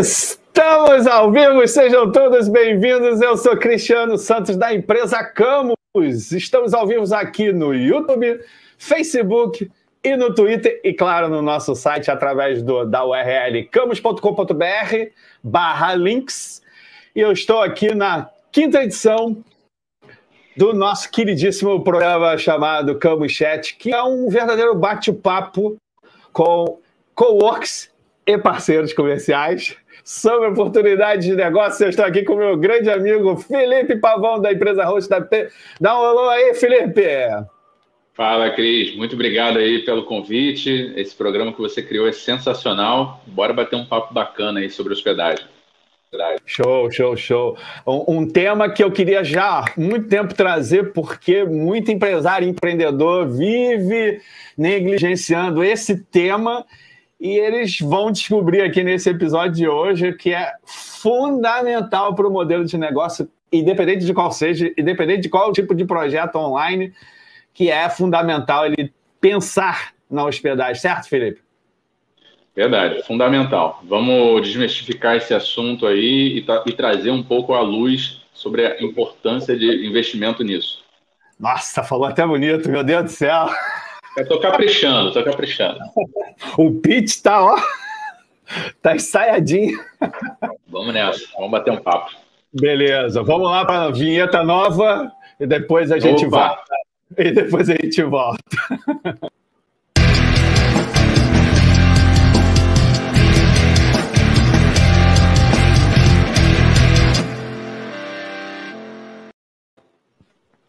Estamos 0.00 1.06
ao 1.06 1.30
vivo, 1.30 1.68
sejam 1.68 2.10
todos 2.10 2.48
bem-vindos. 2.48 3.20
Eu 3.20 3.36
sou 3.36 3.54
Cristiano 3.54 4.16
Santos 4.16 4.56
da 4.56 4.72
empresa 4.72 5.22
Camus. 5.22 6.32
Estamos 6.32 6.72
ao 6.72 6.86
vivo 6.86 7.14
aqui 7.14 7.52
no 7.52 7.74
YouTube, 7.74 8.40
Facebook 8.78 9.70
e 10.02 10.16
no 10.16 10.34
Twitter 10.34 10.80
e, 10.82 10.94
claro, 10.94 11.28
no 11.28 11.42
nosso 11.42 11.74
site 11.74 12.10
através 12.10 12.62
do, 12.62 12.86
da 12.86 13.04
URL 13.04 13.62
camus.com.br 13.70 15.10
barra 15.44 15.94
links. 15.94 16.62
E 17.14 17.20
eu 17.20 17.30
estou 17.30 17.60
aqui 17.60 17.94
na 17.94 18.30
quinta 18.50 18.82
edição 18.82 19.36
do 20.56 20.72
nosso 20.72 21.10
queridíssimo 21.10 21.84
programa 21.84 22.38
chamado 22.38 22.98
Camus 22.98 23.32
Chat, 23.32 23.76
que 23.76 23.92
é 23.92 24.02
um 24.02 24.30
verdadeiro 24.30 24.74
bate-papo 24.74 25.76
com 26.32 26.78
co-works 27.14 27.90
e 28.26 28.38
parceiros 28.38 28.94
comerciais 28.94 29.76
sobre 30.10 30.48
oportunidades 30.48 31.24
de 31.24 31.36
negócio. 31.36 31.84
Eu 31.84 31.90
estou 31.90 32.04
aqui 32.04 32.24
com 32.24 32.34
meu 32.34 32.56
grande 32.56 32.90
amigo 32.90 33.36
Felipe 33.36 33.94
Pavão, 33.94 34.40
da 34.40 34.52
empresa 34.52 34.84
Host 34.84 35.08
da 35.08 35.20
P. 35.20 35.48
Dá 35.80 35.94
um 35.94 36.04
alô 36.04 36.28
aí, 36.28 36.52
Felipe! 36.54 37.00
Fala, 38.14 38.50
Cris. 38.50 38.96
Muito 38.96 39.14
obrigado 39.14 39.58
aí 39.58 39.84
pelo 39.84 40.04
convite. 40.04 40.92
Esse 40.96 41.14
programa 41.14 41.52
que 41.52 41.60
você 41.60 41.80
criou 41.80 42.08
é 42.08 42.12
sensacional. 42.12 43.22
Bora 43.24 43.52
bater 43.52 43.76
um 43.76 43.86
papo 43.86 44.12
bacana 44.12 44.58
aí 44.58 44.68
sobre 44.68 44.92
hospedagem. 44.92 45.46
Show, 46.44 46.90
show, 46.90 47.16
show. 47.16 47.56
Um, 47.86 48.16
um, 48.16 48.28
tema 48.28 48.68
que 48.68 48.82
eu 48.82 48.90
queria 48.90 49.22
já 49.22 49.60
há 49.60 49.64
muito 49.76 50.08
tempo 50.08 50.34
trazer, 50.34 50.92
porque 50.92 51.44
muito 51.44 51.92
empresário 51.92 52.48
e 52.48 52.50
empreendedor 52.50 53.28
vive 53.28 54.20
negligenciando 54.58 55.62
esse 55.62 55.96
tema 55.96 56.66
e 57.20 57.38
eles 57.38 57.78
vão 57.78 58.10
descobrir 58.10 58.62
aqui 58.62 58.82
nesse 58.82 59.10
episódio 59.10 59.52
de 59.52 59.68
hoje 59.68 60.14
que 60.14 60.32
é 60.32 60.54
fundamental 60.64 62.14
para 62.14 62.26
o 62.26 62.30
modelo 62.30 62.64
de 62.64 62.78
negócio, 62.78 63.28
independente 63.52 64.06
de 64.06 64.14
qual 64.14 64.32
seja, 64.32 64.72
independente 64.78 65.22
de 65.22 65.28
qual 65.28 65.52
tipo 65.52 65.74
de 65.74 65.84
projeto 65.84 66.36
online, 66.36 66.94
que 67.52 67.70
é 67.70 67.90
fundamental 67.90 68.64
ele 68.64 68.90
pensar 69.20 69.92
na 70.10 70.24
hospedagem, 70.24 70.80
certo, 70.80 71.08
Felipe? 71.08 71.42
Verdade, 72.56 73.02
fundamental. 73.04 73.82
Vamos 73.84 74.42
desmistificar 74.42 75.16
esse 75.16 75.34
assunto 75.34 75.86
aí 75.86 76.38
e, 76.38 76.42
tra 76.42 76.64
e 76.66 76.72
trazer 76.72 77.10
um 77.10 77.22
pouco 77.22 77.52
à 77.52 77.60
luz 77.60 78.22
sobre 78.32 78.66
a 78.66 78.82
importância 78.82 79.56
de 79.56 79.86
investimento 79.86 80.42
nisso. 80.42 80.82
Nossa, 81.38 81.82
falou 81.82 82.06
até 82.06 82.26
bonito, 82.26 82.68
meu 82.70 82.82
Deus 82.82 83.04
do 83.04 83.10
céu. 83.10 83.48
Eu 84.16 84.26
tô 84.28 84.40
caprichando, 84.40 85.12
tô 85.12 85.22
caprichando. 85.22 85.78
o 86.58 86.72
Pete 86.80 87.22
tá, 87.22 87.44
ó, 87.44 87.56
tá 88.82 88.96
ensaiadinho. 88.96 89.78
Vamos 90.68 90.92
nessa, 90.92 91.26
vamos 91.36 91.50
bater 91.50 91.72
um 91.72 91.76
papo. 91.76 92.10
Beleza, 92.52 93.22
vamos 93.22 93.48
lá 93.48 93.64
para 93.64 93.84
a 93.84 93.90
vinheta 93.90 94.42
nova 94.42 95.10
e 95.38 95.46
depois 95.46 95.92
a 95.92 95.98
gente 95.98 96.26
Opa. 96.26 96.48
volta. 96.48 96.74
E 97.16 97.30
depois 97.30 97.68
a 97.70 97.74
gente 97.74 98.02
volta. 98.02 98.42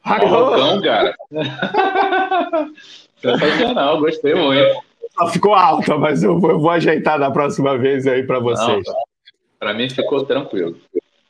Rockão, 0.03 0.81
cara. 0.81 1.15
Sensacional, 3.21 3.99
gostei 3.99 4.35
muito. 4.35 4.81
Ficou 5.31 5.53
alta, 5.53 5.97
mas 5.97 6.23
eu 6.23 6.39
vou, 6.39 6.51
eu 6.51 6.59
vou 6.59 6.71
ajeitar 6.71 7.19
da 7.19 7.29
próxima 7.29 7.77
vez 7.77 8.07
aí 8.07 8.23
para 8.23 8.39
vocês. 8.39 8.83
Para 9.59 9.73
mim 9.73 9.89
ficou 9.89 10.25
tranquilo. 10.25 10.75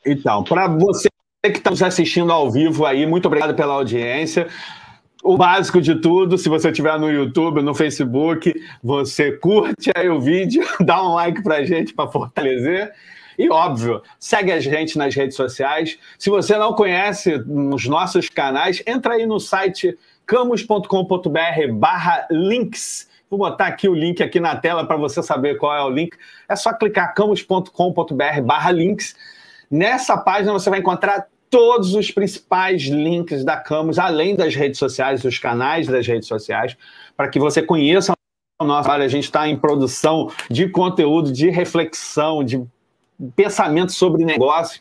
Então, 0.06 0.42
para 0.42 0.66
você 0.66 1.08
que 1.44 1.58
está 1.58 1.70
nos 1.70 1.82
assistindo 1.82 2.32
ao 2.32 2.50
vivo 2.50 2.86
aí, 2.86 3.04
muito 3.06 3.26
obrigado 3.26 3.54
pela 3.54 3.74
audiência. 3.74 4.48
O 5.22 5.36
básico 5.36 5.80
de 5.80 5.96
tudo, 5.96 6.38
se 6.38 6.48
você 6.48 6.70
estiver 6.70 6.98
no 6.98 7.10
YouTube, 7.10 7.62
no 7.62 7.74
Facebook, 7.74 8.54
você 8.82 9.32
curte 9.32 9.90
aí 9.94 10.08
o 10.08 10.20
vídeo, 10.20 10.64
dá 10.80 11.02
um 11.02 11.14
like 11.14 11.42
para 11.42 11.56
a 11.56 11.64
gente 11.64 11.92
para 11.92 12.10
fortalecer. 12.10 12.92
E 13.38 13.48
óbvio, 13.48 14.02
segue 14.18 14.52
a 14.52 14.60
gente 14.60 14.98
nas 14.98 15.14
redes 15.14 15.36
sociais. 15.36 15.98
Se 16.18 16.30
você 16.30 16.56
não 16.56 16.74
conhece 16.74 17.38
nos 17.46 17.86
nossos 17.86 18.28
canais, 18.28 18.82
entra 18.86 19.14
aí 19.14 19.26
no 19.26 19.40
site 19.40 19.96
camus.com.br 20.32 21.72
barra 21.74 22.26
links. 22.30 23.06
Vou 23.28 23.38
botar 23.38 23.66
aqui 23.66 23.86
o 23.86 23.94
link 23.94 24.22
aqui 24.22 24.40
na 24.40 24.56
tela 24.56 24.86
para 24.86 24.96
você 24.96 25.22
saber 25.22 25.58
qual 25.58 25.76
é 25.76 25.82
o 25.84 25.90
link. 25.90 26.16
É 26.48 26.56
só 26.56 26.72
clicar 26.72 27.14
camus.com.br 27.14 28.40
barra 28.42 28.70
links. 28.70 29.14
Nessa 29.70 30.16
página 30.16 30.50
você 30.50 30.70
vai 30.70 30.78
encontrar 30.78 31.26
todos 31.50 31.94
os 31.94 32.10
principais 32.10 32.84
links 32.84 33.44
da 33.44 33.58
Camus, 33.58 33.98
além 33.98 34.34
das 34.34 34.54
redes 34.54 34.78
sociais, 34.78 35.20
dos 35.20 35.38
canais 35.38 35.86
das 35.86 36.06
redes 36.06 36.26
sociais, 36.26 36.74
para 37.14 37.28
que 37.28 37.38
você 37.38 37.60
conheça 37.60 38.14
o 38.58 38.64
nosso 38.64 38.84
trabalho. 38.84 39.04
A 39.04 39.08
gente 39.08 39.24
está 39.24 39.46
em 39.46 39.56
produção 39.58 40.30
de 40.50 40.66
conteúdo, 40.70 41.30
de 41.30 41.50
reflexão, 41.50 42.42
de 42.42 42.64
pensamento 43.36 43.92
sobre 43.92 44.24
negócio, 44.24 44.80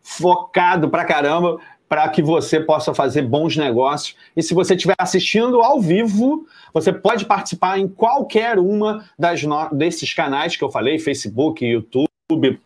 focado 0.00 0.88
pra 0.88 1.04
caramba 1.04 1.58
para 1.88 2.08
que 2.08 2.22
você 2.22 2.60
possa 2.60 2.94
fazer 2.94 3.22
bons 3.22 3.56
negócios. 3.56 4.16
E 4.36 4.42
se 4.42 4.54
você 4.54 4.74
estiver 4.74 4.94
assistindo 4.98 5.60
ao 5.60 5.80
vivo, 5.80 6.46
você 6.72 6.92
pode 6.92 7.24
participar 7.26 7.78
em 7.78 7.86
qualquer 7.86 8.58
uma 8.58 9.04
das 9.18 9.42
no... 9.42 9.68
desses 9.70 10.12
canais 10.12 10.56
que 10.56 10.64
eu 10.64 10.70
falei, 10.70 10.98
Facebook, 10.98 11.64
YouTube, 11.64 12.60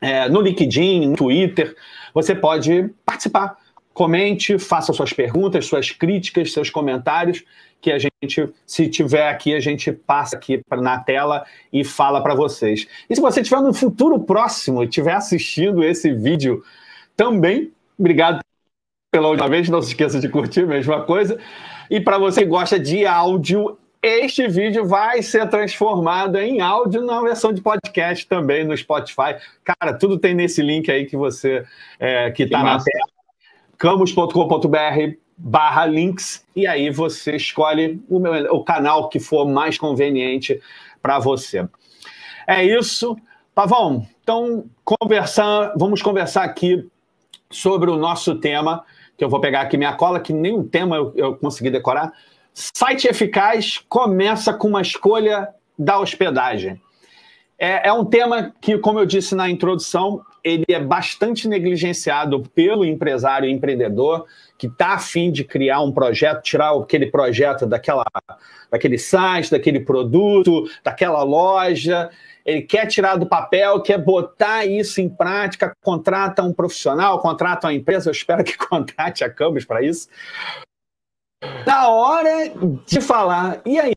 é, 0.00 0.28
no 0.28 0.40
LinkedIn, 0.40 1.08
no 1.08 1.16
Twitter. 1.16 1.74
Você 2.14 2.34
pode 2.34 2.90
participar. 3.04 3.56
Comente, 3.92 4.56
faça 4.58 4.92
suas 4.92 5.12
perguntas, 5.12 5.66
suas 5.66 5.90
críticas, 5.90 6.52
seus 6.52 6.70
comentários, 6.70 7.44
que 7.80 7.90
a 7.90 7.98
gente, 7.98 8.48
se 8.64 8.88
tiver 8.88 9.28
aqui, 9.28 9.54
a 9.54 9.60
gente 9.60 9.90
passa 9.90 10.36
aqui 10.36 10.62
na 10.70 11.00
tela 11.00 11.44
e 11.72 11.82
fala 11.82 12.22
para 12.22 12.34
vocês. 12.34 12.86
E 13.08 13.16
se 13.16 13.20
você 13.20 13.40
estiver 13.40 13.60
no 13.60 13.74
futuro 13.74 14.20
próximo 14.20 14.82
e 14.82 14.86
estiver 14.86 15.14
assistindo 15.14 15.82
esse 15.82 16.12
vídeo 16.14 16.62
também, 17.16 17.72
obrigado 17.98 18.40
pela 19.10 19.28
última 19.28 19.48
vez, 19.48 19.68
não 19.68 19.82
se 19.82 19.88
esqueça 19.88 20.20
de 20.20 20.28
curtir, 20.28 20.66
mesma 20.66 21.02
coisa. 21.02 21.38
E 21.90 22.00
para 22.00 22.18
você 22.18 22.42
que 22.42 22.48
gosta 22.48 22.78
de 22.78 23.04
áudio, 23.04 23.76
este 24.02 24.46
vídeo 24.46 24.86
vai 24.86 25.22
ser 25.22 25.48
transformado 25.48 26.38
em 26.38 26.60
áudio 26.60 27.02
na 27.02 27.20
versão 27.20 27.52
de 27.52 27.60
podcast 27.60 28.26
também 28.26 28.64
no 28.64 28.76
Spotify. 28.76 29.36
Cara, 29.64 29.92
tudo 29.94 30.18
tem 30.18 30.34
nesse 30.34 30.62
link 30.62 30.90
aí 30.90 31.06
que 31.06 31.16
você 31.16 31.64
é, 31.98 32.30
que 32.30 32.44
está 32.44 32.62
na 32.62 32.78
tela. 32.78 33.06
camus.com.br 33.76 35.16
barra 35.36 35.86
links 35.86 36.46
e 36.54 36.66
aí 36.66 36.90
você 36.90 37.34
escolhe 37.34 38.02
o, 38.08 38.18
meu, 38.20 38.54
o 38.54 38.62
canal 38.62 39.08
que 39.08 39.18
for 39.18 39.46
mais 39.46 39.76
conveniente 39.76 40.60
para 41.02 41.18
você. 41.18 41.66
É 42.46 42.64
isso. 42.64 43.16
Pavão, 43.54 44.06
então 44.22 44.64
conversar, 44.84 45.72
vamos 45.76 46.00
conversar 46.00 46.44
aqui 46.44 46.88
sobre 47.50 47.90
o 47.90 47.96
nosso 47.96 48.36
tema 48.36 48.84
que 49.20 49.24
eu 49.24 49.28
vou 49.28 49.38
pegar 49.38 49.60
aqui 49.60 49.76
minha 49.76 49.92
cola, 49.92 50.18
que 50.18 50.32
nem 50.32 50.56
um 50.56 50.66
tema 50.66 50.96
eu, 50.96 51.12
eu 51.14 51.36
consegui 51.36 51.68
decorar. 51.68 52.10
Site 52.54 53.06
eficaz 53.06 53.76
começa 53.86 54.50
com 54.54 54.68
uma 54.68 54.80
escolha 54.80 55.50
da 55.78 55.98
hospedagem. 56.00 56.80
É, 57.60 57.88
é, 57.88 57.92
um 57.92 58.04
tema 58.04 58.54
que, 58.60 58.78
como 58.78 58.98
eu 58.98 59.04
disse 59.04 59.34
na 59.34 59.50
introdução, 59.50 60.22
ele 60.42 60.64
é 60.70 60.80
bastante 60.80 61.46
negligenciado 61.46 62.42
pelo 62.54 62.86
empresário 62.86 63.48
empreendedor 63.48 64.26
que 64.58 64.66
está 64.66 64.94
afim 64.94 65.30
de 65.30 65.44
criar 65.44 65.82
um 65.82 65.92
projeto, 65.92 66.42
tirar 66.42 66.74
aquele 66.74 67.10
projeto 67.10 67.66
daquela, 67.66 68.04
daquele 68.70 68.96
site, 68.96 69.50
daquele 69.50 69.80
produto, 69.80 70.64
daquela 70.82 71.22
loja 71.22 72.10
ele 72.44 72.62
quer 72.62 72.86
tirar 72.86 73.16
do 73.16 73.26
papel, 73.26 73.80
quer 73.82 73.98
botar 73.98 74.64
isso 74.64 75.00
em 75.00 75.08
prática, 75.08 75.72
contrata 75.82 76.42
um 76.42 76.52
profissional, 76.52 77.20
contrata 77.20 77.66
uma 77.66 77.74
empresa, 77.74 78.08
eu 78.08 78.12
espero 78.12 78.42
que 78.42 78.56
contrate 78.58 79.22
a 79.24 79.30
Campos 79.30 79.64
para 79.64 79.82
isso. 79.82 80.08
Na 81.66 81.88
hora 81.88 82.52
de 82.86 83.00
falar, 83.00 83.60
e 83.64 83.78
aí? 83.78 83.92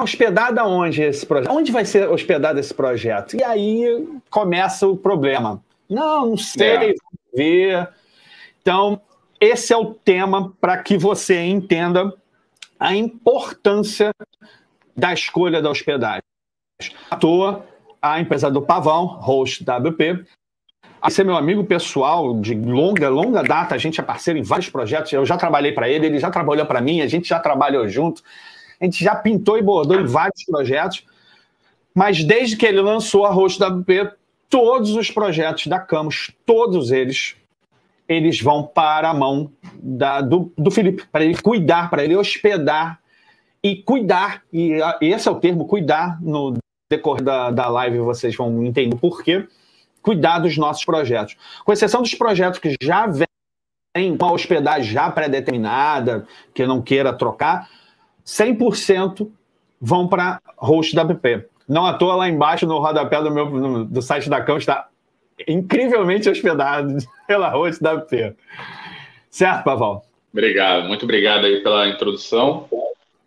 Hospedado 0.00 0.58
aonde 0.60 1.02
esse 1.02 1.26
projeto? 1.26 1.52
Onde 1.52 1.70
vai 1.70 1.84
ser 1.84 2.08
hospedado 2.08 2.58
esse 2.58 2.72
projeto? 2.72 3.36
E 3.36 3.44
aí 3.44 4.08
começa 4.30 4.88
o 4.88 4.96
problema. 4.96 5.62
Não, 5.88 6.30
não 6.30 6.36
sei, 6.36 6.68
é. 6.90 6.94
ver. 7.34 7.88
Então, 8.62 9.00
esse 9.38 9.72
é 9.72 9.76
o 9.76 9.92
tema 9.92 10.52
para 10.58 10.78
que 10.78 10.96
você 10.96 11.42
entenda 11.42 12.14
a 12.80 12.96
importância 12.96 14.10
da 14.96 15.12
escolha 15.12 15.60
da 15.60 15.70
hospedagem. 15.70 16.22
À 17.10 17.16
toa, 17.16 17.66
a 18.00 18.20
empresa 18.20 18.50
do 18.50 18.62
Pavão, 18.62 19.06
host 19.06 19.64
WP, 19.64 20.24
esse 21.06 21.20
é 21.20 21.24
meu 21.24 21.36
amigo 21.36 21.62
pessoal 21.64 22.40
de 22.40 22.54
longa, 22.54 23.08
longa 23.08 23.42
data, 23.42 23.74
a 23.74 23.78
gente 23.78 24.00
é 24.00 24.02
parceiro 24.02 24.38
em 24.38 24.42
vários 24.42 24.68
projetos, 24.68 25.12
eu 25.12 25.24
já 25.24 25.36
trabalhei 25.36 25.72
para 25.72 25.88
ele, 25.88 26.06
ele 26.06 26.18
já 26.18 26.30
trabalhou 26.30 26.66
para 26.66 26.80
mim, 26.80 27.00
a 27.00 27.06
gente 27.06 27.28
já 27.28 27.38
trabalhou 27.38 27.86
junto, 27.88 28.22
a 28.80 28.84
gente 28.84 29.02
já 29.02 29.14
pintou 29.14 29.58
e 29.58 29.62
bordou 29.62 30.00
em 30.00 30.04
vários 30.04 30.44
projetos, 30.44 31.04
mas 31.94 32.22
desde 32.22 32.56
que 32.56 32.66
ele 32.66 32.80
lançou 32.80 33.26
a 33.26 33.30
host 33.30 33.62
WP, 33.62 34.12
todos 34.48 34.94
os 34.94 35.10
projetos 35.10 35.66
da 35.66 35.78
Camus, 35.78 36.30
todos 36.46 36.90
eles, 36.90 37.36
eles 38.08 38.40
vão 38.40 38.62
para 38.62 39.10
a 39.10 39.14
mão 39.14 39.50
da, 39.74 40.20
do, 40.20 40.52
do 40.56 40.70
Felipe, 40.70 41.04
para 41.10 41.24
ele 41.24 41.40
cuidar, 41.40 41.90
para 41.90 42.04
ele 42.04 42.16
hospedar 42.16 43.00
e 43.62 43.76
cuidar, 43.76 44.42
e, 44.52 44.78
e 45.00 45.06
esse 45.06 45.28
é 45.28 45.30
o 45.30 45.40
termo, 45.40 45.66
cuidar, 45.66 46.20
no 46.22 46.54
decorrer 46.90 47.22
da, 47.22 47.50
da 47.50 47.68
live 47.68 47.98
vocês 47.98 48.34
vão 48.34 48.64
entender 48.64 48.96
por 48.96 49.22
quê, 49.22 49.46
cuidar 50.00 50.38
dos 50.38 50.56
nossos 50.56 50.84
projetos. 50.84 51.36
Com 51.64 51.72
exceção 51.72 52.00
dos 52.00 52.14
projetos 52.14 52.58
que 52.58 52.74
já 52.80 53.06
vêm 53.06 54.16
com 54.16 54.26
a 54.26 54.32
hospedagem 54.32 54.90
já 54.90 55.10
pré-determinada, 55.10 56.26
que 56.54 56.66
não 56.66 56.80
queira 56.80 57.12
trocar, 57.12 57.68
100% 58.28 59.26
vão 59.80 60.06
para 60.06 60.38
host 60.58 60.94
da. 60.94 61.02
Não 61.66 61.86
à 61.86 61.94
toa 61.94 62.14
lá 62.14 62.28
embaixo 62.28 62.66
no 62.66 62.78
rodapé 62.78 63.22
do, 63.22 63.30
meu, 63.30 63.48
no, 63.48 63.84
do 63.86 64.02
site 64.02 64.28
da 64.28 64.42
Cão 64.42 64.58
está 64.58 64.88
incrivelmente 65.46 66.28
hospedado 66.28 66.98
pela 67.26 67.48
host 67.48 67.82
da. 67.82 68.04
Certo, 69.30 69.64
Paval? 69.64 70.04
Obrigado, 70.30 70.86
muito 70.88 71.04
obrigado 71.04 71.46
aí 71.46 71.62
pela 71.62 71.88
introdução. 71.88 72.68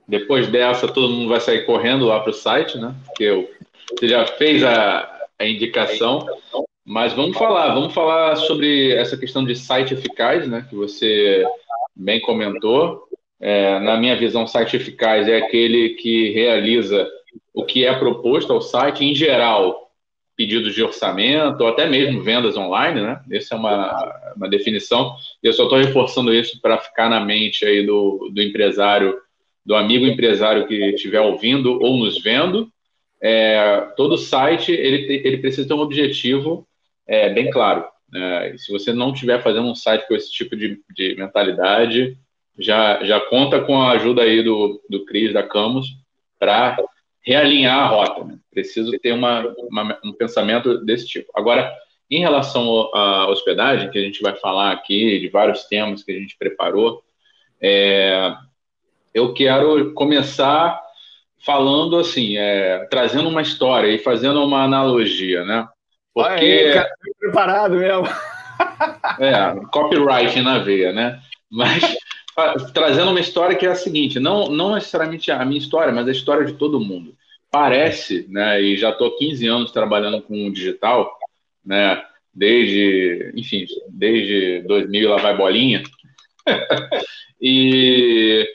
Depois 0.07 0.48
dessa, 0.48 0.88
todo 0.88 1.09
mundo 1.09 1.30
vai 1.30 1.39
sair 1.39 1.65
correndo 1.65 2.06
lá 2.06 2.19
para 2.19 2.30
o 2.30 2.33
site, 2.33 2.77
né? 2.77 2.94
Porque 3.07 3.24
eu, 3.24 3.50
você 3.98 4.07
já 4.07 4.27
fez 4.27 4.63
a, 4.63 5.09
a 5.39 5.48
indicação. 5.48 6.25
Mas 6.86 7.13
vamos 7.13 7.38
falar, 7.38 7.74
vamos 7.74 7.94
falar 7.94 8.36
sobre 8.36 8.92
essa 8.94 9.18
questão 9.18 9.44
de 9.44 9.56
site 9.56 9.94
eficaz, 9.94 10.48
né? 10.48 10.65
Que 10.69 10.75
você 10.75 11.44
bem 11.95 12.19
comentou. 12.21 13.07
É, 13.42 13.80
na 13.80 13.98
minha 13.98 14.16
visão, 14.16 14.46
site 14.46 14.76
eficaz 14.76 15.28
é 15.28 15.38
aquele 15.38 15.96
que 15.96 16.32
realiza 16.32 17.10
o 17.54 17.66
que 17.66 17.84
é 17.86 17.94
proposto 17.98 18.54
ao 18.54 18.62
site, 18.62 19.04
em 19.04 19.16
geral, 19.16 19.92
pedidos 20.38 20.74
de 20.74 20.84
orçamento, 20.84 21.62
ou 21.62 21.68
até 21.68 21.88
mesmo 21.88 22.22
vendas 22.22 22.56
online, 22.56 23.02
né? 23.02 23.22
Essa 23.32 23.56
é 23.56 23.58
uma, 23.58 24.34
uma 24.36 24.48
definição. 24.48 25.16
Eu 25.42 25.54
só 25.54 25.64
estou 25.64 25.80
reforçando 25.80 26.34
isso 26.34 26.62
para 26.62 26.78
ficar 26.78 27.10
na 27.10 27.20
mente 27.20 27.66
aí 27.66 27.86
do, 27.86 28.30
do 28.32 28.42
empresário 28.42 29.20
do 29.66 29.76
amigo 29.76 30.06
empresário 30.06 30.68
que 30.68 30.74
estiver 30.74 31.22
ouvindo 31.22 31.80
ou 31.82 31.98
nos 31.98 32.22
vendo, 32.22 32.72
é, 33.22 33.88
todo 33.96 34.18
site 34.18 34.72
ele, 34.72 35.22
ele 35.24 35.38
precisa 35.38 35.68
ter 35.68 35.74
um 35.74 35.80
objetivo 35.80 36.68
é, 37.08 37.30
bem 37.30 37.50
claro. 37.52 37.86
Né? 38.12 38.58
se 38.58 38.70
você 38.70 38.92
não 38.92 39.14
estiver 39.14 39.42
fazendo 39.42 39.68
um 39.68 39.76
site 39.76 40.06
com 40.06 40.14
esse 40.14 40.30
tipo 40.30 40.54
de, 40.54 40.82
de 40.94 41.16
mentalidade, 41.16 42.18
já, 42.57 43.03
já 43.03 43.19
conta 43.19 43.62
com 43.62 43.81
a 43.81 43.92
ajuda 43.92 44.24
aí 44.24 44.44
do, 44.44 44.81
do 44.89 45.06
Cris, 45.06 45.33
da 45.33 45.44
Camus, 45.44 45.88
para 46.39 46.77
realinhar 47.25 47.80
a 47.80 47.88
rota. 47.88 48.24
Né? 48.24 48.38
Preciso 48.51 48.92
ter 49.00 49.13
uma, 49.13 49.53
uma, 49.57 50.00
um 50.03 50.13
pensamento 50.13 50.77
desse 50.80 51.07
tipo. 51.07 51.31
Agora, 51.36 51.71
em 52.09 52.19
relação 52.19 52.89
à 52.94 53.27
hospedagem, 53.30 53.89
que 53.89 53.98
a 53.98 54.01
gente 54.01 54.21
vai 54.21 54.36
falar 54.36 54.71
aqui, 54.71 55.19
de 55.19 55.30
vários 55.30 55.65
temas 55.65 56.03
que 56.03 56.12
a 56.12 56.19
gente 56.19 56.38
preparou, 56.38 57.03
é, 57.62 58.33
eu 59.13 59.33
quero 59.33 59.94
começar 59.94 60.81
falando 61.45 61.98
assim, 61.98 62.38
é, 62.38 62.86
trazendo 62.89 63.30
uma 63.30 63.42
história 63.42 63.88
e 63.88 64.00
fazendo 64.00 64.44
uma 64.44 64.63
analogia, 64.63 65.44
né? 65.45 65.68
Porque 66.13 66.44
Aí, 66.44 66.74
cara, 66.74 66.89
preparado 67.19 67.75
mesmo. 67.75 68.07
É, 69.19 69.56
copyright 69.71 70.39
na 70.42 70.59
veia, 70.59 70.92
né? 70.92 71.19
Mas 71.50 71.98
trazendo 72.74 73.12
uma 73.12 73.20
história 73.20 73.56
que 73.56 73.66
é 73.66 73.70
a 73.70 73.76
seguinte, 73.76 74.20
não, 74.20 74.50
não 74.50 74.74
necessariamente 74.74 75.32
a 75.32 75.44
minha 75.46 75.60
história, 75.60 75.94
mas 75.94 76.08
a 76.08 76.12
história 76.12 76.46
de 76.46 76.54
todo 76.54 76.80
mundo. 76.80 77.16
Parece, 77.50 78.26
né, 78.30 78.62
e 78.62 78.78
já 78.78 78.92
estou 78.92 79.18
15 79.18 79.48
anos 79.48 79.72
trabalhando 79.72 80.22
com 80.22 80.52
digital, 80.52 81.18
né, 81.66 82.02
desde, 82.34 83.32
enfim, 83.36 83.66
desde 83.90 84.62
2000 84.68 85.10
lá 85.10 85.18
vai 85.18 85.36
bolinha, 85.36 85.84
e 87.42 88.52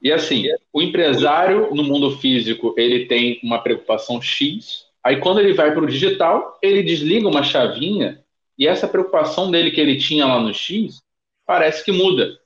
e 0.00 0.12
assim, 0.12 0.44
o 0.72 0.80
empresário 0.80 1.74
no 1.74 1.82
mundo 1.82 2.16
físico, 2.18 2.72
ele 2.78 3.06
tem 3.06 3.40
uma 3.42 3.58
preocupação 3.58 4.22
X, 4.22 4.86
aí 5.02 5.16
quando 5.16 5.40
ele 5.40 5.52
vai 5.52 5.72
para 5.72 5.82
o 5.82 5.88
digital, 5.88 6.56
ele 6.62 6.84
desliga 6.84 7.28
uma 7.28 7.42
chavinha 7.42 8.22
e 8.56 8.66
essa 8.66 8.86
preocupação 8.86 9.50
dele 9.50 9.70
que 9.70 9.80
ele 9.80 9.98
tinha 9.98 10.26
lá 10.26 10.40
no 10.40 10.54
X, 10.54 11.00
parece 11.46 11.84
que 11.84 11.92
muda. 11.92 12.38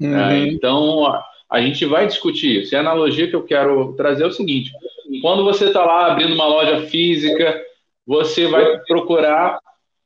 Uhum. 0.00 0.18
É, 0.18 0.38
então, 0.46 1.06
a, 1.06 1.24
a, 1.50 1.60
gente 1.60 1.84
vai 1.84 2.06
discutir 2.06 2.62
isso. 2.62 2.74
E 2.74 2.76
a 2.76 2.80
analogia 2.80 3.28
que 3.28 3.36
eu 3.36 3.44
quero 3.44 3.92
trazer 3.94 4.24
é 4.24 4.26
o 4.26 4.32
seguinte, 4.32 4.70
quando 5.20 5.44
você 5.44 5.66
está 5.66 5.84
lá 5.84 6.12
abrindo 6.12 6.34
uma 6.34 6.46
loja 6.46 6.86
física, 6.86 7.60
você 8.06 8.46
vai 8.46 8.78
procurar 8.80 9.58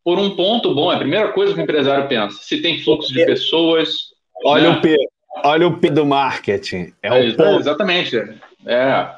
por 0.02 0.19
um 0.19 0.37
ponto 0.37 0.75
bom, 0.75 0.93
é 0.93 0.96
a 0.96 0.99
primeira 0.99 1.32
coisa 1.32 1.55
que 1.55 1.61
o 1.61 1.62
empresário 1.62 2.08
pensa, 2.08 2.38
se 2.43 2.61
tem 2.61 2.81
fluxo 2.82 3.12
de 3.12 3.25
pessoas... 3.25 4.12
Olha 4.44 4.70
né? 4.70 4.76
o 4.76 4.81
P, 4.82 4.96
Olha 5.43 5.67
o 5.67 5.79
P 5.79 5.91
do 5.91 6.06
marketing. 6.06 6.93
É, 7.02 7.11
o 7.11 7.14
é, 7.14 7.56
exatamente. 7.56 8.17
É, 8.67 9.11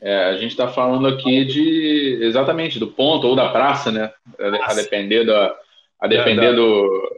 é, 0.00 0.24
a 0.24 0.34
gente 0.34 0.50
está 0.50 0.68
falando 0.68 1.06
aqui 1.08 1.44
de 1.44 2.18
exatamente 2.22 2.78
do 2.78 2.88
ponto 2.88 3.26
ou 3.26 3.34
da 3.34 3.48
praça, 3.48 3.90
né? 3.90 4.12
A, 4.38 4.70
a 4.70 4.74
depender 4.74 5.24
da, 5.24 5.54
a 5.98 6.06
depender 6.06 6.46
é, 6.48 6.52
do, 6.52 7.16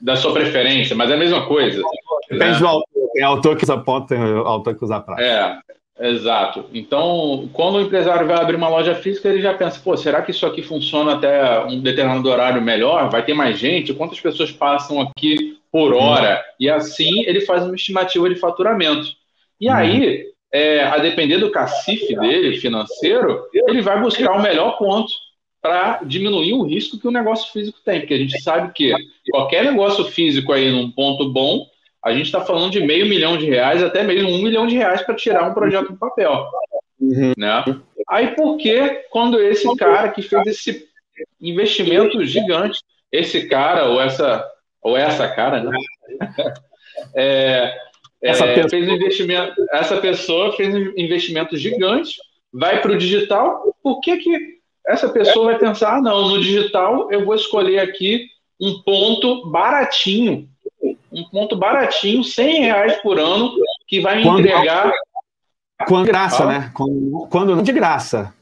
da 0.00 0.16
sua 0.16 0.32
preferência, 0.32 0.96
mas 0.96 1.10
é 1.10 1.14
a 1.14 1.18
mesma 1.18 1.46
coisa. 1.46 1.82
Depende 2.30 2.52
né? 2.52 2.58
do 2.58 2.66
autor. 2.66 2.86
Tem 3.12 3.24
autor 3.24 3.56
que 3.56 3.64
usa 3.64 3.78
ponto, 3.78 4.08
tem 4.08 4.18
autor 4.20 4.74
que 4.74 4.84
usa 4.84 5.00
praça. 5.00 5.22
É, 5.22 6.08
exato. 6.10 6.66
Então, 6.74 7.48
quando 7.52 7.76
o 7.76 7.80
empresário 7.80 8.26
vai 8.26 8.36
abrir 8.36 8.56
uma 8.56 8.68
loja 8.68 8.94
física, 8.94 9.28
ele 9.28 9.40
já 9.40 9.54
pensa, 9.54 9.80
pô, 9.82 9.96
será 9.96 10.20
que 10.20 10.32
isso 10.32 10.44
aqui 10.44 10.62
funciona 10.62 11.14
até 11.14 11.64
um 11.64 11.80
determinado 11.80 12.28
horário 12.28 12.60
melhor? 12.60 13.08
Vai 13.08 13.24
ter 13.24 13.32
mais 13.32 13.58
gente? 13.58 13.94
Quantas 13.94 14.20
pessoas 14.20 14.52
passam 14.52 15.00
aqui 15.00 15.56
por 15.72 15.92
uhum. 15.92 15.98
hora, 15.98 16.42
e 16.58 16.70
assim 16.70 17.24
ele 17.26 17.42
faz 17.42 17.62
uma 17.62 17.74
estimativa 17.74 18.28
de 18.28 18.36
faturamento. 18.36 19.08
E 19.60 19.68
uhum. 19.68 19.74
aí, 19.74 20.24
é, 20.52 20.84
a 20.84 20.98
depender 20.98 21.38
do 21.38 21.50
cacife 21.50 22.14
dele, 22.16 22.56
financeiro, 22.58 23.46
ele 23.52 23.82
vai 23.82 24.00
buscar 24.00 24.32
o 24.32 24.42
melhor 24.42 24.78
ponto 24.78 25.12
para 25.60 26.00
diminuir 26.04 26.54
o 26.54 26.62
risco 26.62 26.98
que 26.98 27.08
o 27.08 27.10
negócio 27.10 27.52
físico 27.52 27.78
tem, 27.84 28.00
porque 28.00 28.14
a 28.14 28.18
gente 28.18 28.40
sabe 28.40 28.72
que 28.72 28.94
qualquer 29.30 29.64
negócio 29.64 30.04
físico 30.04 30.52
aí 30.52 30.70
num 30.70 30.90
ponto 30.90 31.28
bom, 31.30 31.66
a 32.06 32.12
gente 32.12 32.26
está 32.26 32.40
falando 32.40 32.70
de 32.70 32.80
meio 32.80 33.04
milhão 33.04 33.36
de 33.36 33.46
reais, 33.46 33.82
até 33.82 34.04
mesmo 34.04 34.30
um 34.30 34.40
milhão 34.40 34.64
de 34.64 34.76
reais 34.76 35.02
para 35.02 35.16
tirar 35.16 35.50
um 35.50 35.52
projeto 35.52 35.88
do 35.88 35.98
papel. 35.98 36.46
Uhum. 37.00 37.32
Né? 37.36 37.64
Aí 38.08 38.28
por 38.36 38.56
que 38.58 39.02
quando 39.10 39.40
esse 39.40 39.66
cara 39.76 40.08
que 40.10 40.22
fez 40.22 40.46
esse 40.46 40.86
investimento 41.40 42.24
gigante, 42.24 42.80
esse 43.10 43.48
cara 43.48 43.86
ou 43.86 44.00
essa 44.00 44.48
ou 44.80 44.96
essa 44.96 45.28
cara, 45.28 45.62
né? 45.62 45.76
É, 47.14 47.76
essa, 48.22 48.46
é, 48.46 48.68
fez 48.70 48.88
um 48.88 48.94
investimento, 48.94 49.54
essa 49.70 49.98
pessoa 49.98 50.56
fez 50.56 50.74
um 50.74 50.92
investimento 50.96 51.54
gigante, 51.54 52.16
vai 52.50 52.80
para 52.80 52.92
o 52.92 52.96
digital, 52.96 53.76
por 53.82 54.00
que, 54.00 54.16
que 54.16 54.56
essa 54.86 55.06
pessoa 55.10 55.46
vai 55.46 55.58
pensar, 55.58 55.96
ah, 55.98 56.00
não, 56.00 56.26
no 56.26 56.40
digital 56.40 57.12
eu 57.12 57.22
vou 57.26 57.34
escolher 57.34 57.80
aqui 57.80 58.28
um 58.58 58.80
ponto 58.82 59.50
baratinho, 59.50 60.48
um 61.16 61.24
ponto 61.30 61.56
baratinho, 61.56 62.22
100 62.22 62.60
reais 62.60 62.96
por 62.96 63.18
ano, 63.18 63.52
que 63.88 64.00
vai 64.00 64.16
me 64.16 64.22
quando, 64.22 64.40
entregar... 64.40 64.92
Quando 65.86 66.04
de 66.04 66.10
graça, 66.10 66.44
ah. 66.44 66.46
né? 66.46 66.70
Quando, 66.74 67.28
quando 67.30 67.56
não 67.56 67.62
de 67.62 67.72
graça. 67.72 68.34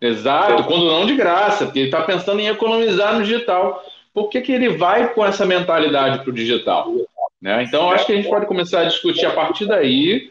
Exato, 0.00 0.64
quando 0.64 0.86
não 0.86 1.06
de 1.06 1.14
graça, 1.14 1.66
porque 1.66 1.78
ele 1.80 1.88
está 1.88 2.02
pensando 2.02 2.40
em 2.40 2.48
economizar 2.48 3.14
no 3.14 3.22
digital 3.22 3.82
por 4.12 4.28
que, 4.28 4.40
que 4.40 4.52
ele 4.52 4.70
vai 4.70 5.12
com 5.14 5.24
essa 5.24 5.46
mentalidade 5.46 6.18
para 6.18 6.30
o 6.30 6.34
digital? 6.34 6.92
Né? 7.40 7.62
Então, 7.62 7.90
acho 7.90 8.06
que 8.06 8.12
a 8.12 8.16
gente 8.16 8.28
pode 8.28 8.46
começar 8.46 8.80
a 8.80 8.84
discutir 8.84 9.26
a 9.26 9.32
partir 9.32 9.66
daí, 9.66 10.30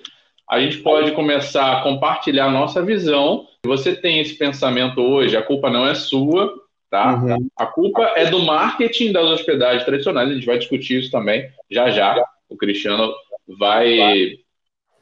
a 0.50 0.60
gente 0.60 0.78
pode 0.80 1.12
começar 1.14 1.78
a 1.78 1.82
compartilhar 1.82 2.46
a 2.46 2.52
nossa 2.52 2.84
visão. 2.84 3.48
Você 3.66 3.96
tem 3.96 4.20
esse 4.20 4.36
pensamento 4.36 5.00
hoje, 5.00 5.38
a 5.38 5.42
culpa 5.42 5.70
não 5.70 5.88
é 5.88 5.96
sua, 5.96 6.54
tá? 6.90 7.16
Uhum. 7.16 7.50
A 7.56 7.66
culpa 7.66 8.04
é 8.16 8.26
do 8.30 8.40
marketing 8.40 9.12
das 9.12 9.26
hospedagens 9.26 9.84
tradicionais, 9.84 10.30
a 10.30 10.34
gente 10.34 10.46
vai 10.46 10.58
discutir 10.58 11.00
isso 11.00 11.12
também 11.12 11.50
já 11.70 11.90
já. 11.92 12.24
O 12.50 12.58
Cristiano 12.58 13.14
vai, 13.48 14.40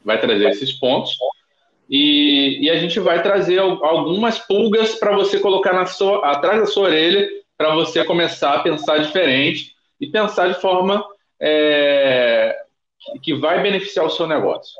vai 0.04 0.20
trazer 0.20 0.48
esses 0.50 0.72
pontos. 0.72 1.16
E, 1.88 2.58
e 2.62 2.70
a 2.70 2.76
gente 2.76 3.00
vai 3.00 3.22
trazer 3.22 3.58
algumas 3.58 4.38
pulgas 4.38 4.94
para 4.94 5.16
você 5.16 5.40
colocar 5.40 5.72
na 5.72 5.86
sua, 5.86 6.30
atrás 6.30 6.60
da 6.60 6.66
sua 6.66 6.84
orelha 6.84 7.26
para 7.56 7.74
você 7.74 8.04
começar 8.04 8.54
a 8.54 8.60
pensar 8.60 8.98
diferente 8.98 9.72
e 9.98 10.06
pensar 10.06 10.48
de 10.48 10.60
forma 10.60 11.02
é, 11.40 12.54
que 13.22 13.34
vai 13.34 13.62
beneficiar 13.62 14.04
o 14.04 14.10
seu 14.10 14.26
negócio. 14.26 14.74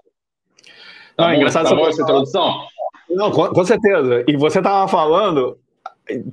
Tá 1.16 1.24
Não, 1.24 1.30
bom, 1.30 1.36
engraçado 1.36 1.68
tá 1.68 1.74
bom 1.74 1.88
essa 1.88 2.02
introdução? 2.02 2.66
Não, 3.08 3.30
com, 3.30 3.48
com 3.48 3.64
certeza. 3.64 4.24
E 4.28 4.36
você 4.36 4.58
estava 4.58 4.86
falando, 4.86 5.58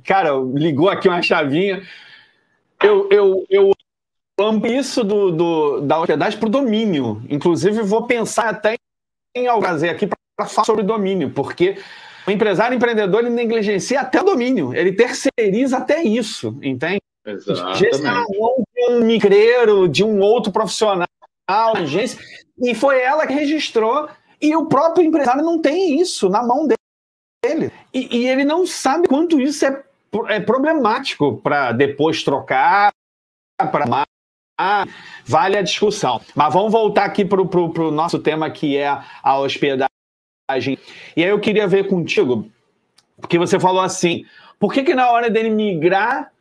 cara, 0.04 0.30
ligou 0.54 0.88
aqui 0.88 1.08
uma 1.08 1.22
chavinha. 1.22 1.82
Eu, 2.82 3.08
eu, 3.10 3.46
eu 3.48 3.72
amo 4.38 4.66
isso 4.66 5.02
do, 5.02 5.30
do 5.30 5.80
da 5.80 6.00
hospedagem 6.00 6.38
para 6.38 6.48
o 6.48 6.50
domínio. 6.50 7.22
Inclusive, 7.28 7.82
vou 7.82 8.06
pensar 8.06 8.48
até 8.48 8.76
em 9.34 9.46
algo 9.46 9.62
trazer 9.62 9.90
aqui 9.90 10.06
para 10.06 10.46
falar 10.46 10.64
sobre 10.64 10.82
domínio, 10.82 11.30
porque 11.30 11.76
O 12.26 12.30
empresário 12.30 12.74
empreendedor 12.74 13.20
ele 13.20 13.30
negligencia 13.30 14.00
até 14.00 14.20
o 14.20 14.24
domínio, 14.24 14.74
ele 14.74 14.92
terceiriza 14.92 15.76
até 15.76 16.02
isso, 16.02 16.58
entende? 16.60 17.00
Exatamente. 17.24 17.90
de 18.74 18.90
um 18.90 19.04
migreiro, 19.04 19.88
de 19.88 20.02
um 20.02 20.20
outro 20.20 20.50
profissional, 20.50 21.06
agência, 21.48 22.18
e 22.58 22.74
foi 22.74 23.00
ela 23.00 23.26
que 23.26 23.32
registrou, 23.32 24.08
e 24.40 24.56
o 24.56 24.66
próprio 24.66 25.04
empresário 25.04 25.44
não 25.44 25.60
tem 25.60 26.00
isso 26.00 26.28
na 26.28 26.42
mão 26.42 26.66
dele. 26.66 26.76
E, 27.92 28.18
e 28.18 28.28
ele 28.28 28.44
não 28.44 28.66
sabe 28.66 29.08
quanto 29.08 29.40
isso 29.40 29.64
é, 29.64 29.82
é 30.28 30.40
problemático 30.40 31.38
para 31.38 31.72
depois 31.72 32.22
trocar, 32.22 32.92
para 33.58 34.06
vale 35.24 35.58
a 35.58 35.62
discussão. 35.62 36.20
Mas 36.34 36.52
vamos 36.52 36.72
voltar 36.72 37.04
aqui 37.04 37.24
para 37.24 37.40
o 37.40 37.90
nosso 37.90 38.18
tema 38.18 38.50
que 38.50 38.76
é 38.76 38.98
a 39.22 39.38
hospedagem. 39.38 39.88
E 41.16 41.22
aí 41.22 41.30
eu 41.30 41.40
queria 41.40 41.66
ver 41.66 41.88
contigo, 41.88 42.50
porque 43.20 43.38
você 43.38 43.58
falou 43.58 43.80
assim, 43.80 44.24
por 44.58 44.72
que, 44.72 44.82
que 44.82 44.94
na 44.94 45.10
hora 45.10 45.28
dele 45.28 45.50
migrar 45.50 46.32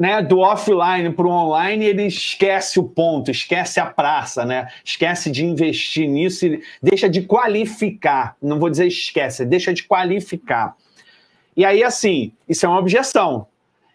né, 0.00 0.22
do 0.22 0.38
offline 0.38 1.10
para 1.10 1.26
o 1.26 1.30
online, 1.30 1.84
ele 1.84 2.06
esquece 2.06 2.80
o 2.80 2.84
ponto, 2.84 3.30
esquece 3.30 3.78
a 3.78 3.84
praça, 3.84 4.46
né? 4.46 4.68
Esquece 4.82 5.30
de 5.30 5.44
investir 5.44 6.08
nisso 6.08 6.46
e 6.46 6.62
deixa 6.82 7.06
de 7.06 7.20
qualificar. 7.20 8.34
Não 8.40 8.58
vou 8.58 8.70
dizer 8.70 8.86
esquece, 8.86 9.44
deixa 9.44 9.74
de 9.74 9.82
qualificar. 9.82 10.74
E 11.54 11.66
aí, 11.66 11.84
assim, 11.84 12.32
isso 12.48 12.64
é 12.64 12.68
uma 12.70 12.78
objeção. 12.78 13.46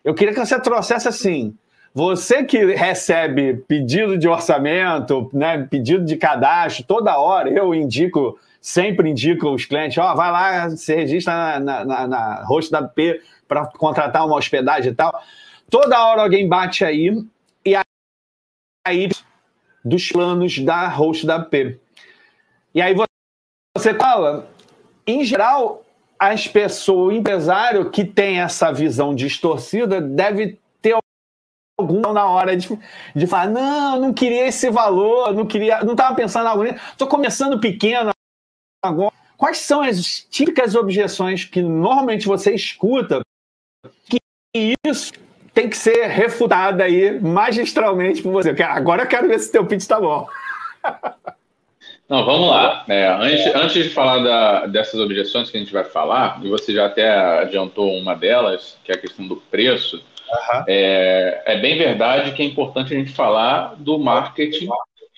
Eu 0.03 0.13
queria 0.13 0.31
que 0.31 0.39
você 0.39 0.59
trouxesse 0.59 1.07
assim. 1.07 1.55
Você 1.91 2.43
que 2.43 2.63
recebe 2.75 3.63
pedido 3.67 4.15
de 4.15 4.27
orçamento, 4.27 5.27
né, 5.33 5.65
pedido 5.67 6.05
de 6.05 6.17
cadastro, 6.17 6.85
toda 6.85 7.17
hora, 7.17 7.50
eu 7.50 7.74
indico, 7.74 8.38
sempre 8.62 9.09
indico 9.09 9.50
os 9.50 9.65
clientes, 9.65 9.97
ó, 9.97 10.13
vai 10.13 10.31
lá, 10.31 10.69
se 10.69 10.93
registra 10.93 11.59
na, 11.59 11.83
na, 11.83 12.07
na 12.07 12.43
host 12.45 12.69
da 12.69 12.83
P 12.83 13.21
para 13.47 13.65
contratar 13.65 14.24
uma 14.24 14.35
hospedagem 14.35 14.91
e 14.91 14.95
tal. 14.95 15.19
Toda 15.75 16.05
hora 16.05 16.22
alguém 16.22 16.48
bate 16.48 16.86
aí 16.86 17.12
e 17.65 17.75
aí 18.88 19.10
dos 19.84 20.08
planos 20.08 20.58
da 20.60 20.88
host 20.88 21.27
da 21.27 21.38
P. 21.38 21.77
E 22.74 22.82
aí 22.82 22.96
você 23.75 23.94
fala, 23.94 24.50
em 25.05 25.25
geral, 25.25 25.84
as 26.17 26.48
pessoas, 26.48 27.13
o 27.13 27.17
empresário 27.17 27.91
que 27.91 28.05
tem 28.05 28.39
essa 28.39 28.72
visão 28.72 29.13
distorcida 29.13 30.00
deve 30.00 30.58
ter 30.82 30.98
algum 31.77 32.13
na 32.13 32.25
hora 32.25 32.55
de, 32.55 32.70
de 33.13 33.27
falar, 33.27 33.50
não, 33.50 34.00
não 34.00 34.13
queria 34.13 34.48
esse 34.48 34.70
valor, 34.70 35.34
não 35.34 35.46
queria, 35.46 35.84
não 35.84 35.91
estava 35.91 36.15
pensando 36.15 36.48
algo 36.48 36.63
estou 36.63 37.05
começando 37.10 37.60
pequeno 37.60 38.12
agora. 38.82 39.13
Quais 39.36 39.58
são 39.58 39.82
as 39.82 40.22
típicas 40.29 40.74
objeções 40.74 41.44
que 41.44 41.62
normalmente 41.62 42.27
você 42.27 42.55
escuta 42.55 43.20
que 44.08 44.20
isso 44.88 45.12
tem 45.55 45.69
que 45.69 45.77
ser 45.77 46.07
refutada 46.07 46.83
aí 46.83 47.17
magistralmente 47.21 48.21
por 48.21 48.33
você. 48.33 48.53
Agora 48.62 49.03
eu 49.03 49.07
quero 49.07 49.29
ver 49.29 49.39
se 49.39 49.51
teu 49.51 49.65
pitch 49.65 49.79
está 49.79 50.00
bom. 50.00 50.27
Não, 52.07 52.24
vamos 52.24 52.50
lá. 52.50 52.85
É, 52.88 53.07
antes, 53.07 53.55
antes 53.55 53.83
de 53.85 53.89
falar 53.89 54.19
da, 54.19 54.67
dessas 54.67 55.00
objeções 55.00 55.50
que 55.50 55.57
a 55.57 55.59
gente 55.59 55.74
vai 55.74 55.85
falar, 55.85 56.39
e 56.43 56.50
você 56.50 56.71
já 56.71 56.85
até 56.85 57.09
adiantou 57.09 57.97
uma 57.97 58.13
delas, 58.13 58.77
que 58.83 58.91
é 58.91 58.95
a 58.95 58.97
questão 58.97 59.27
do 59.27 59.38
preço, 59.38 59.95
uhum. 59.95 60.63
é, 60.67 61.41
é 61.45 61.57
bem 61.59 61.75
verdade 61.79 62.33
que 62.33 62.43
é 62.43 62.45
importante 62.45 62.93
a 62.93 62.97
gente 62.97 63.12
falar 63.12 63.74
do 63.77 63.97
marketing 63.97 64.67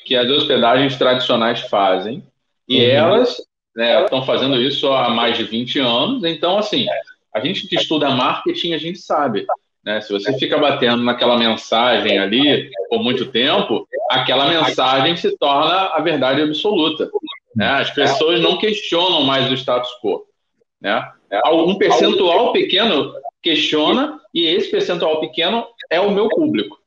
que 0.05 0.15
as 0.15 0.29
hospedagens 0.29 0.95
tradicionais 0.95 1.59
fazem, 1.61 2.23
e 2.69 2.77
uhum. 2.77 2.91
elas 2.91 3.35
né, 3.75 4.03
estão 4.03 4.25
fazendo 4.25 4.55
isso 4.55 4.89
há 4.93 5.09
mais 5.09 5.35
de 5.35 5.43
20 5.43 5.79
anos, 5.79 6.23
então, 6.23 6.57
assim, 6.57 6.85
a 7.35 7.41
gente 7.41 7.67
que 7.67 7.75
estuda 7.75 8.11
marketing, 8.11 8.71
a 8.71 8.77
gente 8.77 8.99
sabe 8.99 9.45
né? 9.87 10.01
Se 10.01 10.11
você 10.11 10.37
fica 10.37 10.57
batendo 10.57 11.01
naquela 11.01 11.37
mensagem 11.37 12.19
ali 12.19 12.69
por 12.89 13.01
muito 13.01 13.27
tempo, 13.27 13.87
aquela 14.11 14.45
mensagem 14.49 15.15
se 15.15 15.37
torna 15.37 15.93
a 15.93 16.01
verdade 16.01 16.41
absoluta. 16.41 17.09
Né? 17.55 17.65
As 17.65 17.89
pessoas 17.91 18.41
não 18.41 18.57
questionam 18.57 19.23
mais 19.23 19.49
o 19.49 19.53
status 19.53 19.89
quo. 20.03 20.25
Né? 20.81 21.09
Um 21.53 21.77
percentual 21.77 22.51
pequeno 22.51 23.13
questiona 23.41 24.19
e 24.33 24.45
esse 24.45 24.69
percentual 24.69 25.21
pequeno 25.21 25.65
é 25.89 26.01
o 26.01 26.11
meu 26.11 26.27
público. 26.27 26.77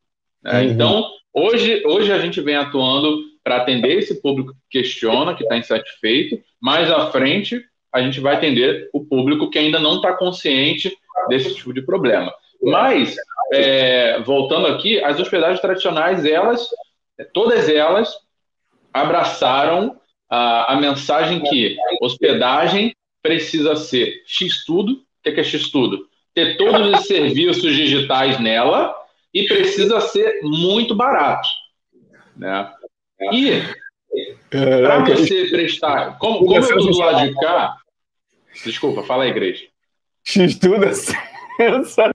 Né? 0.43 0.61
Uhum. 0.61 0.71
Então, 0.71 1.11
hoje, 1.33 1.83
hoje 1.87 2.13
a 2.13 2.19
gente 2.19 2.39
vem 2.43 2.57
atuando 2.57 3.17
para 3.43 3.57
atender 3.57 3.97
esse 3.97 4.21
público 4.21 4.53
que 4.69 4.83
questiona, 4.83 5.35
que 5.35 5.43
está 5.43 5.57
insatisfeito. 5.57 6.39
Mais 6.61 6.91
à 6.91 7.11
frente, 7.11 7.65
a 7.91 8.03
gente 8.03 8.21
vai 8.21 8.35
atender 8.35 8.91
o 8.93 9.03
público 9.03 9.49
que 9.49 9.59
ainda 9.59 9.79
não 9.79 9.97
está 9.97 10.13
consciente 10.13 10.95
desse 11.31 11.55
tipo 11.55 11.73
de 11.73 11.81
problema. 11.81 12.31
Mas, 12.63 13.15
é, 13.53 14.21
voltando 14.21 14.67
aqui, 14.67 15.03
as 15.03 15.19
hospedagens 15.19 15.61
tradicionais, 15.61 16.25
elas, 16.25 16.69
todas 17.33 17.69
elas, 17.69 18.13
abraçaram 18.93 19.99
a, 20.29 20.75
a 20.75 20.81
mensagem 20.81 21.43
que 21.43 21.77
hospedagem 22.01 22.95
precisa 23.23 23.77
ser 23.77 24.23
X-tudo. 24.27 24.93
O 24.93 25.23
que 25.23 25.41
é 25.41 25.45
X-tudo? 25.45 26.09
Ter 26.35 26.57
todos 26.57 26.93
os 26.93 27.07
serviços 27.07 27.75
digitais 27.75 28.39
nela 28.39 28.95
e 29.33 29.47
precisa 29.47 30.01
ser 30.01 30.41
muito 30.43 30.95
barato. 30.95 31.49
Né? 32.37 32.73
E 33.33 33.63
para 34.49 35.05
você 35.05 35.47
prestar, 35.51 36.19
como, 36.19 36.41
como 36.41 36.57
eu 36.57 36.61
estou 36.61 36.91
do 36.91 36.99
lado 36.99 37.29
de 37.29 37.35
cá, 37.35 37.77
desculpa, 38.65 39.03
fala 39.03 39.25
aí, 39.25 39.31
igreja. 39.31 39.67
X-tudo 40.25 40.85
é 40.85 40.93
sensacional. 41.57 42.15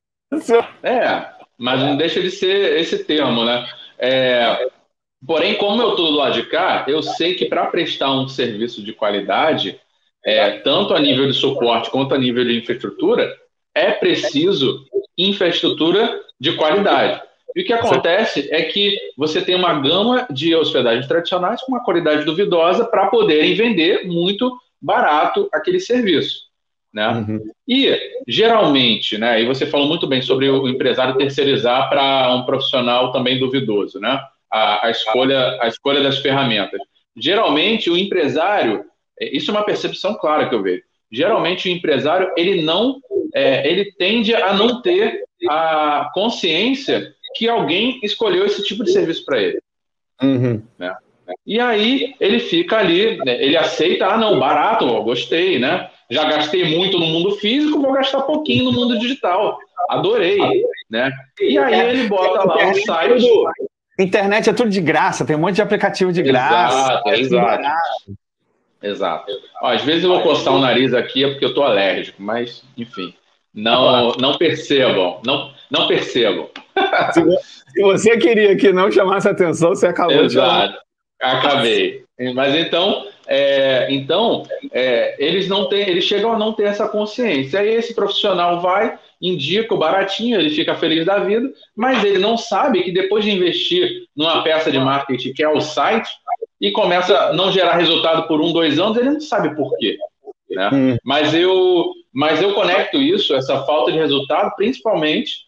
É, 0.84 1.28
mas 1.58 1.80
não 1.80 1.96
deixa 1.96 2.22
de 2.22 2.32
ser 2.32 2.80
esse 2.80 3.04
termo, 3.04 3.46
né? 3.46 3.66
É, 3.98 4.68
porém, 5.26 5.56
como 5.56 5.82
eu 5.82 5.92
estou 5.92 6.08
do 6.08 6.18
lado 6.18 6.34
de 6.34 6.44
cá, 6.48 6.86
eu 6.88 7.02
sei 7.02 7.36
que 7.36 7.46
para 7.46 7.68
prestar 7.68 8.12
um 8.12 8.28
serviço 8.28 8.84
de 8.84 8.94
qualidade, 8.94 9.80
é, 10.24 10.60
tanto 10.60 10.94
a 10.94 11.00
nível 11.00 11.28
de 11.28 11.34
suporte 11.34 11.90
quanto 11.90 12.14
a 12.14 12.18
nível 12.18 12.44
de 12.44 12.58
infraestrutura, 12.58 13.32
é 13.74 13.92
preciso 13.92 14.86
infraestrutura 15.18 16.22
de 16.40 16.54
qualidade. 16.56 17.22
E 17.56 17.62
o 17.62 17.66
que 17.66 17.72
acontece 17.72 18.50
é 18.52 18.64
que 18.64 18.98
você 19.18 19.42
tem 19.42 19.56
uma 19.56 19.80
gama 19.80 20.28
de 20.30 20.54
hospedagens 20.54 21.08
tradicionais 21.08 21.62
com 21.62 21.72
uma 21.72 21.84
qualidade 21.84 22.26
duvidosa 22.26 22.86
para 22.86 23.08
poderem 23.08 23.56
vender 23.56 24.06
muito 24.06 24.52
barato 24.82 25.48
aquele 25.54 25.80
serviço. 25.80 26.45
Né? 26.96 27.10
Uhum. 27.10 27.44
E, 27.68 28.00
geralmente, 28.26 29.18
né, 29.18 29.42
e 29.42 29.46
você 29.46 29.66
falou 29.66 29.86
muito 29.86 30.08
bem 30.08 30.22
sobre 30.22 30.50
o 30.50 30.66
empresário 30.66 31.18
terceirizar 31.18 31.90
para 31.90 32.34
um 32.34 32.46
profissional 32.46 33.12
também 33.12 33.38
duvidoso, 33.38 34.00
né? 34.00 34.18
A, 34.50 34.88
a, 34.88 34.92
escolha, 34.92 35.58
a 35.62 35.68
escolha 35.68 36.02
das 36.02 36.20
ferramentas. 36.20 36.80
Geralmente, 37.18 37.90
o 37.90 37.98
empresário, 37.98 38.86
é, 39.20 39.36
isso 39.36 39.52
é 39.52 39.54
uma 39.54 39.66
percepção 39.66 40.14
clara 40.14 40.48
que 40.48 40.56
eu 40.56 40.64
vejo. 40.64 40.84
Geralmente, 41.12 41.68
o 41.68 41.72
empresário, 41.72 42.32
ele 42.38 42.62
não, 42.62 43.02
é, 43.34 43.70
ele 43.70 43.92
tende 43.98 44.34
a 44.34 44.54
não 44.54 44.82
ter 44.82 45.22
a 45.50 46.10
consciência 46.14 47.14
que 47.36 47.50
alguém 47.50 48.00
escolheu 48.04 48.46
esse 48.46 48.64
tipo 48.64 48.86
de 48.86 48.94
serviço 48.94 49.26
para 49.26 49.42
ele. 49.42 49.60
Uhum. 50.24 50.64
Né? 50.80 50.96
E 51.46 51.60
aí 51.60 52.16
ele 52.22 52.40
fica 52.40 52.78
ali, 52.78 53.18
né, 53.18 53.44
ele 53.44 53.58
aceita, 53.58 54.08
ah, 54.08 54.18
não, 54.18 54.40
barato, 54.40 55.04
gostei, 55.04 55.60
né? 55.60 55.90
Já 56.10 56.26
gastei 56.26 56.78
muito 56.78 57.00
no 57.00 57.06
mundo 57.06 57.36
físico, 57.38 57.82
vou 57.82 57.94
gastar 57.94 58.22
pouquinho 58.22 58.66
no 58.66 58.74
mundo 58.74 59.00
digital. 59.00 59.58
Adorei, 59.90 60.38
né? 60.90 61.12
E 61.40 61.58
aí 61.58 61.90
ele 61.90 62.08
bota 62.08 62.48
lá 62.48 62.68
no 62.68 62.76
site. 62.76 63.28
Internet 64.00 64.50
é 64.50 64.54
tudo 64.54 64.70
de 64.70 64.82
graça, 64.82 65.26
tem 65.26 65.36
um 65.36 65.40
monte 65.40 65.56
de 65.56 65.62
aplicativo 65.62 66.12
de 66.12 66.22
graça. 66.22 66.78
Exato, 66.78 67.10
é 67.10 67.20
exato. 67.20 67.64
Exato. 68.84 69.32
Ó, 69.62 69.68
às 69.68 69.82
vezes 69.84 70.04
eu 70.04 70.10
vou 70.10 70.22
coçar 70.22 70.54
o 70.54 70.60
nariz 70.60 70.94
aqui 70.94 71.24
é 71.24 71.30
porque 71.30 71.46
eu 71.46 71.54
tô 71.54 71.64
alérgico, 71.64 72.22
mas 72.22 72.64
enfim. 72.78 73.14
Não, 73.54 74.12
não 74.14 74.38
percebam, 74.38 75.22
não, 75.26 75.54
não 75.72 75.88
percebam. 75.88 76.50
Se 77.72 77.82
você 77.82 78.18
queria 78.18 78.56
que 78.58 78.74
não 78.74 78.92
chamasse 78.92 79.30
atenção, 79.30 79.70
você 79.70 79.88
acabou 79.88 80.24
Exato. 80.24 80.74
de 80.74 80.80
Acabei. 81.22 82.04
Mas 82.34 82.54
então, 82.56 83.08
é, 83.28 83.88
então 83.90 84.44
é, 84.72 85.16
eles 85.18 85.48
não 85.48 85.68
têm, 85.68 85.88
eles 85.90 86.04
chegam 86.04 86.32
a 86.32 86.38
não 86.38 86.54
ter 86.54 86.64
essa 86.64 86.88
consciência. 86.88 87.60
Aí 87.60 87.70
esse 87.70 87.94
profissional 87.94 88.62
vai, 88.62 88.98
indica 89.22 89.74
o 89.74 89.78
baratinho, 89.78 90.40
ele 90.40 90.50
fica 90.50 90.76
feliz 90.76 91.06
da 91.06 91.20
vida, 91.20 91.52
mas 91.76 92.04
ele 92.04 92.20
não 92.20 92.38
sabe 92.38 92.84
que 92.84 92.92
depois 92.92 93.24
de 93.24 93.32
investir 93.32 94.08
numa 94.16 94.44
peça 94.44 94.72
de 94.72 94.80
marketing 94.80 95.34
que 95.34 95.44
é 95.44 95.50
o 95.50 95.62
site 95.62 96.10
e 96.62 96.72
começa 96.72 97.18
a 97.18 97.34
não 97.34 97.52
gerar 97.52 97.78
resultado 97.78 98.28
por 98.28 98.42
um, 98.42 98.54
dois 98.54 98.80
anos, 98.80 98.98
ele 98.98 99.10
não 99.10 99.22
sabe 99.22 99.56
por 99.56 99.76
quê. 99.78 99.98
Né? 100.50 100.70
Hum. 100.74 100.98
Mas 101.04 101.34
eu, 101.34 101.92
mas 102.14 102.42
eu 102.42 102.54
conecto 102.54 102.98
isso, 102.98 103.34
essa 103.34 103.64
falta 103.66 103.92
de 103.92 103.98
resultado, 103.98 104.54
principalmente 104.56 105.46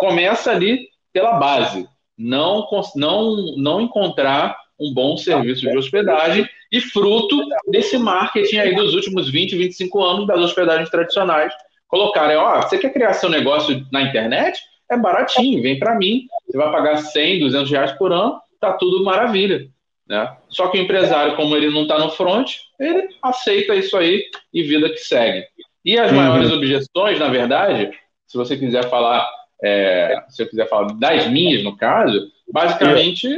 começa 0.00 0.50
ali 0.50 0.88
pela 1.12 1.34
base, 1.34 1.86
não 2.18 2.66
não 2.96 3.36
não 3.56 3.80
encontrar 3.80 4.56
um 4.78 4.92
bom 4.92 5.16
serviço 5.16 5.62
de 5.62 5.76
hospedagem 5.76 6.48
e 6.70 6.80
fruto 6.80 7.40
desse 7.68 7.98
marketing 7.98 8.56
aí 8.58 8.74
dos 8.74 8.94
últimos 8.94 9.30
20, 9.30 9.56
25 9.56 10.02
anos 10.02 10.26
das 10.26 10.40
hospedagens 10.40 10.90
tradicionais. 10.90 11.52
Colocarem, 11.88 12.36
ó, 12.36 12.60
você 12.60 12.78
quer 12.78 12.92
criar 12.92 13.12
seu 13.14 13.30
negócio 13.30 13.86
na 13.92 14.02
internet? 14.02 14.58
É 14.90 14.96
baratinho, 14.96 15.62
vem 15.62 15.78
para 15.78 15.94
mim. 15.94 16.26
Você 16.46 16.56
vai 16.56 16.70
pagar 16.70 16.96
100, 16.96 17.40
200 17.40 17.70
reais 17.70 17.92
por 17.92 18.12
ano, 18.12 18.40
tá 18.60 18.72
tudo 18.72 19.04
maravilha. 19.04 19.68
Né? 20.08 20.36
Só 20.48 20.68
que 20.68 20.78
o 20.78 20.82
empresário, 20.82 21.36
como 21.36 21.56
ele 21.56 21.70
não 21.70 21.82
está 21.82 21.98
no 21.98 22.10
front, 22.10 22.52
ele 22.78 23.08
aceita 23.22 23.74
isso 23.74 23.96
aí 23.96 24.24
e 24.52 24.62
vida 24.62 24.88
que 24.90 24.98
segue. 24.98 25.44
E 25.84 25.98
as 25.98 26.10
uhum. 26.10 26.16
maiores 26.16 26.52
objeções, 26.52 27.18
na 27.18 27.28
verdade, 27.28 27.90
se 28.26 28.36
você 28.36 28.56
quiser 28.56 28.88
falar, 28.88 29.28
é, 29.62 30.16
se 30.28 30.42
eu 30.42 30.48
quiser 30.48 30.68
falar 30.68 30.92
das 30.94 31.28
minhas, 31.28 31.62
no 31.62 31.76
caso, 31.76 32.30
basicamente 32.52 33.28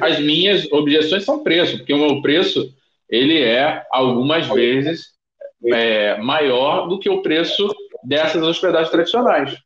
as 0.00 0.18
minhas 0.18 0.70
objeções 0.72 1.24
são 1.24 1.42
preço, 1.42 1.78
porque 1.78 1.94
o 1.94 1.98
meu 1.98 2.22
preço 2.22 2.72
ele 3.08 3.42
é 3.42 3.84
algumas 3.90 4.46
vezes 4.48 5.14
é, 5.72 6.16
maior 6.18 6.88
do 6.88 6.98
que 6.98 7.08
o 7.08 7.22
preço 7.22 7.68
dessas 8.02 8.42
hospedagens 8.42 8.90
tradicionais. 8.90 9.56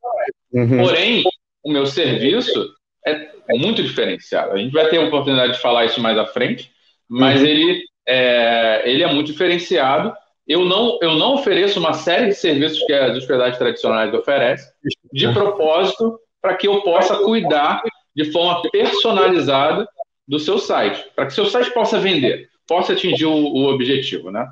Uhum. 0.52 0.78
Porém, 0.78 1.24
o 1.64 1.72
meu 1.72 1.86
serviço 1.86 2.68
é 3.06 3.30
muito 3.56 3.82
diferenciado. 3.82 4.52
A 4.52 4.58
gente 4.58 4.72
vai 4.72 4.88
ter 4.88 4.98
a 4.98 5.06
oportunidade 5.06 5.54
de 5.54 5.60
falar 5.60 5.86
isso 5.86 6.00
mais 6.00 6.16
à 6.18 6.26
frente, 6.26 6.70
mas 7.08 7.40
uhum. 7.40 7.46
ele, 7.46 7.84
é, 8.06 8.82
ele 8.84 9.02
é 9.02 9.12
muito 9.12 9.32
diferenciado 9.32 10.14
eu 10.48 10.64
não, 10.64 10.98
eu 11.02 11.14
não 11.14 11.34
ofereço 11.34 11.78
uma 11.78 11.92
série 11.92 12.28
de 12.28 12.34
serviços 12.34 12.82
que 12.84 12.92
as 12.92 13.14
hospedagens 13.14 13.58
tradicionais 13.58 14.14
oferecem, 14.14 14.66
de 15.12 15.30
propósito, 15.30 16.18
para 16.40 16.54
que 16.54 16.66
eu 16.66 16.80
possa 16.80 17.18
cuidar 17.18 17.82
de 18.14 18.30
forma 18.32 18.62
personalizada 18.70 19.86
do 20.26 20.38
seu 20.38 20.58
site, 20.58 21.04
para 21.14 21.26
que 21.26 21.34
seu 21.34 21.46
site 21.46 21.72
possa 21.72 21.98
vender, 21.98 22.48
possa 22.66 22.92
atingir 22.92 23.26
o, 23.26 23.32
o 23.32 23.68
objetivo, 23.72 24.30
né? 24.30 24.46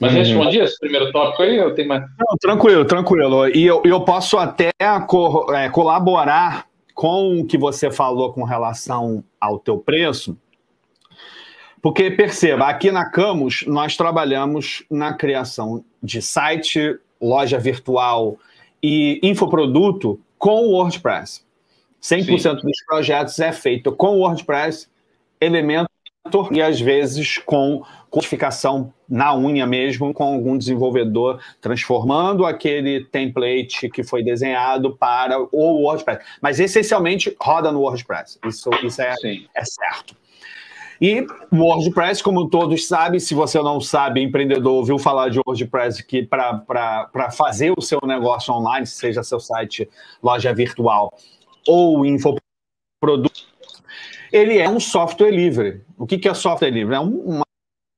Mas 0.00 0.12
uhum. 0.12 0.18
respondi 0.18 0.58
esse 0.58 0.78
primeiro 0.80 1.12
tópico 1.12 1.42
aí? 1.42 1.56
Eu 1.56 1.74
tenho 1.74 1.88
mais... 1.88 2.02
Não, 2.02 2.36
tranquilo, 2.40 2.84
tranquilo. 2.84 3.48
E 3.48 3.64
eu, 3.64 3.82
eu 3.84 4.00
posso 4.00 4.36
até 4.36 4.70
co 5.06 5.46
é, 5.54 5.68
colaborar 5.68 6.66
com 6.92 7.40
o 7.40 7.46
que 7.46 7.56
você 7.56 7.90
falou 7.90 8.32
com 8.32 8.42
relação 8.42 9.22
ao 9.40 9.58
teu 9.58 9.78
preço, 9.78 10.36
porque 11.80 12.10
perceba, 12.10 12.66
aqui 12.66 12.90
na 12.90 13.10
Camus 13.10 13.64
nós 13.66 13.96
trabalhamos 13.96 14.84
na 14.90 15.14
criação 15.14 15.84
de 16.02 16.20
site, 16.20 16.96
loja 17.20 17.58
virtual 17.58 18.36
e 18.82 19.20
infoproduto 19.22 20.20
com 20.38 20.66
o 20.66 20.72
WordPress. 20.72 21.44
100% 22.02 22.38
Sim. 22.38 22.66
dos 22.66 22.84
projetos 22.84 23.38
é 23.38 23.52
feito 23.52 23.92
com 23.92 24.16
o 24.16 24.18
WordPress, 24.20 24.88
Elementor 25.40 25.88
e 26.50 26.60
às 26.60 26.80
vezes 26.80 27.38
com 27.38 27.82
codificação 28.10 28.92
na 29.08 29.34
unha 29.36 29.66
mesmo, 29.66 30.12
com 30.12 30.24
algum 30.24 30.56
desenvolvedor 30.58 31.40
transformando 31.60 32.44
aquele 32.44 33.04
template 33.04 33.88
que 33.88 34.02
foi 34.02 34.22
desenhado 34.22 34.96
para 34.96 35.38
o 35.40 35.82
WordPress. 35.82 36.24
Mas 36.40 36.60
essencialmente 36.60 37.34
roda 37.40 37.70
no 37.70 37.80
WordPress. 37.80 38.38
Isso, 38.46 38.70
isso 38.82 39.00
é, 39.00 39.14
é 39.54 39.64
certo. 39.64 40.16
E 41.00 41.26
o 41.50 41.56
WordPress, 41.56 42.22
como 42.22 42.48
todos 42.48 42.86
sabem, 42.86 43.18
se 43.18 43.34
você 43.34 43.60
não 43.60 43.80
sabe, 43.80 44.22
empreendedor 44.22 44.74
ouviu 44.74 44.98
falar 44.98 45.30
de 45.30 45.40
WordPress 45.44 46.02
que 46.04 46.22
para 46.22 47.30
fazer 47.32 47.72
o 47.76 47.80
seu 47.80 47.98
negócio 48.04 48.54
online, 48.54 48.86
seja 48.86 49.22
seu 49.22 49.40
site, 49.40 49.88
loja 50.22 50.54
virtual 50.54 51.12
ou 51.66 52.04
infoproduto, 52.04 53.46
ele 54.32 54.58
é 54.58 54.68
um 54.68 54.80
software 54.80 55.30
livre. 55.30 55.82
O 55.96 56.06
que, 56.06 56.18
que 56.18 56.28
é 56.28 56.34
software 56.34 56.70
livre? 56.70 56.94
É 56.94 57.00
uma, 57.00 57.44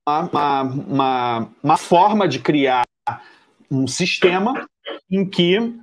uma, 0.06 0.62
uma, 0.62 1.50
uma 1.62 1.76
forma 1.76 2.26
de 2.26 2.38
criar 2.38 2.84
um 3.70 3.86
sistema 3.86 4.66
em 5.10 5.28
que 5.28 5.74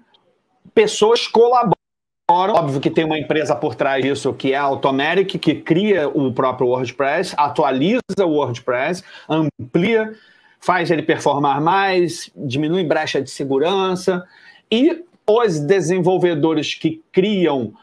pessoas 0.74 1.28
colaboram 1.28 1.82
Óbvio 2.30 2.80
que 2.80 2.90
tem 2.90 3.04
uma 3.04 3.20
empresa 3.20 3.54
por 3.54 3.76
trás 3.76 4.02
disso, 4.02 4.34
que 4.34 4.54
é 4.54 4.56
a 4.56 4.62
Automatic, 4.62 5.38
que 5.38 5.56
cria 5.56 6.08
o 6.08 6.32
próprio 6.32 6.68
WordPress, 6.68 7.36
atualiza 7.38 8.02
o 8.20 8.30
WordPress, 8.30 9.04
amplia, 9.30 10.14
faz 10.58 10.90
ele 10.90 11.04
performar 11.04 11.60
mais, 11.60 12.32
diminui 12.34 12.86
brecha 12.86 13.22
de 13.22 13.30
segurança. 13.30 14.26
E 14.72 15.04
os 15.40 15.60
desenvolvedores 15.60 16.74
que 16.76 17.04
criam 17.12 17.74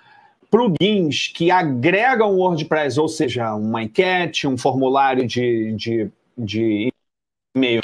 plugins 0.50 1.28
que 1.28 1.50
agregam 1.50 2.30
o 2.30 2.38
WordPress, 2.38 2.98
ou 2.98 3.08
seja, 3.08 3.54
uma 3.54 3.82
enquete, 3.82 4.46
um 4.46 4.56
formulário 4.56 5.26
de, 5.26 5.74
de, 5.74 6.10
de 6.36 6.92
e-mail 7.54 7.82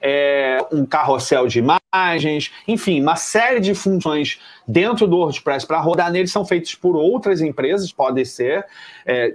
é, 0.00 0.58
um 0.72 0.84
carrossel 0.84 1.46
de 1.46 1.58
imagens, 1.58 2.52
enfim, 2.66 3.00
uma 3.00 3.16
série 3.16 3.60
de 3.60 3.74
funções 3.74 4.40
dentro 4.66 5.06
do 5.06 5.16
WordPress 5.16 5.66
para 5.66 5.80
rodar 5.80 6.10
nele 6.10 6.28
são 6.28 6.44
feitas 6.44 6.74
por 6.74 6.96
outras 6.96 7.40
empresas, 7.40 7.92
podem 7.92 8.24
ser 8.24 8.66
é, 9.04 9.34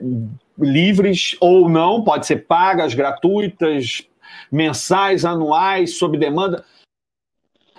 livres 0.57 1.35
ou 1.39 1.69
não, 1.69 2.03
pode 2.03 2.25
ser 2.25 2.47
pagas, 2.47 2.93
gratuitas, 2.93 4.07
mensais, 4.51 5.25
anuais, 5.25 5.97
sob 5.97 6.17
demanda, 6.17 6.65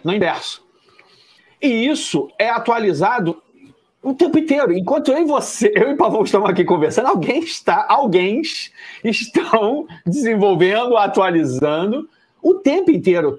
no 0.03 0.13
inverso. 0.13 0.63
E 1.63 1.87
isso 1.87 2.29
é 2.39 2.49
atualizado 2.49 3.41
o 4.03 4.13
tempo 4.13 4.37
inteiro. 4.39 4.73
Enquanto 4.73 5.13
eu 5.13 5.19
e 5.19 5.25
você, 5.25 5.73
eu 5.77 5.91
e 5.91 5.95
o 5.95 5.97
Pavão 5.97 6.25
estamos 6.25 6.51
aqui 6.51 6.65
conversando, 6.65 7.07
alguém 7.07 7.39
está, 7.39 7.87
alguém 7.89 8.43
estão 9.05 9.87
desenvolvendo, 10.05 10.97
atualizando 10.97 12.09
o 12.43 12.55
tempo 12.55 12.91
inteiro, 12.91 13.39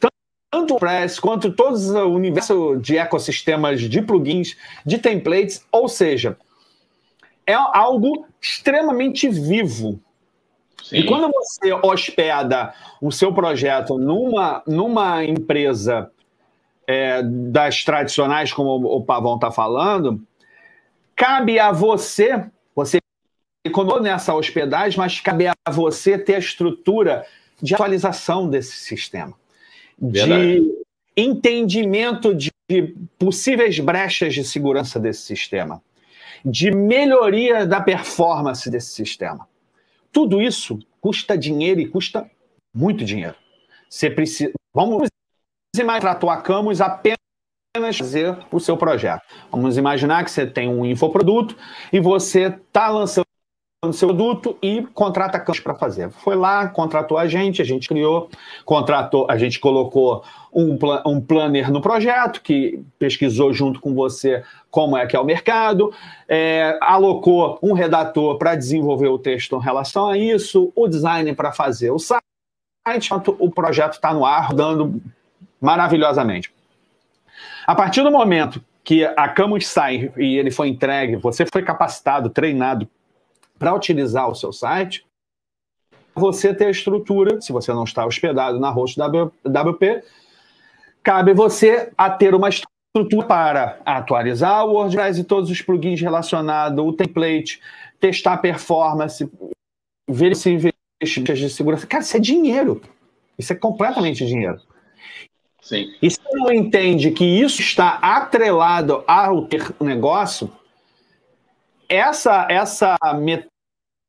tanto 0.49 0.75
o 0.75 0.79
Press 0.79 1.19
quanto 1.19 1.51
todo 1.51 1.75
o 1.75 2.13
universo 2.13 2.77
de 2.77 2.97
ecossistemas 2.97 3.81
de 3.81 4.01
plugins, 4.01 4.55
de 4.86 4.97
templates, 4.97 5.65
ou 5.69 5.89
seja, 5.89 6.38
é 7.45 7.53
algo 7.53 8.25
extremamente 8.41 9.27
vivo. 9.27 9.99
Sim. 10.81 10.97
E 10.97 11.05
quando 11.05 11.29
você 11.31 11.73
hospeda 11.73 12.73
o 13.01 13.12
seu 13.12 13.33
projeto 13.33 13.97
numa, 13.97 14.63
numa 14.65 15.25
empresa 15.25 16.09
é, 16.87 17.21
das 17.23 17.83
tradicionais, 17.83 18.51
como 18.51 18.85
o 18.85 19.03
Pavão 19.03 19.35
está 19.35 19.51
falando, 19.51 20.21
cabe 21.15 21.59
a 21.59 21.71
você, 21.71 22.45
você 22.75 22.99
economou 23.65 24.01
nessa 24.01 24.33
hospedagem, 24.35 24.97
mas 24.97 25.19
cabe 25.19 25.47
a 25.47 25.71
você 25.71 26.17
ter 26.17 26.35
a 26.35 26.39
estrutura 26.39 27.25
de 27.61 27.73
atualização 27.73 28.49
desse 28.49 28.75
sistema, 28.77 29.33
Verdade. 29.97 30.59
de 30.59 30.83
entendimento 31.15 32.35
de 32.35 32.51
possíveis 33.17 33.79
brechas 33.79 34.33
de 34.33 34.43
segurança 34.43 34.99
desse 34.99 35.21
sistema, 35.21 35.81
de 36.43 36.71
melhoria 36.71 37.65
da 37.65 37.79
performance 37.79 38.69
desse 38.69 38.91
sistema. 38.93 39.47
Tudo 40.11 40.41
isso 40.41 40.79
custa 40.99 41.37
dinheiro 41.37 41.79
e 41.79 41.87
custa 41.87 42.29
muito 42.73 43.05
dinheiro. 43.05 43.35
Você 43.89 44.09
precisa. 44.09 44.51
Vamos 44.73 45.07
imaginar 45.81 46.12
a 46.12 46.38
Camus 46.38 46.81
apenas 46.81 47.17
fazer 47.97 48.38
o 48.51 48.59
seu 48.59 48.77
projeto. 48.77 49.23
Vamos 49.51 49.77
imaginar 49.77 50.23
que 50.23 50.29
você 50.29 50.45
tem 50.45 50.69
um 50.69 50.86
infoproduto 50.86 51.57
e 51.91 51.99
você 51.99 52.43
está 52.47 52.89
lançando 52.89 53.25
seu 53.91 54.07
produto 54.07 54.57
e 54.62 54.83
contrata 54.93 55.39
Campos 55.39 55.59
para 55.59 55.73
fazer. 55.73 56.09
Foi 56.12 56.36
lá, 56.36 56.67
contratou 56.67 57.17
a 57.17 57.27
gente, 57.27 57.62
a 57.62 57.65
gente 57.65 57.89
criou, 57.89 58.29
contratou, 58.63 59.25
a 59.29 59.36
gente 59.36 59.59
colocou 59.59 60.23
um, 60.53 60.77
um 61.05 61.19
planner 61.19 61.71
no 61.71 61.81
projeto 61.81 62.41
que 62.41 62.81
pesquisou 62.99 63.51
junto 63.51 63.81
com 63.81 63.93
você 63.93 64.43
como 64.69 64.95
é 64.95 65.05
que 65.07 65.15
é 65.15 65.19
o 65.19 65.25
mercado, 65.25 65.91
é, 66.29 66.77
alocou 66.81 67.57
um 67.62 67.73
redator 67.73 68.38
para 68.38 68.55
desenvolver 68.55 69.07
o 69.07 69.19
texto 69.19 69.57
em 69.57 69.62
relação 69.62 70.07
a 70.07 70.17
isso, 70.17 70.71
o 70.75 70.88
design 70.88 71.33
para 71.33 71.51
fazer 71.51 71.91
o 71.91 71.99
site, 71.99 72.23
o 73.39 73.51
projeto 73.51 73.93
está 73.93 74.13
no 74.13 74.25
ar, 74.25 74.49
rodando 74.49 75.01
maravilhosamente. 75.63 76.54
A 77.65 77.73
partir 77.73 78.04
do 78.04 78.12
momento 78.12 78.62
que 78.84 79.06
a 79.06 79.30
Camus 79.30 79.65
sai 79.65 80.12
e 80.17 80.38
ele 80.38 80.52
foi 80.52 80.67
entregue, 80.67 81.15
você 81.15 81.45
foi 81.45 81.63
capacitado, 81.63 82.30
treinado 82.30 82.86
para 83.58 83.73
utilizar 83.73 84.30
o 84.30 84.36
seu 84.36 84.52
site, 84.52 85.06
você 86.13 86.54
ter 86.54 86.65
a 86.65 86.69
estrutura, 86.69 87.39
se 87.39 87.54
você 87.54 87.71
não 87.71 87.86
está 87.86 88.06
hospedado 88.06 88.60
na 88.60 88.69
host 88.69 88.99
WP, 88.99 90.04
cabe 91.02 91.34
você 91.34 91.93
a 91.97 92.10
ter 92.10 92.36
uma 92.36 92.49
estrutura 92.49 93.26
para 93.26 93.80
atualizar 93.86 94.65
o 94.65 94.73
WordPress 94.73 95.21
e 95.21 95.23
todos 95.23 95.49
os 95.49 95.62
plugins 95.62 96.02
relacionados, 96.02 96.86
o 96.86 96.91
template, 96.91 97.62
testar 98.02 98.34
a 98.34 98.38
performance, 98.38 99.32
ver 100.10 100.36
se 100.36 100.52
investimentos 101.02 101.39
de 101.39 101.49
segurança. 101.49 101.88
Cara, 101.88 102.04
isso 102.04 102.17
é 102.17 102.19
dinheiro. 102.19 102.82
Isso 103.39 103.54
é 103.54 103.56
completamente 103.56 104.26
dinheiro. 104.26 104.60
Sim. 105.63 105.93
E 106.02 106.12
se 106.12 106.19
não 106.34 106.52
entende 106.52 107.10
que 107.12 107.23
isso 107.23 107.62
está 107.62 107.97
atrelado 108.02 109.04
ao 109.08 109.47
negócio, 109.80 110.52
essa, 111.88 112.45
essa 112.49 112.97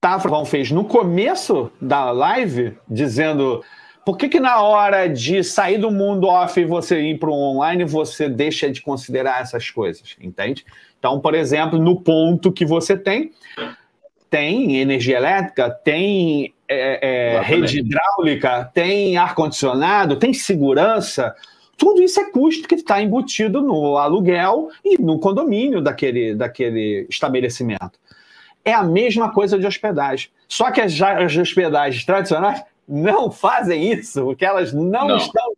Tafra 0.01 0.45
fez 0.45 0.73
no 0.73 0.85
começo 0.85 1.71
da 1.81 2.11
live, 2.11 2.77
dizendo 2.89 3.65
por 4.05 4.19
que, 4.19 4.29
que 4.29 4.41
na 4.41 4.61
hora 4.61 5.07
de 5.07 5.43
sair 5.43 5.79
do 5.79 5.91
mundo 5.91 6.27
off 6.27 6.61
e 6.61 6.65
você 6.65 7.01
ir 7.01 7.19
para 7.19 7.31
o 7.31 7.33
online, 7.33 7.85
você 7.85 8.29
deixa 8.29 8.71
de 8.71 8.83
considerar 8.83 9.41
essas 9.41 9.71
coisas, 9.71 10.17
entende? 10.21 10.65
Então, 10.99 11.21
por 11.21 11.35
exemplo, 11.35 11.79
no 11.79 12.01
ponto 12.01 12.53
que 12.53 12.67
você 12.67 12.99
tem, 12.99 13.33
tem 14.29 14.77
energia 14.77 15.17
elétrica, 15.17 15.71
tem 15.71 16.54
é, 16.69 17.37
é, 17.37 17.41
rede 17.41 17.81
hidráulica, 17.81 18.71
tem 18.73 19.17
ar-condicionado, 19.17 20.17
tem 20.17 20.33
segurança. 20.33 21.35
Tudo 21.77 22.03
isso 22.03 22.21
é 22.21 22.31
custo 22.31 22.69
que 22.69 22.77
está 22.77 23.03
embutido 23.03 23.61
no 23.61 23.97
aluguel 23.97 24.69
e 24.85 25.01
no 25.01 25.19
condomínio 25.19 25.81
daquele, 25.81 26.35
daquele 26.35 27.07
estabelecimento. 27.11 27.99
É 28.65 28.73
a 28.73 28.83
mesma 28.83 29.33
coisa 29.33 29.59
de 29.59 29.67
hospedagem. 29.67 30.31
Só 30.49 30.71
que 30.71 30.81
as, 30.81 31.01
as 31.01 31.37
hospedagens 31.37 32.05
tradicionais 32.05 32.63
não 32.89 33.31
fazem 33.31 33.93
isso, 33.93 34.23
porque 34.23 34.45
elas 34.45 34.73
não, 34.73 35.09
não, 35.09 35.17
estão 35.17 35.53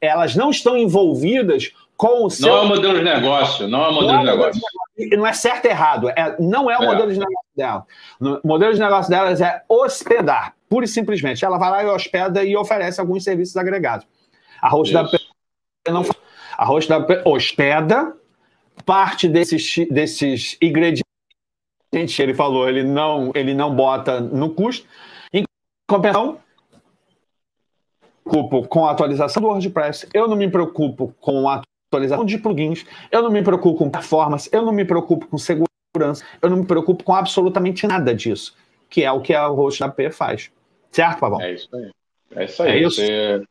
elas 0.00 0.36
não 0.36 0.50
estão 0.50 0.76
envolvidas 0.76 1.72
com 1.96 2.26
o 2.26 2.30
seu. 2.30 2.48
Não 2.48 2.56
é 2.56 2.60
o 2.60 2.68
modelo 2.68 2.98
de 2.98 3.04
negócio, 3.04 3.68
não 3.68 3.84
é 3.84 3.88
o 3.88 3.92
modelo 3.92 4.12
não 4.12 4.22
de 4.22 4.28
é 4.28 4.32
negócio. 4.32 4.62
Não 5.16 5.26
é 5.26 5.32
certo 5.32 5.66
e 5.66 5.68
errado, 5.68 6.08
é, 6.10 6.36
não 6.38 6.70
é 6.70 6.78
o 6.78 6.82
é. 6.82 6.86
modelo 6.86 7.12
de 7.12 7.18
negócio 7.18 7.48
dela. 7.56 7.86
O 8.20 8.46
modelo 8.46 8.74
de 8.74 8.80
negócio 8.80 9.10
delas 9.10 9.40
é 9.40 9.62
hospedar, 9.68 10.54
pura 10.68 10.84
e 10.84 10.88
simplesmente. 10.88 11.44
Ela 11.44 11.58
vai 11.58 11.70
lá 11.70 11.84
e 11.84 11.86
hospeda 11.86 12.44
e 12.44 12.56
oferece 12.56 13.00
alguns 13.00 13.24
serviços 13.24 13.56
agregados. 13.56 14.06
A 14.60 14.68
host 14.68 14.92
da 14.92 15.08
não 15.90 16.04
a 16.56 16.64
host 16.64 16.88
da 16.88 17.04
hospeda 17.24 18.14
parte 18.84 19.28
desses, 19.28 19.74
desses 19.90 20.56
ingredientes 20.60 21.04
ele 22.18 22.34
falou, 22.34 22.68
ele 22.68 22.82
não, 22.82 23.30
ele 23.34 23.54
não 23.54 23.74
bota 23.74 24.20
no 24.20 24.50
custo. 24.50 24.86
Em 25.32 25.44
compensação, 25.88 26.38
preocupo 28.24 28.66
com 28.66 28.86
a 28.86 28.90
atualização 28.90 29.42
do 29.42 29.48
WordPress, 29.48 30.08
eu 30.12 30.26
não 30.26 30.36
me 30.36 30.50
preocupo 30.50 31.14
com 31.20 31.48
a 31.48 31.62
atualização 31.94 32.24
de 32.24 32.38
plugins, 32.38 32.84
eu 33.10 33.22
não 33.22 33.30
me 33.30 33.42
preocupo 33.42 33.78
com 33.78 33.90
performance, 33.90 34.48
eu 34.52 34.62
não 34.62 34.72
me 34.72 34.84
preocupo 34.84 35.26
com 35.26 35.38
segurança, 35.38 36.24
eu 36.42 36.50
não 36.50 36.58
me 36.58 36.66
preocupo 36.66 37.04
com 37.04 37.14
absolutamente 37.14 37.86
nada 37.86 38.14
disso, 38.14 38.54
que 38.90 39.02
é 39.02 39.10
o 39.10 39.20
que 39.20 39.34
a 39.34 39.46
host 39.46 39.80
da 39.80 39.88
P 39.88 40.10
faz. 40.10 40.50
Certo, 40.90 41.20
Pavão? 41.20 41.40
É 41.40 41.54
isso 41.54 41.68
aí. 41.74 41.90
É 42.36 42.44
isso 42.44 42.62
aí. 42.62 42.70
É 42.70 42.82
isso. 42.82 42.96
Você, 43.00 43.42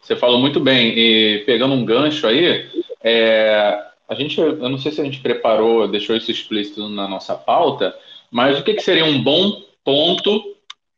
você, 0.00 0.16
falou 0.16 0.38
muito 0.38 0.60
bem. 0.60 0.98
E 0.98 1.42
pegando 1.46 1.74
um 1.74 1.84
gancho 1.84 2.26
aí, 2.26 2.68
é, 3.02 3.82
a 4.08 4.14
gente, 4.14 4.38
eu 4.38 4.68
não 4.68 4.78
sei 4.78 4.92
se 4.92 5.00
a 5.00 5.04
gente 5.04 5.20
preparou, 5.20 5.88
deixou 5.88 6.16
isso 6.16 6.30
explícito 6.30 6.88
na 6.88 7.06
nossa 7.08 7.34
pauta, 7.34 7.94
mas 8.30 8.58
o 8.58 8.64
que, 8.64 8.74
que 8.74 8.82
seria 8.82 9.04
um 9.04 9.22
bom 9.22 9.62
ponto 9.84 10.42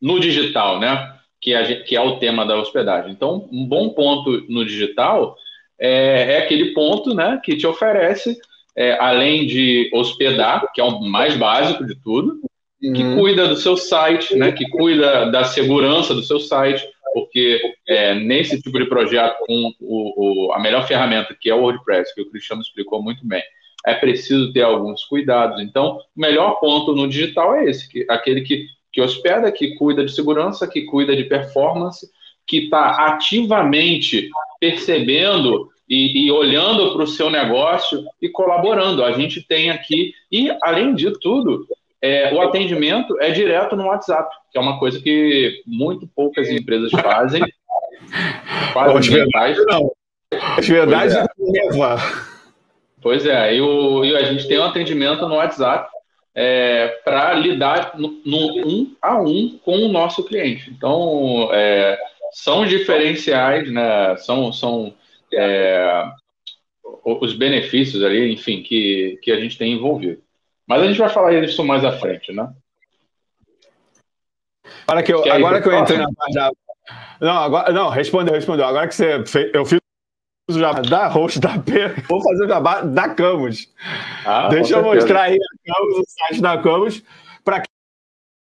no 0.01 0.19
digital, 0.19 0.79
né? 0.79 1.13
que, 1.43 1.53
a 1.53 1.63
gente, 1.63 1.83
que 1.83 1.95
é 1.95 2.01
o 2.01 2.17
tema 2.17 2.45
da 2.45 2.57
hospedagem. 2.57 3.11
Então, 3.11 3.49
um 3.51 3.65
bom 3.65 3.89
ponto 3.89 4.45
no 4.47 4.65
digital 4.65 5.35
é, 5.83 6.33
é 6.33 6.37
aquele 6.37 6.73
ponto 6.73 7.13
né, 7.13 7.39
que 7.43 7.57
te 7.57 7.67
oferece, 7.67 8.37
é, 8.75 8.97
além 8.99 9.45
de 9.45 9.89
hospedar, 9.93 10.71
que 10.73 10.79
é 10.79 10.83
o 10.83 11.01
mais 11.01 11.35
básico 11.35 11.85
de 11.85 11.95
tudo, 12.01 12.39
uhum. 12.81 12.93
que 12.93 13.15
cuida 13.15 13.47
do 13.47 13.57
seu 13.57 13.75
site, 13.75 14.35
né, 14.35 14.51
que 14.51 14.69
cuida 14.69 15.29
da 15.29 15.43
segurança 15.43 16.15
do 16.15 16.23
seu 16.23 16.39
site, 16.39 16.87
porque 17.13 17.59
é, 17.87 18.15
nesse 18.15 18.61
tipo 18.61 18.79
de 18.79 18.85
projeto, 18.85 19.35
com 19.45 19.71
o, 19.79 20.47
o, 20.47 20.53
a 20.53 20.59
melhor 20.59 20.87
ferramenta, 20.87 21.35
que 21.39 21.49
é 21.49 21.53
o 21.53 21.61
WordPress, 21.61 22.15
que 22.15 22.21
o 22.21 22.29
Cristiano 22.29 22.61
explicou 22.61 23.03
muito 23.03 23.27
bem, 23.27 23.43
é 23.85 23.93
preciso 23.93 24.53
ter 24.53 24.61
alguns 24.61 25.03
cuidados. 25.03 25.61
Então, 25.61 25.99
o 26.15 26.19
melhor 26.19 26.59
ponto 26.61 26.95
no 26.95 27.07
digital 27.07 27.55
é 27.55 27.65
esse, 27.65 27.89
que, 27.89 28.05
aquele 28.09 28.41
que 28.41 28.65
que 28.93 29.01
hospeda, 29.01 29.51
que 29.51 29.75
cuida 29.75 30.05
de 30.05 30.13
segurança, 30.13 30.67
que 30.67 30.83
cuida 30.83 31.15
de 31.15 31.23
performance, 31.23 32.07
que 32.45 32.65
está 32.65 33.07
ativamente 33.07 34.29
percebendo 34.59 35.69
e, 35.89 36.25
e 36.25 36.31
olhando 36.31 36.93
para 36.93 37.03
o 37.03 37.07
seu 37.07 37.29
negócio 37.29 38.03
e 38.21 38.29
colaborando. 38.29 39.03
A 39.03 39.11
gente 39.11 39.45
tem 39.45 39.69
aqui, 39.69 40.13
e 40.31 40.51
além 40.61 40.95
de 40.95 41.11
tudo, 41.19 41.67
é, 42.01 42.33
o 42.33 42.41
atendimento 42.41 43.19
é 43.21 43.31
direto 43.31 43.75
no 43.75 43.87
WhatsApp, 43.87 44.35
que 44.51 44.57
é 44.57 44.61
uma 44.61 44.79
coisa 44.79 44.99
que 44.99 45.61
muito 45.65 46.07
poucas 46.15 46.49
empresas 46.49 46.91
fazem. 46.91 47.41
Quase 48.73 49.09
ninguém 49.09 49.31
faz. 49.31 49.57
Não. 49.65 49.91
As 50.57 50.67
verdades 50.67 51.15
pois 51.15 51.55
é. 51.55 51.63
leva. 51.63 51.97
Pois 53.01 53.25
é, 53.25 53.55
e, 53.55 53.61
o, 53.61 54.05
e 54.05 54.15
a 54.15 54.23
gente 54.23 54.47
tem 54.47 54.59
um 54.59 54.63
atendimento 54.63 55.27
no 55.27 55.35
WhatsApp 55.35 55.89
é, 56.33 56.87
para 57.03 57.33
lidar 57.33 57.93
no, 57.97 58.21
no, 58.25 58.67
um 58.67 58.95
a 59.01 59.19
um 59.19 59.59
com 59.63 59.77
o 59.77 59.91
nosso 59.91 60.23
cliente. 60.23 60.71
Então, 60.71 61.49
é, 61.51 61.97
são 62.31 62.65
diferenciais, 62.65 63.71
né? 63.71 64.15
São, 64.17 64.51
são 64.51 64.93
é, 65.35 66.05
os 67.03 67.33
benefícios 67.33 68.03
ali, 68.03 68.33
enfim, 68.33 68.63
que, 68.63 69.19
que 69.21 69.31
a 69.31 69.39
gente 69.39 69.57
tem 69.57 69.73
envolvido. 69.73 70.21
Mas 70.67 70.81
a 70.81 70.87
gente 70.87 70.99
vai 70.99 71.09
falar 71.09 71.33
isso 71.43 71.63
mais 71.63 71.83
à 71.83 71.91
frente, 71.91 72.31
né? 72.31 72.49
Agora 74.87 75.03
que 75.03 75.13
eu, 75.13 75.31
agora 75.31 75.61
que 75.61 75.67
eu 75.67 75.79
entrei 75.79 75.97
na 75.97 76.11
parte 76.13 76.33
da... 76.33 76.51
Não, 77.19 77.37
agora, 77.37 77.71
não, 77.71 77.89
respondeu, 77.89 78.33
respondeu. 78.33 78.65
Agora 78.65 78.87
que 78.87 78.95
você 78.95 79.25
fez, 79.25 79.51
eu 79.53 79.65
fiz 79.65 79.79
o 80.49 80.59
jabá 80.59 80.81
da 80.81 81.07
host 81.07 81.39
da 81.39 81.57
P, 81.57 81.89
vou 82.09 82.21
fazer 82.21 82.45
o 82.45 82.47
jabá 82.47 82.81
da 82.81 83.09
Camus. 83.09 83.71
Ah, 84.25 84.49
Deixa 84.49 84.75
eu 84.75 84.83
mostrar 84.83 85.23
aí 85.23 85.37
a 85.37 85.73
Camus, 85.73 85.97
o 85.97 86.03
site 86.05 86.41
da 86.41 86.57
Camus, 86.61 87.03
para 87.43 87.63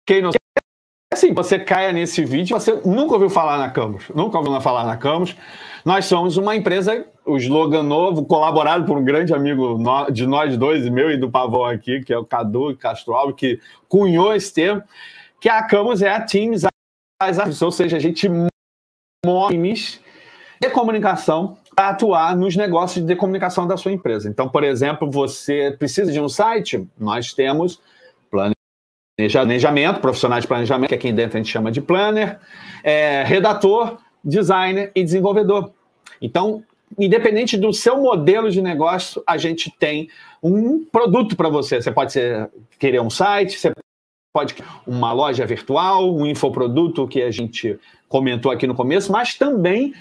quem 0.07 0.23
não 0.23 0.33
sabe. 0.33 0.48
Assim, 1.11 1.33
você 1.33 1.59
caia 1.59 1.91
nesse 1.91 2.23
vídeo, 2.23 2.59
você 2.59 2.81
nunca 2.85 3.15
ouviu 3.15 3.31
falar 3.31 3.57
na 3.57 3.71
Camus, 3.71 4.05
nunca 4.15 4.37
ouviu 4.39 4.61
falar 4.61 4.85
na 4.85 4.97
Camus. 4.97 5.35
Nós 5.83 6.05
somos 6.05 6.37
uma 6.37 6.55
empresa, 6.55 7.07
o 7.25 7.39
slogan 7.39 7.83
novo, 7.83 8.27
colaborado 8.27 8.85
por 8.85 8.99
um 8.99 9.03
grande 9.03 9.33
amigo 9.33 9.79
de 10.13 10.27
nós 10.27 10.55
dois, 10.59 10.87
meu 10.89 11.11
e 11.11 11.17
do 11.17 11.31
Pavão 11.31 11.65
aqui, 11.65 12.03
que 12.03 12.13
é 12.13 12.19
o 12.19 12.27
Cadu 12.27 12.77
Castro 12.77 13.33
que 13.35 13.59
cunhou 13.89 14.35
esse 14.35 14.53
termo, 14.53 14.83
que 15.41 15.49
a 15.49 15.63
Camus 15.63 16.03
é 16.03 16.11
a 16.11 16.21
Teams, 16.21 16.65
ou 17.63 17.73
seja, 17.73 17.97
a 17.97 18.01
gente 18.01 18.29
move 19.25 19.57
de 20.61 20.71
comunicação 20.71 21.57
para 21.75 21.89
atuar 21.89 22.37
nos 22.37 22.55
negócios 22.55 23.05
de 23.05 23.17
comunicação 23.17 23.67
da 23.67 23.79
sua 23.79 23.93
empresa. 23.93 24.29
Então, 24.29 24.47
por 24.47 24.63
exemplo, 24.63 25.11
você 25.11 25.75
precisa 25.79 26.13
de 26.13 26.21
um 26.21 26.29
site, 26.29 26.87
nós 26.99 27.33
temos 27.33 27.81
planejamento, 29.33 30.01
profissionais 30.01 30.43
de 30.43 30.49
planejamento, 30.49 30.89
que 30.91 30.95
aqui 30.95 31.13
dentro 31.13 31.37
a 31.37 31.41
gente 31.41 31.51
chama 31.51 31.73
de 31.73 31.81
planner, 31.81 32.39
é, 32.85 33.25
redator, 33.25 33.99
designer 34.23 34.93
e 34.95 35.03
desenvolvedor. 35.03 35.73
Então, 36.23 36.63
independente 36.97 37.57
do 37.57 37.73
seu 37.73 38.01
modelo 38.01 38.51
de 38.51 38.63
negócio, 38.63 39.23
a 39.27 39.37
gente 39.37 39.73
tem 39.77 40.09
um 40.41 40.85
produto 40.85 41.37
para 41.37 41.49
você. 41.49 41.83
Você 41.83 41.91
pode 41.91 42.13
ser, 42.13 42.49
querer 42.79 43.01
um 43.01 43.11
site, 43.11 43.59
você 43.59 43.73
pode 44.33 44.55
uma 44.87 45.13
loja 45.13 45.45
virtual, 45.45 46.15
um 46.15 46.25
infoproduto 46.25 47.09
que 47.09 47.21
a 47.23 47.31
gente 47.31 47.79
comentou 48.09 48.53
aqui 48.53 48.67
no 48.69 48.75
começo, 48.75 49.11
mas 49.11 49.35
também 49.35 49.93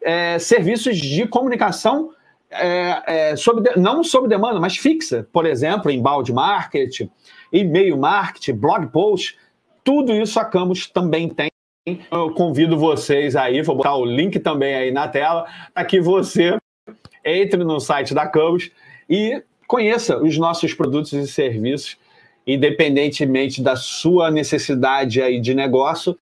é, 0.00 0.38
serviços 0.38 0.96
de 0.96 1.26
comunicação 1.26 2.10
é, 2.50 3.02
é, 3.06 3.36
sob, 3.36 3.68
não 3.76 4.02
sob 4.02 4.28
demanda, 4.28 4.60
mas 4.60 4.76
fixa. 4.76 5.26
Por 5.32 5.44
exemplo, 5.44 5.90
embalde 5.90 6.32
marketing, 6.32 7.10
e-mail 7.52 7.96
marketing, 7.96 8.54
blog 8.54 8.86
post, 8.88 9.38
tudo 9.84 10.12
isso 10.12 10.38
a 10.38 10.44
Camus 10.44 10.86
também 10.86 11.28
tem. 11.28 11.50
Eu 12.10 12.32
convido 12.34 12.78
vocês 12.78 13.34
aí, 13.34 13.62
vou 13.62 13.76
botar 13.76 13.96
o 13.96 14.04
link 14.04 14.38
também 14.38 14.74
aí 14.74 14.90
na 14.90 15.08
tela, 15.08 15.46
para 15.74 15.84
que 15.84 16.00
você 16.00 16.56
entre 17.24 17.64
no 17.64 17.80
site 17.80 18.14
da 18.14 18.26
Camus 18.26 18.70
e 19.08 19.42
conheça 19.66 20.18
os 20.18 20.36
nossos 20.36 20.74
produtos 20.74 21.12
e 21.12 21.26
serviços, 21.26 21.96
independentemente 22.46 23.62
da 23.62 23.76
sua 23.76 24.30
necessidade 24.30 25.22
aí 25.22 25.40
de 25.40 25.54
negócio, 25.54 26.16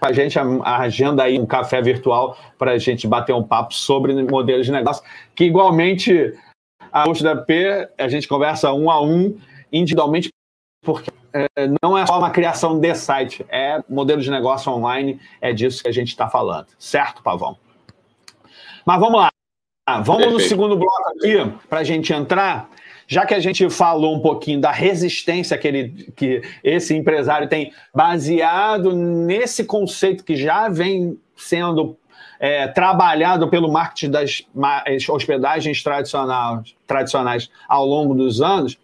a 0.00 0.12
gente 0.12 0.38
agenda 0.38 1.22
aí 1.22 1.38
um 1.38 1.46
café 1.46 1.80
virtual 1.80 2.36
para 2.58 2.72
a 2.72 2.78
gente 2.78 3.06
bater 3.08 3.34
um 3.34 3.42
papo 3.42 3.74
sobre 3.74 4.12
modelos 4.22 4.66
de 4.66 4.72
negócio, 4.72 5.02
que 5.34 5.44
igualmente 5.44 6.32
a 6.92 7.04
da 7.22 7.36
P, 7.36 7.88
a 7.98 8.06
gente 8.06 8.28
conversa 8.28 8.72
um 8.72 8.88
a 8.88 9.02
um, 9.02 9.36
individualmente, 9.72 10.30
porque 10.82 11.10
é, 11.32 11.48
não 11.82 11.96
é 11.96 12.06
só 12.06 12.18
uma 12.18 12.30
criação 12.30 12.78
de 12.78 12.94
site, 12.94 13.44
é 13.48 13.82
modelo 13.88 14.20
de 14.20 14.30
negócio 14.30 14.70
online, 14.72 15.20
é 15.40 15.52
disso 15.52 15.82
que 15.82 15.88
a 15.88 15.92
gente 15.92 16.08
está 16.08 16.28
falando. 16.28 16.66
Certo, 16.78 17.22
Pavão? 17.22 17.56
Mas 18.84 19.00
vamos 19.00 19.20
lá. 19.20 19.30
Vamos 19.86 20.22
Perfeito. 20.22 20.32
no 20.32 20.40
segundo 20.40 20.76
bloco 20.76 21.08
aqui, 21.10 21.66
para 21.68 21.80
a 21.80 21.84
gente 21.84 22.12
entrar 22.12 22.70
já 23.06 23.26
que 23.26 23.34
a 23.34 23.40
gente 23.40 23.68
falou 23.70 24.14
um 24.14 24.20
pouquinho 24.20 24.60
da 24.60 24.70
resistência 24.70 25.58
que, 25.58 25.68
ele, 25.68 26.12
que 26.16 26.42
esse 26.62 26.94
empresário 26.96 27.48
tem, 27.48 27.72
baseado 27.94 28.94
nesse 28.94 29.64
conceito 29.64 30.24
que 30.24 30.36
já 30.36 30.68
vem 30.68 31.18
sendo 31.36 31.96
é, 32.38 32.66
trabalhado 32.68 33.48
pelo 33.48 33.70
marketing 33.70 34.10
das 34.10 34.42
hospedagens 35.08 35.82
tradicionais, 35.82 36.74
tradicionais 36.86 37.50
ao 37.68 37.86
longo 37.86 38.14
dos 38.14 38.40
anos, 38.40 38.78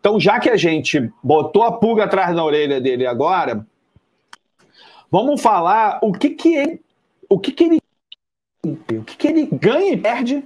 Então, 0.00 0.18
já 0.18 0.38
que 0.38 0.48
a 0.48 0.56
gente 0.56 1.10
botou 1.22 1.62
a 1.62 1.72
pulga 1.72 2.04
atrás 2.04 2.34
da 2.34 2.44
orelha 2.44 2.80
dele 2.80 3.06
agora, 3.06 3.66
vamos 5.10 5.40
falar 5.42 5.98
o 6.02 6.12
que 6.12 6.30
que 6.30 6.54
ele, 6.54 6.80
o 7.28 7.38
que 7.38 7.52
que 7.52 7.64
ele, 7.64 7.80
o 8.64 9.04
que 9.04 9.16
que 9.16 9.28
ele 9.28 9.48
ganha 9.52 9.92
e 9.92 9.96
perde 9.96 10.44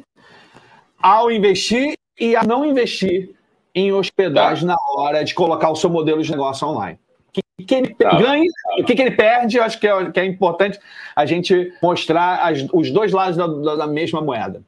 ao 1.01 1.31
investir 1.31 1.95
e 2.19 2.35
a 2.35 2.43
não 2.45 2.65
investir 2.65 3.35
em 3.75 3.93
hospedagem 3.93 4.67
tá. 4.67 4.75
na 4.75 5.01
hora 5.01 5.25
de 5.25 5.35
colocar 5.35 5.71
o 5.71 5.77
seu 5.77 5.91
modelo 5.91 6.23
de 6.23 6.31
negócio 6.31 6.67
online. 6.67 6.99
O 7.29 7.33
que, 7.33 7.65
que 7.65 7.75
ele 7.75 7.95
tá. 7.95 8.19
ganha, 8.19 8.51
o 8.79 8.85
que, 8.85 8.95
que 8.95 9.03
ele 9.03 9.13
perde, 9.13 9.57
eu 9.57 9.65
acho 9.65 9.79
que 9.79 9.89
é, 9.89 10.11
que 10.11 10.21
é 10.21 10.25
importante 10.25 10.79
a 11.17 11.25
gente 11.27 11.73
mostrar 11.83 12.47
as, 12.47 12.67
os 12.73 12.91
dois 12.91 13.13
lados 13.13 13.37
da, 13.37 13.77
da 13.77 13.87
mesma 13.87 14.21
moeda. 14.21 14.63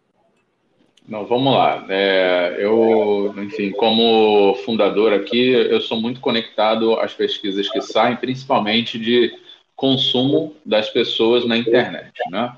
Não, 1.06 1.26
vamos 1.26 1.52
lá. 1.52 1.84
É, 1.88 2.56
eu, 2.58 3.34
enfim, 3.38 3.70
como 3.72 4.54
fundador 4.64 5.12
aqui, 5.12 5.50
eu 5.50 5.80
sou 5.80 6.00
muito 6.00 6.20
conectado 6.20 6.98
às 6.98 7.12
pesquisas 7.12 7.68
que 7.68 7.80
saem, 7.82 8.16
principalmente 8.16 8.98
de 8.98 9.32
consumo 9.76 10.56
das 10.64 10.88
pessoas 10.88 11.46
na 11.46 11.58
internet, 11.58 12.12
né? 12.30 12.56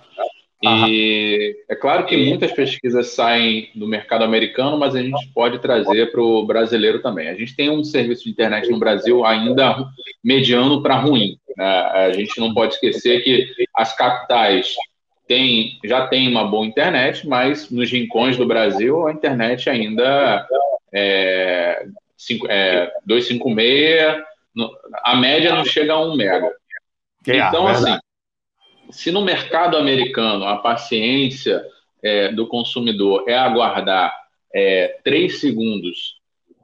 E 0.63 1.57
é 1.69 1.75
claro 1.75 2.07
que 2.07 2.17
muitas 2.17 2.51
pesquisas 2.53 3.09
saem 3.09 3.71
do 3.75 3.87
mercado 3.87 4.25
americano, 4.25 4.79
mas 4.79 4.95
a 4.95 5.03
gente 5.03 5.29
pode 5.35 5.59
trazer 5.59 6.11
para 6.11 6.23
o 6.23 6.45
brasileiro 6.47 7.03
também. 7.03 7.29
A 7.29 7.35
gente 7.35 7.55
tem 7.55 7.69
um 7.69 7.85
serviço 7.85 8.25
de 8.25 8.31
internet 8.31 8.71
no 8.71 8.79
Brasil 8.79 9.25
ainda 9.25 9.87
mediano 10.25 10.83
para 10.83 10.99
ruim. 10.99 11.39
Né? 11.57 11.65
A 11.67 12.13
gente 12.13 12.41
não 12.41 12.55
pode 12.55 12.75
esquecer 12.75 13.23
que 13.23 13.49
as 13.75 13.95
capitais 13.95 14.75
tem, 15.27 15.79
já 15.85 16.07
tem 16.07 16.29
uma 16.29 16.47
boa 16.47 16.67
internet, 16.67 17.27
mas 17.27 17.71
nos 17.71 17.91
rincões 17.91 18.37
do 18.37 18.47
Brasil 18.47 19.07
a 19.07 19.13
internet 19.13 19.69
ainda 19.69 20.47
é, 20.93 21.87
é 22.49 22.93
256, 23.05 24.23
a 25.05 25.17
média 25.17 25.55
não 25.55 25.65
chega 25.65 25.93
a 25.93 26.01
1 26.01 26.17
mega. 26.17 26.51
É, 27.27 27.39
então, 27.39 27.67
assim, 27.67 27.99
se 28.91 29.11
no 29.11 29.23
mercado 29.23 29.77
americano 29.77 30.45
a 30.45 30.57
paciência 30.59 31.65
é, 32.03 32.29
do 32.29 32.47
consumidor 32.47 33.25
é 33.29 33.37
aguardar 33.37 34.15
é, 34.55 34.99
3 35.03 35.41
segundos 35.41 36.17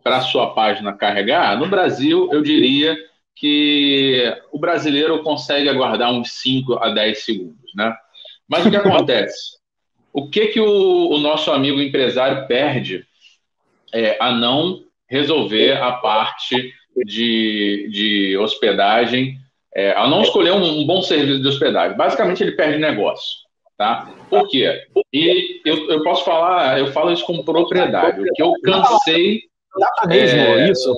para 0.04 0.18
a 0.18 0.22
sua 0.22 0.54
página 0.54 0.92
carregar, 0.92 1.58
no 1.58 1.68
Brasil 1.68 2.28
eu 2.32 2.42
diria 2.42 2.96
que 3.34 4.22
o 4.52 4.58
brasileiro 4.58 5.22
consegue 5.22 5.68
aguardar 5.68 6.12
uns 6.12 6.32
5 6.32 6.74
a 6.74 6.90
10 6.90 7.24
segundos, 7.24 7.74
né? 7.74 7.96
Mas 8.52 8.66
o 8.66 8.70
que 8.70 8.76
acontece? 8.76 9.56
O 10.12 10.28
que, 10.28 10.48
que 10.48 10.60
o, 10.60 11.08
o 11.08 11.18
nosso 11.18 11.50
amigo 11.50 11.80
empresário 11.80 12.46
perde 12.46 13.02
é, 13.94 14.18
a 14.20 14.30
não 14.30 14.82
resolver 15.08 15.72
a 15.78 15.92
parte 15.92 16.70
de, 17.06 17.88
de 17.90 18.36
hospedagem, 18.36 19.38
é, 19.74 19.92
a 19.92 20.06
não 20.06 20.20
escolher 20.20 20.52
um, 20.52 20.80
um, 20.80 20.86
bom 20.86 21.00
serviço 21.00 21.40
de 21.40 21.48
hospedagem? 21.48 21.96
Basicamente, 21.96 22.42
ele 22.42 22.52
perde 22.52 22.78
negócio. 22.78 23.38
Tá? 23.78 24.12
Por 24.28 24.46
quê? 24.48 24.84
E 25.10 25.62
eu, 25.64 25.90
eu 25.90 26.04
posso 26.04 26.22
falar, 26.22 26.78
eu 26.78 26.92
falo 26.92 27.10
isso 27.10 27.24
com 27.24 27.42
propriedade, 27.42 28.20
o 28.20 28.24
que 28.34 28.42
eu 28.42 28.52
cansei. 28.62 29.44
Dá 29.78 30.06
mesmo 30.06 30.38
é... 30.38 30.70
isso? 30.70 30.94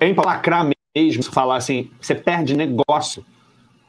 É 0.00 0.08
empalacrar 0.08 0.68
mesmo, 0.96 1.22
falar 1.22 1.54
assim, 1.54 1.88
você 2.00 2.16
perde 2.16 2.56
negócio 2.56 3.24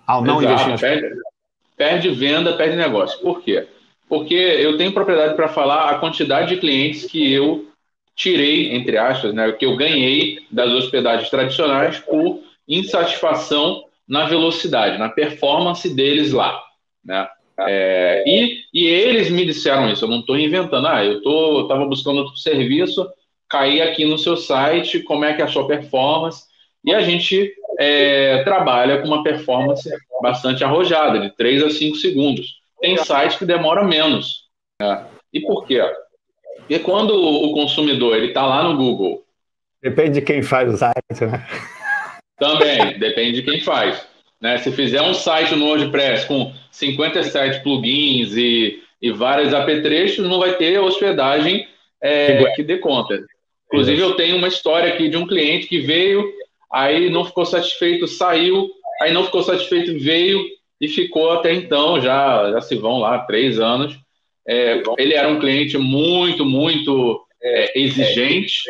ao 0.06 0.24
não 0.24 0.40
Exato, 0.40 0.54
investir 0.54 0.74
hospedagem. 0.76 1.35
Perde 1.78 2.10
venda, 2.10 2.54
perde 2.54 2.76
negócio. 2.76 3.20
Por 3.20 3.42
quê? 3.42 3.68
Porque 4.08 4.34
eu 4.34 4.78
tenho 4.78 4.94
propriedade 4.94 5.36
para 5.36 5.48
falar 5.48 5.90
a 5.90 6.00
quantidade 6.00 6.54
de 6.54 6.62
clientes 6.62 7.06
que 7.06 7.34
eu 7.34 7.68
tirei, 8.16 8.74
entre 8.74 8.98
aspas, 8.98 9.34
né, 9.34 9.52
que 9.52 9.66
eu 9.66 9.76
ganhei 9.76 10.40
das 10.50 10.72
hospedagens 10.72 11.30
tradicionais 11.30 12.00
por 12.00 12.42
insatisfação 12.68 13.84
na 14.08 14.26
velocidade, 14.26 14.98
na 14.98 15.10
performance 15.10 15.94
deles 15.94 16.32
lá. 16.32 16.62
Né? 17.04 17.28
É, 17.60 18.24
e, 18.26 18.62
e 18.74 18.86
eles 18.86 19.30
me 19.30 19.46
disseram 19.46 19.90
isso, 19.90 20.06
eu 20.06 20.10
não 20.10 20.20
estou 20.20 20.38
inventando. 20.38 20.88
Ah, 20.88 21.04
eu 21.04 21.62
estava 21.62 21.86
buscando 21.86 22.20
outro 22.20 22.38
serviço, 22.38 23.06
caí 23.50 23.82
aqui 23.82 24.06
no 24.06 24.18
seu 24.18 24.38
site, 24.38 25.00
como 25.02 25.26
é 25.26 25.34
que 25.34 25.42
é 25.42 25.46
a 25.46 25.50
sua 25.50 25.68
performance? 25.68 26.44
E 26.84 26.94
a 26.94 27.02
gente 27.02 27.54
é, 27.80 28.44
trabalha 28.44 29.00
com 29.00 29.08
uma 29.08 29.24
performance 29.24 29.90
bastante 30.22 30.64
arrojada, 30.64 31.20
de 31.20 31.36
3 31.36 31.64
a 31.64 31.70
5 31.70 31.96
segundos. 31.98 32.60
Tem 32.80 32.98
sites 32.98 33.38
que 33.38 33.46
demoram 33.46 33.86
menos. 33.86 34.46
Né? 34.82 35.06
E 35.34 35.42
por 35.42 35.66
quê? 35.66 35.82
Porque 36.58 36.80
quando 36.80 37.14
o 37.14 37.54
consumidor 37.54 38.18
está 38.24 38.46
lá 38.46 38.64
no 38.64 38.78
Google. 38.78 39.24
Depende 39.82 40.20
de 40.20 40.22
quem 40.22 40.42
faz 40.42 40.74
o 40.74 40.78
site, 40.78 40.96
né? 41.22 41.46
Também, 42.38 42.98
depende 42.98 43.42
de 43.42 43.44
quem 43.44 43.60
faz. 43.62 44.06
Né? 44.42 44.58
Se 44.58 44.72
fizer 44.72 45.02
um 45.02 45.14
site 45.14 45.56
no 45.56 45.66
WordPress 45.66 46.28
com 46.28 46.52
57 46.72 47.62
plugins 47.62 48.36
e, 48.36 48.82
e 49.02 49.12
vários 49.12 49.54
apetrechos, 49.54 50.28
não 50.28 50.40
vai 50.40 50.54
ter 50.54 50.80
hospedagem 50.80 51.68
é, 52.02 52.44
que 52.56 52.64
dê 52.64 52.78
conta. 52.78 53.24
Inclusive, 53.68 54.00
eu 54.00 54.16
tenho 54.16 54.38
uma 54.38 54.48
história 54.48 54.94
aqui 54.94 55.10
de 55.10 55.18
um 55.18 55.28
cliente 55.28 55.68
que 55.68 55.80
veio 55.80 56.32
aí 56.72 57.10
não 57.10 57.26
ficou 57.26 57.46
satisfeito, 57.46 58.08
saiu, 58.08 58.70
aí 59.02 59.14
não 59.14 59.26
ficou 59.26 59.44
satisfeito, 59.44 60.00
veio 60.00 60.44
e 60.80 60.88
ficou 60.88 61.32
até 61.32 61.54
então, 61.54 62.00
já, 62.02 62.52
já 62.52 62.62
se 62.62 62.76
vão 62.76 63.00
lá 63.00 63.20
três 63.20 63.60
anos. 63.60 63.98
É, 64.48 64.82
ele 64.98 65.14
era 65.14 65.28
um 65.28 65.40
cliente 65.40 65.78
muito, 65.78 66.46
muito 66.46 67.26
é, 67.42 67.80
exigente, 67.80 68.64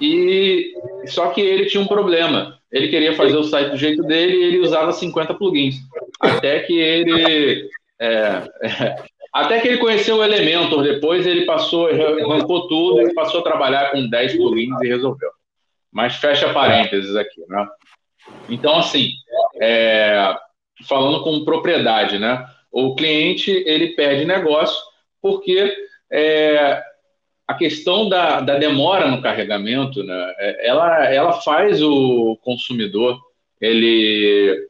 e 0.00 0.72
só 1.06 1.30
que 1.30 1.40
ele 1.40 1.66
tinha 1.66 1.82
um 1.82 1.86
problema. 1.86 2.58
Ele 2.70 2.88
queria 2.88 3.14
fazer 3.14 3.36
o 3.36 3.44
site 3.44 3.70
do 3.70 3.76
jeito 3.76 4.02
dele 4.02 4.36
e 4.36 4.42
ele 4.44 4.58
usava 4.58 4.92
50 4.92 5.34
plugins. 5.34 5.76
Até 6.20 6.60
que 6.60 6.78
ele. 6.78 7.68
É, 8.00 8.42
até 9.32 9.60
que 9.60 9.68
ele 9.68 9.78
conheceu 9.78 10.16
o 10.16 10.24
Elementor, 10.24 10.82
depois 10.82 11.26
ele 11.26 11.44
passou, 11.44 11.86
arrancou 11.86 12.68
tudo 12.68 13.02
e 13.02 13.14
passou 13.14 13.40
a 13.40 13.44
trabalhar 13.44 13.90
com 13.90 14.08
10 14.08 14.36
plugins 14.36 14.80
e 14.82 14.88
resolveu 14.88 15.30
mas 15.94 16.16
fecha 16.16 16.52
parênteses 16.52 17.14
aqui, 17.14 17.40
né? 17.48 17.66
Então, 18.48 18.76
assim, 18.76 19.10
é, 19.60 20.34
falando 20.88 21.22
com 21.22 21.44
propriedade, 21.44 22.18
né? 22.18 22.44
O 22.72 22.96
cliente 22.96 23.50
ele 23.50 23.94
perde 23.94 24.24
negócio 24.24 24.76
porque 25.22 25.72
é, 26.12 26.82
a 27.46 27.54
questão 27.54 28.08
da, 28.08 28.40
da, 28.40 28.58
demora 28.58 29.08
no 29.08 29.22
carregamento, 29.22 30.02
né? 30.02 30.34
É, 30.38 30.68
ela, 30.68 31.04
ela 31.04 31.32
faz 31.40 31.80
o 31.80 32.36
consumidor 32.42 33.20
ele, 33.60 34.68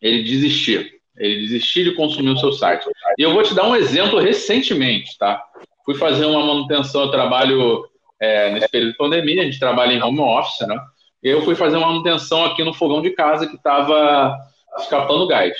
ele 0.00 0.22
desistir, 0.22 0.90
ele 1.18 1.40
desistir 1.42 1.84
de 1.84 1.94
consumir 1.94 2.30
o 2.30 2.38
seu 2.38 2.52
site. 2.52 2.86
E 3.18 3.22
eu 3.22 3.34
vou 3.34 3.42
te 3.42 3.54
dar 3.54 3.68
um 3.68 3.76
exemplo 3.76 4.18
recentemente, 4.18 5.16
tá? 5.18 5.44
Fui 5.84 5.94
fazer 5.94 6.24
uma 6.24 6.44
manutenção, 6.44 7.02
eu 7.02 7.10
trabalho 7.10 7.84
é, 8.20 8.52
nesse 8.52 8.68
período 8.68 8.92
de 8.92 8.98
pandemia, 8.98 9.42
a 9.42 9.44
gente 9.44 9.58
trabalha 9.58 9.92
em 9.92 10.02
home 10.02 10.20
office, 10.20 10.66
né? 10.66 10.78
Eu 11.22 11.42
fui 11.42 11.54
fazer 11.54 11.76
uma 11.76 11.88
manutenção 11.88 12.44
aqui 12.44 12.62
no 12.62 12.72
fogão 12.72 13.02
de 13.02 13.10
casa 13.10 13.46
que 13.46 13.56
estava 13.56 14.36
escapando 14.78 15.26
gás. 15.26 15.56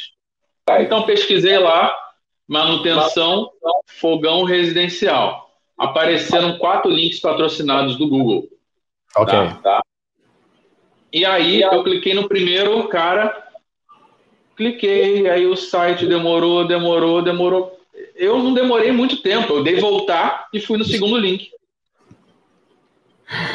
Então 0.81 1.03
pesquisei 1.03 1.59
lá, 1.59 1.93
manutenção, 2.47 3.51
fogão 3.87 4.45
residencial. 4.45 5.51
Apareceram 5.77 6.59
quatro 6.59 6.91
links 6.91 7.21
patrocinados 7.21 7.97
do 7.97 8.09
Google. 8.09 8.49
Ok. 9.17 9.33
Tá? 9.35 9.55
tá? 9.63 9.81
E 11.13 11.25
aí 11.25 11.63
eu 11.63 11.83
cliquei 11.83 12.13
no 12.15 12.29
primeiro, 12.29 12.87
cara, 12.89 13.49
cliquei, 14.57 15.29
aí 15.29 15.47
o 15.47 15.57
site 15.57 16.07
demorou, 16.07 16.67
demorou, 16.67 17.23
demorou. 17.23 17.79
Eu 18.15 18.43
não 18.43 18.53
demorei 18.53 18.93
muito 18.93 19.23
tempo, 19.23 19.55
eu 19.55 19.65
dei 19.65 19.77
voltar 19.77 20.49
e 20.53 20.61
fui 20.61 20.77
no 20.77 20.85
segundo 20.85 21.17
link. 21.17 21.51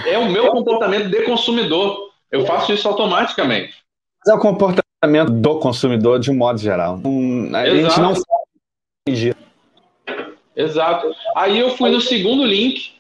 É 0.06 0.18
o 0.18 0.30
meu 0.30 0.52
comportamento 0.52 1.10
de 1.10 1.24
consumidor. 1.24 2.12
Eu 2.32 2.46
faço 2.46 2.74
isso 2.74 2.88
automaticamente. 2.88 3.74
Mas 4.20 4.34
é 4.34 4.38
o 4.38 4.42
comportamento 4.42 5.30
do 5.30 5.60
consumidor 5.60 6.20
de 6.20 6.32
um 6.32 6.36
modo 6.36 6.60
geral. 6.60 7.00
Um, 7.04 7.54
a 7.56 7.68
Exato. 7.68 7.82
gente 7.82 8.00
não 8.00 8.16
sabe 8.16 9.36
Exato. 10.56 11.14
Aí 11.36 11.60
eu 11.60 11.72
fui 11.72 11.90
no 11.90 12.00
segundo 12.00 12.46
link, 12.46 12.94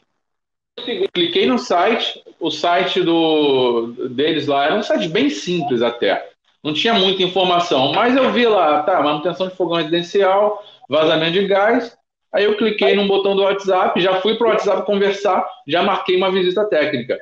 cliquei 1.14 1.46
no 1.46 1.58
site, 1.58 2.22
o 2.40 2.52
site 2.52 3.02
do, 3.02 4.10
deles 4.10 4.48
lá 4.48 4.66
era 4.66 4.76
um 4.76 4.84
site 4.84 5.08
bem 5.08 5.30
simples 5.30 5.82
até. 5.82 6.32
Não 6.64 6.74
tinha 6.74 6.94
muita 6.94 7.24
informação, 7.24 7.94
mas 7.94 8.16
eu 8.16 8.32
vi 8.32 8.48
lá, 8.48 8.84
tá, 8.84 9.02
manutenção 9.02 9.48
de 9.48 9.56
fogão 9.56 9.78
residencial, 9.78 10.64
vazamento 10.90 11.34
de 11.34 11.46
gás, 11.46 11.98
Aí 12.34 12.46
eu 12.46 12.58
cliquei 12.58 12.96
num 12.96 13.08
botão 13.08 13.36
do 13.36 13.44
WhatsApp, 13.44 14.02
já 14.02 14.20
fui 14.20 14.36
para 14.36 14.48
o 14.48 14.50
WhatsApp 14.50 14.86
conversar, 14.86 15.48
já 15.68 15.84
marquei 15.84 16.16
uma 16.16 16.32
visita 16.32 16.66
técnica. 16.66 17.18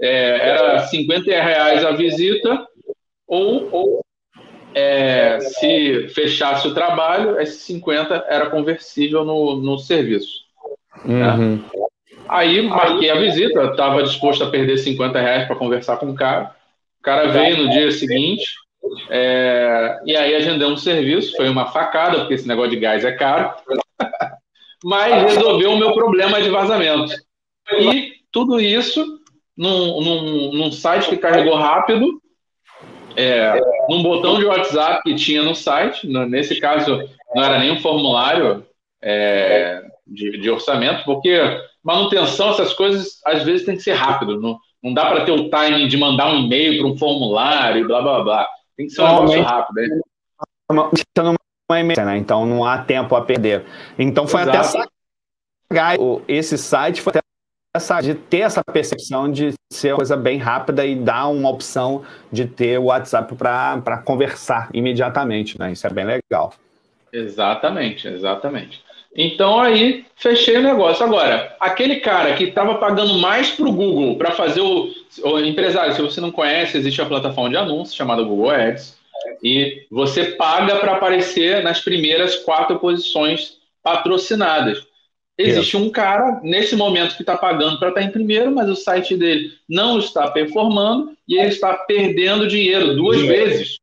É, 0.00 0.48
era 0.48 0.78
50 0.86 1.30
reais 1.30 1.84
a 1.84 1.90
visita, 1.92 2.66
ou, 3.26 3.68
ou 3.70 4.04
é, 4.74 5.38
se 5.40 6.08
fechasse 6.08 6.66
o 6.66 6.72
trabalho, 6.74 7.38
esse 7.38 7.60
50 7.60 8.24
era 8.26 8.48
conversível 8.48 9.22
no, 9.22 9.56
no 9.56 9.78
serviço. 9.78 10.44
Né? 11.04 11.30
Uhum. 11.32 11.64
Aí 12.26 12.62
marquei 12.62 13.10
a 13.10 13.16
visita, 13.16 13.64
estava 13.64 14.02
disposto 14.02 14.44
a 14.44 14.50
perder 14.50 14.78
50 14.78 15.20
reais 15.20 15.46
para 15.46 15.56
conversar 15.56 15.98
com 15.98 16.10
o 16.10 16.14
cara. 16.14 16.54
O 17.00 17.02
cara 17.02 17.28
veio 17.28 17.58
no 17.58 17.70
dia 17.70 17.90
seguinte, 17.92 18.44
é, 19.10 20.00
e 20.06 20.16
aí 20.16 20.34
agendei 20.34 20.66
um 20.66 20.76
serviço, 20.76 21.36
foi 21.36 21.50
uma 21.50 21.66
facada, 21.66 22.20
porque 22.20 22.34
esse 22.34 22.48
negócio 22.48 22.70
de 22.70 22.78
gás 22.78 23.04
é 23.04 23.12
caro, 23.12 23.54
mas 24.84 25.34
resolveu 25.34 25.72
o 25.72 25.78
meu 25.78 25.94
problema 25.94 26.42
de 26.42 26.50
vazamento. 26.50 27.10
E 27.72 28.12
tudo 28.30 28.60
isso 28.60 29.02
num, 29.56 30.00
num, 30.02 30.52
num 30.52 30.72
site 30.72 31.08
que 31.08 31.16
carregou 31.16 31.54
rápido, 31.54 32.20
é, 33.16 33.58
num 33.88 34.02
botão 34.02 34.38
de 34.38 34.44
WhatsApp 34.44 35.02
que 35.02 35.14
tinha 35.14 35.42
no 35.42 35.54
site, 35.54 36.06
nesse 36.06 36.60
caso 36.60 37.00
não 37.34 37.42
era 37.42 37.58
nem 37.58 37.70
um 37.70 37.80
formulário 37.80 38.66
é, 39.02 39.82
de, 40.06 40.38
de, 40.38 40.50
orçamento, 40.50 41.02
porque 41.04 41.40
manutenção, 41.82 42.50
essas 42.50 42.74
coisas, 42.74 43.20
às 43.24 43.42
vezes 43.42 43.64
tem 43.64 43.76
que 43.76 43.82
ser 43.82 43.92
rápido, 43.92 44.38
não, 44.38 44.58
não 44.82 44.92
dá 44.92 45.06
para 45.06 45.24
ter 45.24 45.32
o 45.32 45.48
timing 45.48 45.88
de 45.88 45.96
mandar 45.96 46.30
um 46.30 46.40
e-mail 46.40 46.82
para 46.82 46.92
um 46.92 46.98
formulário 46.98 47.80
e 47.80 47.86
blá 47.86 48.02
blá 48.02 48.22
blá. 48.22 48.48
Tem 48.76 48.86
que 48.86 48.92
ser 48.92 49.02
um 49.02 49.14
negócio 49.14 49.42
rápido. 49.42 49.76
Né? 49.76 50.00
Uma 50.70 50.90
né? 51.70 52.18
Então 52.18 52.44
não 52.44 52.64
há 52.64 52.78
tempo 52.78 53.14
a 53.16 53.22
perder. 53.22 53.64
Então 53.98 54.26
foi 54.26 54.42
Exato. 54.42 54.78
até 54.78 55.96
esse 56.28 56.58
site 56.58 57.00
foi 57.00 57.10
até 57.10 57.20
essa, 57.74 58.00
de 58.00 58.14
ter 58.14 58.40
essa 58.40 58.62
percepção 58.62 59.30
de 59.30 59.52
ser 59.72 59.92
uma 59.92 59.96
coisa 59.96 60.16
bem 60.16 60.38
rápida 60.38 60.86
e 60.86 60.94
dar 60.94 61.26
uma 61.28 61.50
opção 61.50 62.04
de 62.30 62.46
ter 62.46 62.78
o 62.78 62.84
WhatsApp 62.84 63.34
para 63.34 63.98
conversar 64.04 64.68
imediatamente, 64.72 65.58
né? 65.58 65.72
Isso 65.72 65.86
é 65.86 65.90
bem 65.90 66.04
legal. 66.04 66.52
Exatamente, 67.12 68.06
exatamente. 68.06 68.82
Então 69.16 69.60
aí 69.60 70.04
fechei 70.16 70.56
o 70.58 70.62
negócio. 70.62 71.04
Agora, 71.04 71.56
aquele 71.60 71.96
cara 71.96 72.34
que 72.34 72.44
estava 72.44 72.76
pagando 72.76 73.14
mais 73.14 73.50
para 73.50 73.66
o 73.66 73.72
Google 73.72 74.16
para 74.16 74.32
fazer 74.32 74.60
o, 74.60 74.90
o, 75.22 75.38
empresário, 75.38 75.94
se 75.94 76.02
você 76.02 76.20
não 76.20 76.32
conhece, 76.32 76.76
existe 76.76 77.00
a 77.00 77.06
plataforma 77.06 77.50
de 77.50 77.56
anúncios 77.56 77.96
chamada 77.96 78.22
Google 78.22 78.50
Ads 78.50 78.98
e 79.42 79.86
você 79.90 80.24
paga 80.32 80.76
para 80.76 80.92
aparecer 80.92 81.62
nas 81.62 81.80
primeiras 81.80 82.36
quatro 82.36 82.78
posições 82.78 83.58
patrocinadas. 83.82 84.86
Existe 85.36 85.76
um 85.76 85.90
cara, 85.90 86.40
nesse 86.42 86.76
momento, 86.76 87.16
que 87.16 87.22
está 87.22 87.36
pagando 87.36 87.78
para 87.78 87.88
estar 87.88 88.00
tá 88.00 88.06
em 88.06 88.10
primeiro, 88.10 88.52
mas 88.52 88.68
o 88.68 88.76
site 88.76 89.16
dele 89.16 89.50
não 89.68 89.98
está 89.98 90.30
performando 90.30 91.12
e 91.26 91.36
ele 91.36 91.48
está 91.48 91.74
perdendo 91.74 92.46
dinheiro 92.46 92.94
duas 92.94 93.18
dinheiro. 93.18 93.50
vezes. 93.50 93.78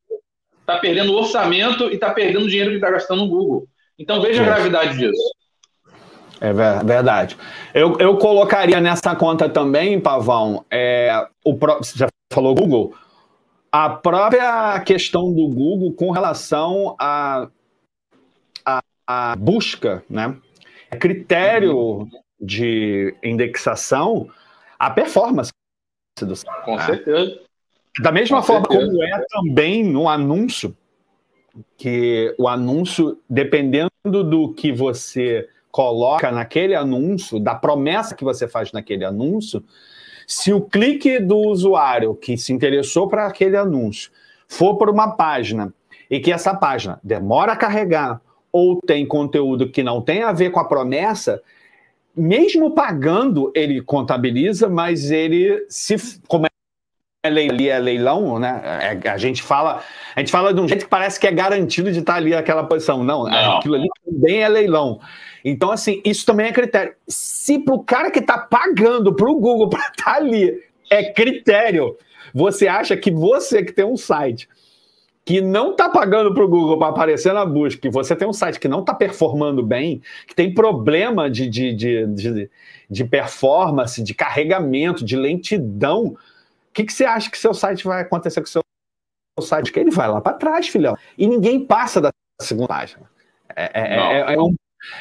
Está 0.62 0.78
perdendo 0.78 1.14
orçamento 1.14 1.90
e 1.90 1.96
está 1.96 2.12
perdendo 2.12 2.48
dinheiro 2.48 2.70
que 2.70 2.78
está 2.78 2.90
gastando 2.90 3.24
no 3.24 3.28
Google. 3.28 3.68
Então 4.00 4.22
veja 4.22 4.42
a 4.42 4.46
gravidade 4.46 4.98
disso. 4.98 5.22
É 6.40 6.54
verdade. 6.54 7.38
Eu, 7.74 7.98
eu 8.00 8.18
colocaria 8.18 8.80
nessa 8.80 9.16
conta 9.16 9.48
também, 9.50 10.00
Pavão, 10.00 10.66
é, 10.72 11.28
o 11.46 11.54
você 11.54 12.00
já 12.00 12.08
falou 12.34 12.56
Google, 12.56 12.96
a 13.72 13.90
própria 13.90 14.80
questão 14.82 15.34
do 15.34 15.48
Google 15.48 15.94
com 15.94 16.12
relação 16.12 16.96
à 17.00 17.48
a, 18.66 18.80
a, 19.08 19.32
a, 19.32 19.36
busca, 19.36 20.04
né? 20.10 20.38
critério 21.00 22.08
de 22.40 23.16
indexação 23.24 24.30
a 24.78 24.90
performance 24.90 25.52
do 26.20 26.34
Com 26.66 26.76
ah. 26.76 26.86
certeza. 26.86 27.40
Da 28.02 28.12
mesma 28.12 28.38
Com 28.38 28.44
forma 28.44 28.68
certeza. 28.68 28.92
como 28.92 29.04
é 29.04 29.26
também 29.30 29.84
no 29.84 30.10
anúncio, 30.10 30.76
que 31.78 32.34
o 32.38 32.48
anúncio, 32.48 33.20
dependendo 33.30 33.92
do 34.04 34.54
que 34.54 34.72
você 34.72 35.48
coloca 35.72 36.32
naquele 36.32 36.76
anúncio, 36.76 37.40
da 37.40 37.56
promessa 37.56 38.16
que 38.16 38.24
você 38.24 38.48
faz 38.48 38.72
naquele 38.72 39.06
anúncio, 39.06 39.64
se 40.28 40.54
o 40.54 40.62
clique 40.62 41.20
do 41.20 41.38
usuário 41.38 42.16
que 42.16 42.38
se 42.38 42.54
interessou 42.54 43.08
para 43.08 43.26
aquele 43.28 43.58
anúncio 43.58 44.12
for 44.48 44.78
por 44.78 44.90
uma 44.90 45.12
página 45.12 45.74
e 46.10 46.20
que 46.20 46.32
essa 46.32 46.54
página 46.54 47.00
demora 47.04 47.54
a 47.54 47.56
carregar 47.56 48.22
ou 48.52 48.82
tem 48.82 49.06
conteúdo 49.06 49.70
que 49.70 49.82
não 49.82 50.02
tem 50.02 50.24
a 50.24 50.32
ver 50.34 50.52
com 50.52 50.60
a 50.60 50.66
promessa, 50.66 51.42
mesmo 52.16 52.72
pagando, 52.72 53.52
ele 53.56 53.82
contabiliza, 53.82 54.68
mas 54.68 55.10
ele 55.10 55.66
se 55.70 55.96
como 56.28 56.46
é 57.24 57.30
leilão, 57.30 57.66
é 57.66 57.80
leilão, 57.80 58.40
né? 58.40 58.62
É, 59.04 59.10
a 59.10 59.18
gente 59.18 59.44
fala, 59.44 59.84
a 60.16 60.20
gente 60.20 60.32
fala 60.32 60.54
de 60.54 60.60
um 60.60 60.68
jeito 60.68 60.86
que 60.86 60.90
parece 60.90 61.20
que 61.20 61.28
é 61.28 61.32
garantido 61.32 61.92
de 61.92 62.00
estar 62.00 62.16
ali 62.16 62.34
aquela 62.34 62.64
posição. 62.64 63.04
Não, 63.04 63.26
não. 63.26 63.58
aquilo 63.58 63.76
ali 63.76 63.88
também 64.04 64.42
é 64.42 64.50
leilão. 64.50 65.00
Então, 65.44 65.72
assim, 65.72 66.02
isso 66.06 66.26
também 66.26 66.48
é 66.48 66.52
critério. 66.52 66.94
Se 67.08 67.60
para 67.60 67.76
o 67.76 67.84
cara 67.84 68.12
que 68.12 68.20
está 68.20 68.38
pagando 68.38 69.16
para 69.16 69.30
o 69.30 69.40
Google 69.40 69.68
para 69.70 69.90
estar 69.90 70.04
tá 70.04 70.16
ali 70.16 70.64
é 70.90 71.12
critério, 71.12 71.98
você 72.34 72.68
acha 72.68 72.98
que 72.98 73.12
você 73.12 73.64
que 73.64 73.72
tem 73.72 73.86
um 73.86 73.98
site 73.98 74.48
que 75.24 75.40
não 75.40 75.72
está 75.72 75.88
pagando 75.88 76.34
para 76.34 76.44
o 76.44 76.48
Google 76.48 76.80
para 76.80 76.88
aparecer 76.90 77.32
na 77.32 77.46
busca, 77.46 77.80
que 77.80 77.90
você 77.90 78.16
tem 78.16 78.28
um 78.28 78.34
site 78.34 78.60
que 78.60 78.68
não 78.68 78.80
está 78.80 78.94
performando 78.94 79.64
bem, 79.64 80.02
que 80.28 80.34
tem 80.34 80.54
problema 80.54 81.30
de, 81.30 81.48
de, 81.48 81.74
de, 81.74 82.08
de, 82.08 82.50
de 82.90 83.06
performance, 83.06 84.02
de 84.02 84.14
carregamento, 84.16 85.06
de 85.06 85.16
lentidão, 85.16 86.18
o 86.72 86.74
que, 86.74 86.86
que 86.86 86.94
você 86.94 87.04
acha 87.04 87.30
que 87.30 87.38
seu 87.38 87.54
site 87.54 87.84
vai 87.84 88.02
acontecer 88.02 88.40
com 88.40 88.48
o 88.48 88.50
seu 88.50 88.64
site? 89.42 89.74
Que 89.74 89.80
ele 89.82 89.92
vai 89.92 90.08
lá 90.08 90.22
para 90.22 90.38
trás, 90.38 90.70
filhão. 90.70 90.98
E 91.18 91.28
ninguém 91.28 91.66
passa 91.66 92.00
da 92.00 92.12
segunda 92.42 92.70
página. 92.70 93.10
É, 93.54 93.64
é, 93.74 94.32
é, 94.32 94.34
é 94.36 94.42
um, 94.42 94.56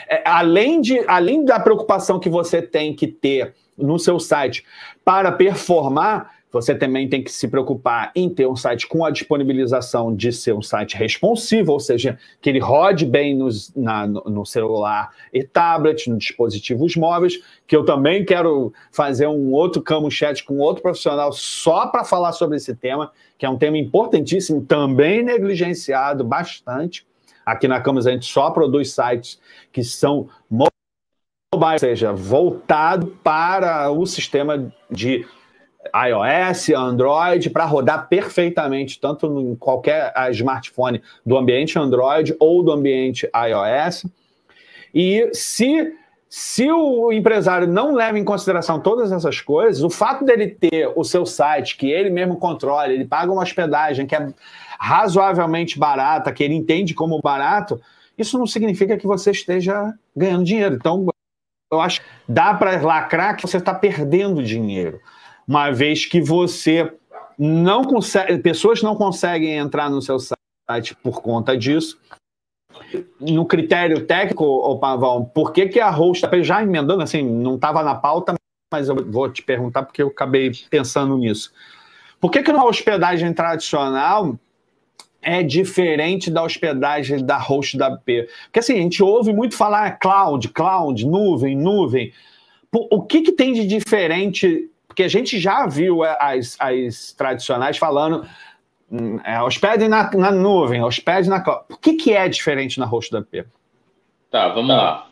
é, 0.09 0.23
além, 0.29 0.81
de, 0.81 0.99
além 1.07 1.45
da 1.45 1.59
preocupação 1.59 2.19
que 2.19 2.29
você 2.29 2.61
tem 2.61 2.95
que 2.95 3.07
ter 3.07 3.55
no 3.77 3.99
seu 3.99 4.19
site 4.19 4.65
para 5.05 5.33
performar, 5.33 6.31
você 6.53 6.75
também 6.75 7.09
tem 7.09 7.23
que 7.23 7.31
se 7.31 7.47
preocupar 7.47 8.11
em 8.15 8.29
ter 8.29 8.47
um 8.47 8.57
site 8.57 8.87
com 8.89 9.05
a 9.05 9.11
disponibilização 9.11 10.15
de 10.15 10.33
ser 10.33 10.53
um 10.53 10.63
site 10.63 10.97
responsivo, 10.97 11.73
ou 11.73 11.81
seja, 11.81 12.19
que 12.41 12.51
ele 12.51 12.59
rode 12.59 13.07
bem 13.07 13.39
na, 13.77 14.07
no 14.07 14.45
celular 14.45 15.11
e 15.33 15.45
tablet, 15.45 16.11
nos 16.11 16.19
dispositivos 16.19 16.97
móveis, 16.97 17.41
que 17.67 17.77
eu 17.77 17.85
também 17.85 18.25
quero 18.25 18.73
fazer 18.91 19.29
um 19.29 19.53
outro 19.53 19.81
camo 19.81 20.11
chat 20.11 20.45
com 20.45 20.59
outro 20.59 20.83
profissional 20.83 21.33
só 21.33 21.87
para 21.87 22.05
falar 22.05 22.33
sobre 22.33 22.57
esse 22.57 22.75
tema, 22.75 23.13
que 23.39 23.47
é 23.47 23.49
um 23.49 23.57
tema 23.57 23.79
importantíssimo, 23.79 24.63
também 24.63 25.23
negligenciado 25.23 26.25
bastante. 26.25 27.07
Aqui 27.45 27.67
na 27.67 27.81
Camus 27.81 28.07
a 28.07 28.13
gente 28.13 28.27
só 28.27 28.51
produz 28.51 28.93
sites 28.93 29.41
que 29.73 29.83
são 29.83 30.29
mobile, 30.49 30.71
ou 31.53 31.79
seja, 31.79 32.13
voltado 32.13 33.09
para 33.23 33.91
o 33.91 34.07
sistema 34.07 34.73
de 34.91 35.27
iOS, 35.95 36.71
Android, 36.71 37.51
para 37.51 37.65
rodar 37.65 38.09
perfeitamente, 38.09 39.01
tanto 39.01 39.27
em 39.41 39.57
qualquer 39.57 40.13
smartphone 40.31 41.03
do 41.25 41.37
ambiente 41.37 41.79
Android 41.79 42.37
ou 42.39 42.63
do 42.63 42.71
ambiente 42.71 43.29
iOS. 43.35 44.07
E 44.95 45.31
se, 45.33 45.95
se 46.33 46.71
o 46.71 47.13
empresário 47.13 47.67
não 47.67 47.93
leva 47.93 48.17
em 48.17 48.23
consideração 48.23 48.79
todas 48.79 49.11
essas 49.11 49.41
coisas, 49.41 49.83
o 49.83 49.91
fato 49.91 50.25
dele 50.25 50.47
ter 50.47 50.89
o 50.95 51.03
seu 51.03 51.27
site, 51.27 51.77
que 51.77 51.91
ele 51.91 52.09
mesmo 52.09 52.37
controla, 52.37 52.89
ele 52.89 53.05
paga 53.05 53.33
uma 53.33 53.43
hospedagem 53.43 54.07
que 54.07 54.15
é 54.15 54.33
razoavelmente 54.79 55.77
barata, 55.77 56.33
que 56.33 56.45
ele 56.45 56.55
entende 56.55 56.95
como 56.95 57.21
barato, 57.21 57.81
isso 58.17 58.39
não 58.39 58.47
significa 58.47 58.97
que 58.97 59.09
você 59.09 59.33
esteja 59.33 59.93
ganhando 60.17 60.45
dinheiro. 60.45 60.77
Então, 60.77 61.05
eu 61.73 61.81
acho 61.81 62.01
que 62.01 62.07
dá 62.29 62.55
para 62.55 62.81
lacrar 62.81 63.35
que 63.35 63.43
você 63.43 63.57
está 63.57 63.75
perdendo 63.75 64.41
dinheiro 64.41 65.01
uma 65.49 65.73
vez 65.73 66.07
que 66.07 66.21
você 66.21 66.93
não 67.37 67.83
consegue, 67.83 68.39
pessoas 68.39 68.83
não 68.83 68.95
conseguem 68.95 69.57
entrar 69.57 69.91
no 69.91 70.01
seu 70.01 70.17
site 70.21 70.95
por 71.03 71.21
conta 71.21 71.59
disso. 71.59 71.99
No 73.21 73.47
critério 73.47 74.07
técnico, 74.07 74.45
ô 74.45 74.79
Pavão, 74.79 75.25
por 75.25 75.53
que, 75.53 75.69
que 75.69 75.81
a 75.81 75.91
host, 75.91 76.27
já 76.43 76.63
emendando 76.63 77.03
assim, 77.03 77.23
não 77.23 77.55
estava 77.55 77.83
na 77.83 77.95
pauta, 77.95 78.35
mas 78.73 78.89
eu 78.89 78.97
vou 79.11 79.31
te 79.31 79.43
perguntar 79.43 79.83
porque 79.83 80.03
eu 80.03 80.09
acabei 80.09 80.53
pensando 80.69 81.17
nisso. 81.19 81.53
Por 82.21 82.31
que, 82.31 82.43
que 82.43 82.53
na 82.53 82.65
hospedagem 82.65 83.33
tradicional 83.33 84.39
é 85.23 85.43
diferente 85.43 86.31
da 86.31 86.43
hospedagem 86.43 87.25
da 87.25 87.39
host 87.39 87.77
da 87.77 87.97
P? 87.97 88.29
Porque 88.45 88.61
assim, 88.61 88.75
a 88.75 88.83
gente 88.83 89.03
ouve 89.03 89.33
muito 89.33 89.57
falar 89.57 89.99
cloud, 89.99 90.49
cloud, 90.49 91.07
nuvem, 91.07 91.57
nuvem. 91.57 92.13
O 92.73 93.03
que, 93.03 93.23
que 93.23 93.33
tem 93.33 93.53
de 93.53 93.67
diferente 93.67 94.71
porque 94.91 95.05
a 95.05 95.09
gente 95.09 95.39
já 95.39 95.69
viu 95.69 96.05
é, 96.05 96.19
as, 96.21 96.57
as 96.59 97.13
tradicionais 97.13 97.79
falando 97.79 98.27
é, 99.25 99.41
hospede 99.41 99.87
na, 99.87 100.11
na 100.11 100.31
nuvem, 100.31 100.83
hospede 100.83 101.29
na 101.29 101.41
Por 101.41 101.79
que, 101.81 101.95
que 101.95 102.13
é 102.13 102.29
diferente 102.29 102.79
na 102.79 102.87
host 102.87 103.13
da 103.13 103.23
P? 103.23 103.45
Tá, 104.31 104.49
vamos 104.49 104.71
tá. 104.71 104.77
lá. 104.77 105.07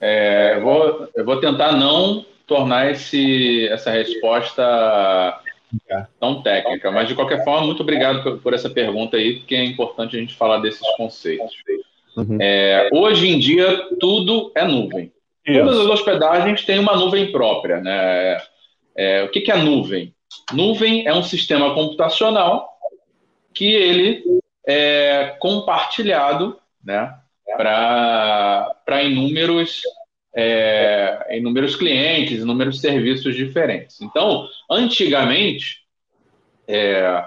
É, 0.00 0.56
eu, 0.56 0.62
vou, 0.62 1.08
eu 1.14 1.24
vou 1.24 1.40
tentar 1.40 1.72
não 1.72 2.24
tornar 2.46 2.90
esse, 2.90 3.66
essa 3.68 3.90
resposta 3.90 5.40
é. 5.88 6.06
tão 6.20 6.42
técnica, 6.42 6.90
mas 6.90 7.08
de 7.08 7.14
qualquer 7.14 7.42
forma, 7.42 7.66
muito 7.66 7.82
obrigado 7.82 8.22
por, 8.22 8.38
por, 8.38 8.54
essa 8.54 8.68
pergunta 8.68 9.16
aí, 9.16 9.38
porque 9.38 9.54
é 9.54 9.64
importante 9.64 10.16
a 10.16 10.20
gente 10.20 10.36
falar 10.36 10.58
desses 10.58 10.86
conceitos. 10.96 11.52
Uhum. 12.16 12.38
É, 12.40 12.88
hoje 12.92 13.28
em 13.28 13.38
dia, 13.38 13.88
tudo 13.98 14.52
é 14.54 14.64
nuvem. 14.64 15.12
Isso. 15.46 15.60
Todas 15.60 15.80
as 15.80 15.86
hospedagens 15.86 16.64
têm 16.64 16.78
uma 16.78 16.96
nuvem 16.96 17.30
própria, 17.30 17.80
né? 17.80 18.38
É, 18.96 19.22
o 19.24 19.28
que, 19.28 19.40
que 19.40 19.52
é 19.52 19.56
nuvem? 19.56 20.14
Nuvem 20.52 21.06
é 21.06 21.14
um 21.14 21.22
sistema 21.22 21.74
computacional 21.74 22.75
que 23.56 23.66
ele 23.66 24.22
é 24.66 25.36
compartilhado, 25.40 26.58
né? 26.84 27.12
Para 27.56 29.02
inúmeros 29.02 29.82
é, 30.36 31.38
inúmeros 31.38 31.74
clientes, 31.74 32.42
inúmeros 32.42 32.78
serviços 32.78 33.34
diferentes. 33.34 34.02
Então, 34.02 34.46
antigamente, 34.70 35.78
é, 36.68 37.24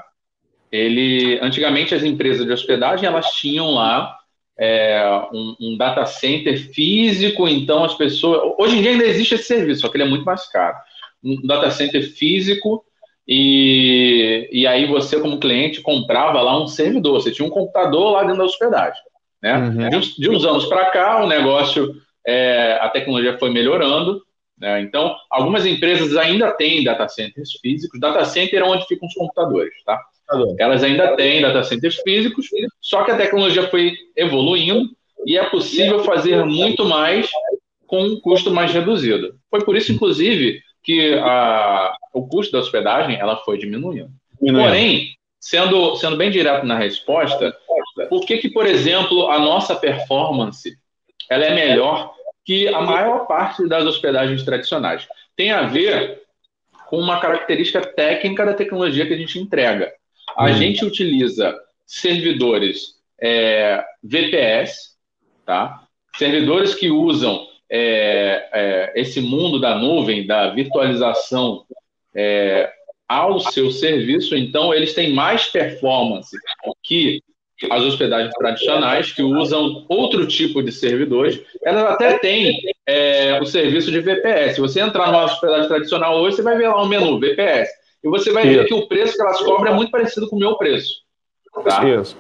ele, 0.72 1.40
antigamente 1.42 1.96
as 1.96 2.04
empresas 2.04 2.46
de 2.46 2.54
hospedagem 2.54 3.08
elas 3.08 3.32
tinham 3.32 3.72
lá 3.72 4.16
é, 4.56 5.02
um, 5.34 5.56
um, 5.60 5.78
data 5.78 6.06
center 6.06 6.72
físico, 6.72 7.48
então 7.48 7.84
as 7.84 7.96
pessoas. 7.96 8.54
Hoje 8.60 8.78
em 8.78 8.82
dia 8.84 8.92
ainda 8.92 9.06
existe 9.06 9.34
esse 9.34 9.46
serviço, 9.46 9.82
só 9.82 9.90
que 9.90 9.98
ele 9.98 10.04
é 10.04 10.10
muito 10.10 10.26
mais 10.26 10.48
caro. 10.48 10.78
Um 11.24 11.42
data 11.48 11.72
center 11.72 12.08
físico, 12.14 12.86
e, 13.32 14.50
e 14.52 14.66
aí 14.66 14.88
você, 14.88 15.20
como 15.20 15.40
cliente, 15.40 15.82
comprava 15.82 16.42
lá 16.42 16.60
um 16.60 16.66
servidor. 16.66 17.22
Você 17.22 17.30
tinha 17.30 17.48
um 17.48 17.52
computador 17.52 18.14
lá 18.14 18.24
dentro 18.24 18.40
da 18.40 18.46
hospedagem. 18.46 19.00
Né? 19.40 19.56
Uhum. 19.56 19.90
De, 19.90 19.96
uns, 19.98 20.16
de, 20.16 20.30
uns, 20.32 20.44
anos 20.44 20.66
para 20.66 20.90
cá, 20.90 21.24
o 21.24 21.28
negócio, 21.28 21.94
é, 22.26 22.80
a 22.82 22.90
tecnologia 22.90 23.38
foi 23.38 23.52
melhorando. 23.52 24.20
Né? 24.58 24.82
Então, 24.82 25.16
algumas 25.30 25.64
empresas 25.64 26.18
ainda 26.18 26.52
têm 26.54 26.84
data 26.84 27.08
centers 27.08 27.52
físicos. 27.62 28.00
Data 28.00 28.26
center 28.26 28.62
é 28.62 28.66
onde 28.66 28.88
ficam 28.88 29.08
os 29.08 29.14
computadores. 29.14 29.76
Tá? 29.86 30.02
Elas 30.58 30.84
ainda 30.84 31.16
têm 31.16 31.40
data 31.40 31.64
centers 31.64 31.98
físicos, 31.98 32.48
só 32.82 33.04
que 33.04 33.12
a 33.12 33.18
tecnologia 33.18 33.70
foi 33.70 33.94
evoluindo 34.18 34.90
e 35.24 35.38
é 35.38 35.48
possível 35.52 36.04
fazer 36.04 36.44
muito 36.46 36.84
mais 36.84 37.30
com 37.86 38.02
um 38.02 38.20
custo 38.20 38.50
mais 38.50 38.74
reduzido. 38.74 39.36
Foi 39.52 39.64
por 39.64 39.76
isso, 39.76 39.92
inclusive, 39.92 40.62
que 40.84 41.16
a, 41.16 41.96
o 42.14 42.28
custo 42.28 42.54
da 42.54 42.60
hospedagem 42.60 43.18
ela 43.18 43.38
foi 43.38 43.58
diminuindo. 43.58 44.10
Porém, 44.40 45.16
sendo, 45.40 45.96
sendo 45.98 46.18
bem 46.18 46.32
direto 46.32 46.66
na 46.66 46.78
resposta, 46.78 47.56
por 48.10 48.26
que, 48.26 48.38
que, 48.38 48.50
por 48.50 48.66
exemplo, 48.66 49.30
a 49.30 49.40
nossa 49.40 49.76
performance 49.76 50.78
ela 51.30 51.46
é 51.46 51.54
melhor 51.54 52.14
que 52.46 52.68
a 52.68 52.82
maior 52.82 53.28
parte 53.28 53.68
das 53.68 53.86
hospedagens 53.86 54.44
tradicionais? 54.44 55.08
Tem 55.36 55.52
a 55.52 55.64
ver 55.64 56.24
com 56.88 56.98
uma 56.98 57.20
característica 57.20 57.82
técnica 57.86 58.46
da 58.46 58.54
tecnologia 58.54 59.06
que 59.06 59.14
a 59.14 59.18
gente 59.18 59.38
entrega. 59.38 59.92
A 60.36 60.46
hum. 60.46 60.54
gente 60.54 60.84
utiliza 60.86 61.56
servidores 61.86 62.96
é, 63.22 63.84
VPS, 64.04 64.96
tá? 65.46 65.84
servidores 66.18 66.76
que 66.76 66.90
usam 66.90 67.48
é, 67.70 68.50
é, 68.52 68.94
esse 68.96 69.22
mundo 69.22 69.60
da 69.60 69.76
nuvem, 69.76 70.26
da 70.26 70.50
virtualização 70.50 71.66
é, 72.16 72.72
ao 73.08 73.40
seu 73.40 73.72
serviço, 73.72 74.36
então 74.36 74.74
eles 74.74 74.94
têm 74.94 75.14
mais 75.14 75.46
performance 75.46 76.36
que 76.84 77.22
as 77.70 77.84
hospedagens 77.84 78.34
tradicionais, 78.36 79.12
que 79.12 79.22
usam 79.22 79.86
outro 79.90 80.26
tipo 80.26 80.64
de 80.64 80.72
servidores, 80.72 81.42
elas 81.64 81.92
até 81.92 82.18
têm 82.18 82.58
é, 82.86 83.40
o 83.42 83.46
serviço 83.46 83.92
de 83.92 84.00
VPS. 84.00 84.56
Se 84.56 84.62
você 84.62 84.80
entrar 84.80 85.08
numa 85.08 85.26
hospedagem 85.26 85.68
tradicional 85.68 86.18
hoje, 86.20 86.38
você 86.38 86.42
vai 86.42 86.58
ver 86.58 86.70
lá 86.70 86.82
um 86.82 86.88
menu 86.88 87.20
VPS. 87.20 87.70
E 88.02 88.08
você 88.08 88.32
vai 88.32 88.48
ver 88.48 88.66
que 88.66 88.74
o 88.74 88.88
preço 88.88 89.14
que 89.14 89.22
elas 89.22 89.42
cobram 89.42 89.74
é 89.74 89.76
muito 89.76 89.92
parecido 89.92 90.30
com 90.30 90.38
o 90.38 90.40
meu 90.40 90.56
preço. 90.56 91.02
Tá? 91.66 91.84
Isso. 91.90 92.16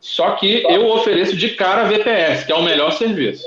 Só 0.00 0.32
que 0.32 0.62
eu 0.62 0.86
ofereço 0.90 1.36
de 1.36 1.50
cara 1.50 1.84
VPS, 1.84 2.44
que 2.44 2.52
é 2.52 2.54
o 2.54 2.62
melhor 2.62 2.92
serviço. 2.92 3.46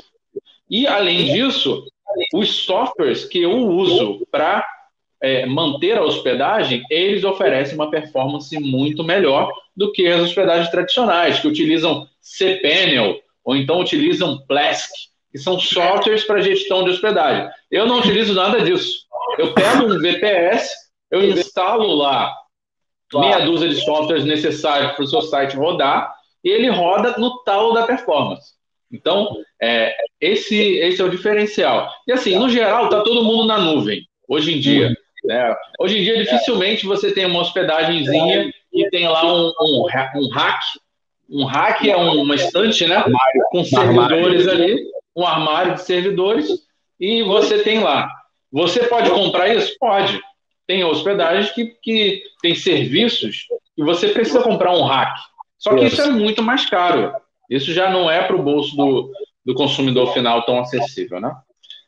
E, 0.70 0.86
além 0.88 1.26
disso, 1.26 1.86
os 2.34 2.64
softwares 2.64 3.26
que 3.26 3.42
eu 3.42 3.52
uso 3.52 4.26
para 4.32 4.66
é, 5.22 5.46
manter 5.46 5.98
a 5.98 6.04
hospedagem, 6.04 6.84
eles 6.90 7.24
oferecem 7.24 7.76
uma 7.76 7.90
performance 7.90 8.58
muito 8.60 9.04
melhor 9.04 9.52
do 9.76 9.92
que 9.92 10.08
as 10.08 10.22
hospedagens 10.22 10.70
tradicionais, 10.70 11.40
que 11.40 11.48
utilizam 11.48 12.08
cPanel 12.22 13.20
ou 13.44 13.56
então 13.56 13.80
utilizam 13.80 14.44
Plesk, 14.46 14.92
que 15.32 15.38
são 15.38 15.58
softwares 15.58 16.26
para 16.26 16.42
gestão 16.42 16.84
de 16.84 16.90
hospedagem. 16.92 17.50
Eu 17.72 17.86
não 17.86 18.00
utilizo 18.00 18.34
nada 18.34 18.62
disso. 18.62 19.06
Eu 19.38 19.54
pego 19.54 19.86
um 19.86 20.00
VPS, 20.00 20.70
eu 21.10 21.24
instalo 21.24 21.96
lá 21.96 22.34
meia 23.14 23.46
dúzia 23.46 23.70
de 23.70 23.76
softwares 23.86 24.26
necessários 24.26 24.92
para 24.92 25.04
o 25.04 25.08
seu 25.08 25.22
site 25.22 25.56
rodar 25.56 26.14
e 26.44 26.50
ele 26.50 26.70
roda 26.70 27.16
no 27.18 27.42
talo 27.44 27.74
da 27.74 27.84
performance. 27.84 28.54
Então, 28.92 29.38
é, 29.62 29.94
esse, 30.20 30.56
esse 30.56 31.02
é 31.02 31.06
o 31.06 31.10
diferencial. 31.10 31.92
E 32.08 32.12
assim, 32.12 32.38
no 32.38 32.50
geral, 32.50 32.86
está 32.86 33.02
todo 33.02 33.24
mundo 33.24 33.46
na 33.46 33.58
nuvem, 33.58 34.08
hoje 34.28 34.56
em 34.56 34.60
dia. 34.60 34.96
Né? 35.24 35.56
Hoje 35.80 36.00
em 36.00 36.04
dia, 36.04 36.18
dificilmente 36.18 36.86
você 36.86 37.12
tem 37.12 37.26
uma 37.26 37.42
hospedagemzinha 37.42 38.52
e 38.74 38.90
tem 38.90 39.08
lá 39.08 39.26
um, 39.26 39.52
um, 39.60 39.88
um 40.16 40.28
hack. 40.30 40.62
Um 41.30 41.44
hack 41.44 41.86
é 41.86 41.96
uma 41.96 42.36
estante, 42.36 42.88
né? 42.88 43.04
Com 43.52 43.64
servidores 43.66 44.48
ali, 44.48 44.82
um 45.16 45.26
armário 45.26 45.74
de 45.74 45.82
servidores, 45.82 46.48
e 47.00 47.24
você 47.24 47.60
tem 47.60 47.80
lá. 47.80 48.10
Você 48.52 48.84
pode 48.86 49.10
comprar 49.10 49.54
isso? 49.54 49.76
Pode. 49.80 50.22
Tem 50.66 50.84
hospedagens 50.84 51.52
que, 51.52 51.76
que 51.82 52.24
tem 52.42 52.56
serviços 52.56 53.48
e 53.78 53.84
você 53.84 54.10
precisa 54.10 54.42
comprar 54.42 54.72
um 54.72 54.84
hack. 54.84 55.18
Só 55.58 55.76
que 55.76 55.86
isso 55.86 56.02
é 56.02 56.10
muito 56.10 56.42
mais 56.42 56.70
caro. 56.70 57.14
Isso 57.50 57.74
já 57.74 57.90
não 57.90 58.10
é 58.10 58.24
para 58.24 58.36
o 58.36 58.44
bolso 58.44 58.76
do, 58.76 59.12
do 59.46 59.54
consumidor 59.54 60.14
final 60.14 60.46
tão 60.46 60.60
acessível, 60.60 61.20
né? 61.20 61.34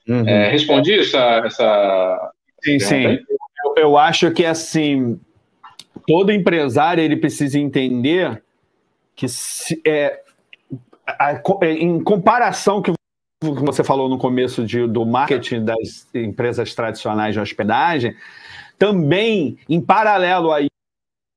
Uhum. 0.07 0.28
É, 0.28 0.49
respondi 0.49 0.99
essa, 0.99 1.41
essa 1.45 2.32
sim, 2.64 2.80
sim. 2.80 3.03
Eu, 3.05 3.74
eu 3.78 3.97
acho 3.97 4.32
que 4.32 4.45
assim 4.45 5.20
todo 6.07 6.32
empresário 6.32 7.03
ele 7.03 7.18
precisa 7.18 7.60
entender 7.60 8.41
que 9.16 9.28
se, 9.28 9.80
é, 9.86 10.22
a, 11.05 11.32
a, 11.32 11.41
é, 11.62 11.72
em 11.74 12.01
comparação 12.01 12.82
que 12.82 12.91
você 13.41 13.84
falou 13.84 14.10
no 14.10 14.18
começo 14.18 14.66
de, 14.66 14.88
do 14.88 15.05
marketing 15.05 15.64
das 15.64 16.07
empresas 16.14 16.74
tradicionais 16.74 17.34
de 17.34 17.39
hospedagem, 17.39 18.16
também 18.78 19.57
em 19.68 19.80
paralelo 19.80 20.51
a 20.51 20.62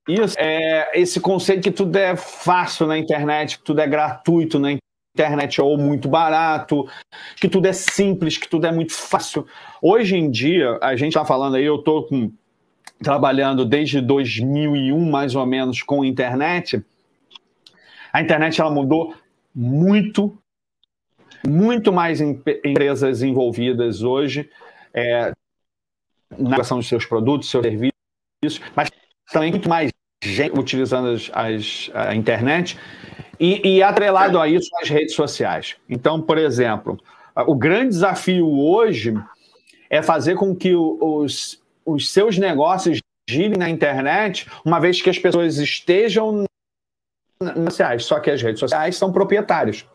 isso, 0.08 0.34
é 0.38 0.98
esse 0.98 1.20
conceito 1.20 1.62
que 1.62 1.70
tudo 1.70 1.96
é 1.96 2.16
fácil 2.16 2.86
na 2.86 2.98
internet, 2.98 3.58
que 3.58 3.64
tudo 3.64 3.80
é 3.80 3.86
gratuito 3.86 4.58
na 4.58 4.76
internet 5.14 5.60
ou 5.60 5.76
muito 5.78 6.08
barato, 6.08 6.88
que 7.36 7.48
tudo 7.48 7.66
é 7.66 7.72
simples, 7.72 8.36
que 8.36 8.48
tudo 8.48 8.66
é 8.66 8.72
muito 8.72 8.92
fácil. 8.92 9.46
Hoje 9.80 10.16
em 10.16 10.30
dia, 10.30 10.78
a 10.80 10.96
gente 10.96 11.08
está 11.08 11.24
falando 11.24 11.56
aí, 11.56 11.64
eu 11.64 11.76
estou 11.76 12.08
trabalhando 13.02 13.64
desde 13.64 14.00
2001 14.00 15.10
mais 15.10 15.34
ou 15.34 15.46
menos 15.46 15.82
com 15.82 16.04
internet. 16.04 16.82
A 18.12 18.20
internet 18.20 18.60
ela 18.60 18.70
mudou 18.70 19.14
muito, 19.54 20.36
muito 21.46 21.92
mais 21.92 22.20
empresas 22.20 23.22
envolvidas 23.22 24.02
hoje 24.02 24.50
é, 24.94 25.32
na 26.38 26.50
criação 26.52 26.78
dos 26.78 26.88
seus 26.88 27.04
produtos, 27.04 27.50
seus 27.50 27.64
serviços, 27.64 28.60
mas 28.74 28.90
também 29.32 29.50
muito 29.50 29.68
mais 29.68 29.90
gente 30.22 30.58
utilizando 30.58 31.08
as, 31.08 31.30
as, 31.32 31.90
a 31.94 32.14
internet 32.14 32.78
e, 33.40 33.76
e 33.76 33.82
atrelado 33.82 34.38
a 34.38 34.46
isso 34.46 34.68
as 34.80 34.88
redes 34.88 35.14
sociais. 35.14 35.76
Então, 35.88 36.20
por 36.20 36.38
exemplo, 36.38 36.98
o 37.46 37.54
grande 37.54 37.88
desafio 37.88 38.48
hoje 38.48 39.14
é 39.90 40.00
fazer 40.00 40.36
com 40.36 40.54
que 40.54 40.74
os, 40.74 41.60
os 41.84 42.10
seus 42.10 42.38
negócios 42.38 43.00
girem 43.28 43.58
na 43.58 43.68
internet, 43.68 44.46
uma 44.64 44.78
vez 44.78 45.02
que 45.02 45.10
as 45.10 45.18
pessoas 45.18 45.58
estejam 45.58 46.44
nas 47.40 47.54
redes 47.54 47.64
sociais, 47.64 48.04
só 48.04 48.20
que 48.20 48.30
as 48.30 48.40
redes 48.40 48.60
sociais 48.60 48.96
são 48.96 49.12
proprietários. 49.12 49.86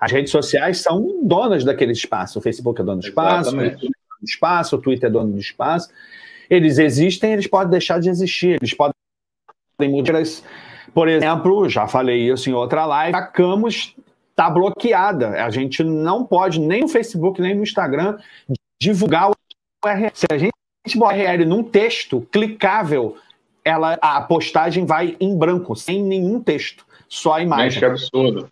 As 0.00 0.10
redes 0.10 0.32
sociais 0.32 0.80
são 0.80 1.20
donas 1.22 1.62
daquele 1.62 1.92
espaço. 1.92 2.40
O 2.40 2.42
Facebook 2.42 2.80
é 2.80 2.84
dono 2.84 3.00
do 3.00 3.06
espaço, 3.06 3.50
Exatamente. 3.50 3.74
o 3.74 3.76
é 3.76 3.80
dono 3.80 3.92
do 4.20 4.28
espaço, 4.28 4.76
o 4.76 4.80
Twitter 4.80 5.08
é 5.08 5.12
dono 5.12 5.32
do 5.32 5.38
espaço 5.38 5.88
eles 6.52 6.78
existem, 6.78 7.32
eles 7.32 7.46
podem 7.46 7.70
deixar 7.70 7.98
de 7.98 8.10
existir, 8.10 8.58
eles 8.60 8.74
podem 8.74 8.92
mudar. 9.80 10.22
Por 10.92 11.08
exemplo, 11.08 11.66
já 11.66 11.88
falei 11.88 12.30
isso 12.30 12.50
em 12.50 12.52
outra 12.52 12.84
live, 12.84 13.16
a 13.16 13.22
Camus 13.22 13.96
está 14.30 14.50
bloqueada. 14.50 15.42
A 15.42 15.48
gente 15.48 15.82
não 15.82 16.26
pode, 16.26 16.60
nem 16.60 16.82
no 16.82 16.88
Facebook, 16.88 17.40
nem 17.40 17.54
no 17.54 17.62
Instagram, 17.62 18.18
divulgar 18.78 19.30
o 19.30 19.34
URL. 19.82 20.10
Se 20.12 20.26
a 20.30 20.36
gente 20.36 20.52
botar 20.94 21.14
URL 21.14 21.46
num 21.46 21.62
texto 21.62 22.20
clicável, 22.30 23.16
ela, 23.64 23.94
a 24.02 24.20
postagem 24.20 24.84
vai 24.84 25.16
em 25.18 25.34
branco, 25.34 25.74
sem 25.74 26.02
nenhum 26.02 26.38
texto, 26.38 26.84
só 27.08 27.34
a 27.34 27.42
imagem. 27.42 27.78
que 27.78 27.84
absurdo. 27.86 28.50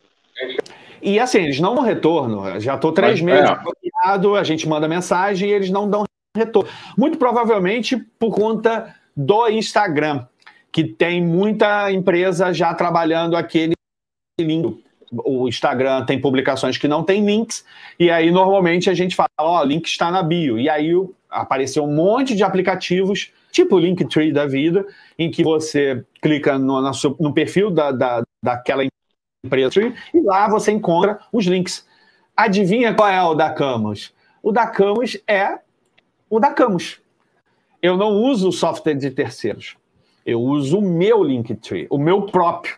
E 1.03 1.19
assim, 1.19 1.41
eles 1.41 1.61
não 1.61 1.75
dão 1.75 1.85
retorno. 1.85 2.59
Já 2.61 2.77
estou 2.77 2.93
três 2.93 3.21
Mas, 3.21 3.23
meses 3.23 3.51
é. 3.51 3.63
bloqueado, 3.63 4.37
a 4.37 4.45
gente 4.45 4.67
manda 4.67 4.89
mensagem 4.89 5.51
e 5.51 5.53
eles 5.53 5.69
não 5.69 5.89
dão 5.89 6.05
retorno. 6.37 6.71
Muito 6.97 7.19
provavelmente 7.19 7.97
por 8.19 8.35
conta 8.35 8.95
do 9.17 9.49
Instagram, 9.49 10.27
que 10.73 10.85
tem 10.85 11.25
muita 11.25 11.91
empresa 11.91 12.53
já 12.53 12.73
trabalhando 12.75 13.37
aquele 13.37 13.75
lindo. 14.41 14.83
o 15.13 15.49
Instagram 15.49 16.05
tem 16.05 16.21
publicações 16.21 16.79
que 16.79 16.87
não 16.87 17.03
tem 17.03 17.25
links, 17.25 17.65
e 17.99 18.11
aí 18.11 18.31
normalmente 18.31 18.89
a 18.89 18.95
gente 18.95 19.17
fala, 19.17 19.29
ó, 19.39 19.61
oh, 19.61 19.65
link 19.65 19.87
está 19.87 20.11
na 20.11 20.23
bio. 20.23 20.59
E 20.59 20.69
aí 20.69 20.93
apareceu 21.29 21.85
um 21.85 21.95
monte 21.95 22.35
de 22.35 22.45
aplicativos, 22.45 23.33
tipo 23.51 23.77
o 23.77 23.79
Linktree 23.79 24.33
da 24.33 24.47
vida, 24.47 24.87
em 25.19 25.31
que 25.31 25.43
você 25.43 26.05
clica 26.23 26.59
no, 26.59 26.81
no 27.19 27.35
perfil 27.35 27.71
da, 27.71 27.91
da, 27.91 28.23
daquela 28.43 28.85
empresa 29.45 29.81
e 30.15 30.21
lá 30.23 30.49
você 30.49 30.71
encontra 30.71 31.19
os 31.33 31.45
links. 31.45 31.87
Adivinha 32.37 32.95
qual 32.95 33.09
é 33.09 33.23
o 33.23 33.35
da 33.35 33.51
Camus? 33.51 34.15
O 34.43 34.53
da 34.53 34.67
Camus 34.67 35.19
é 35.27 35.59
o 36.31 36.39
da 36.39 36.53
Camus. 36.53 37.01
Eu 37.83 37.97
não 37.97 38.13
uso 38.13 38.49
o 38.49 38.53
software 38.53 38.95
de 38.95 39.11
terceiros. 39.11 39.77
Eu 40.25 40.41
uso 40.41 40.79
o 40.79 40.83
meu 40.83 41.25
Linktree, 41.25 41.89
o 41.91 41.99
meu 41.99 42.23
próprio. 42.23 42.77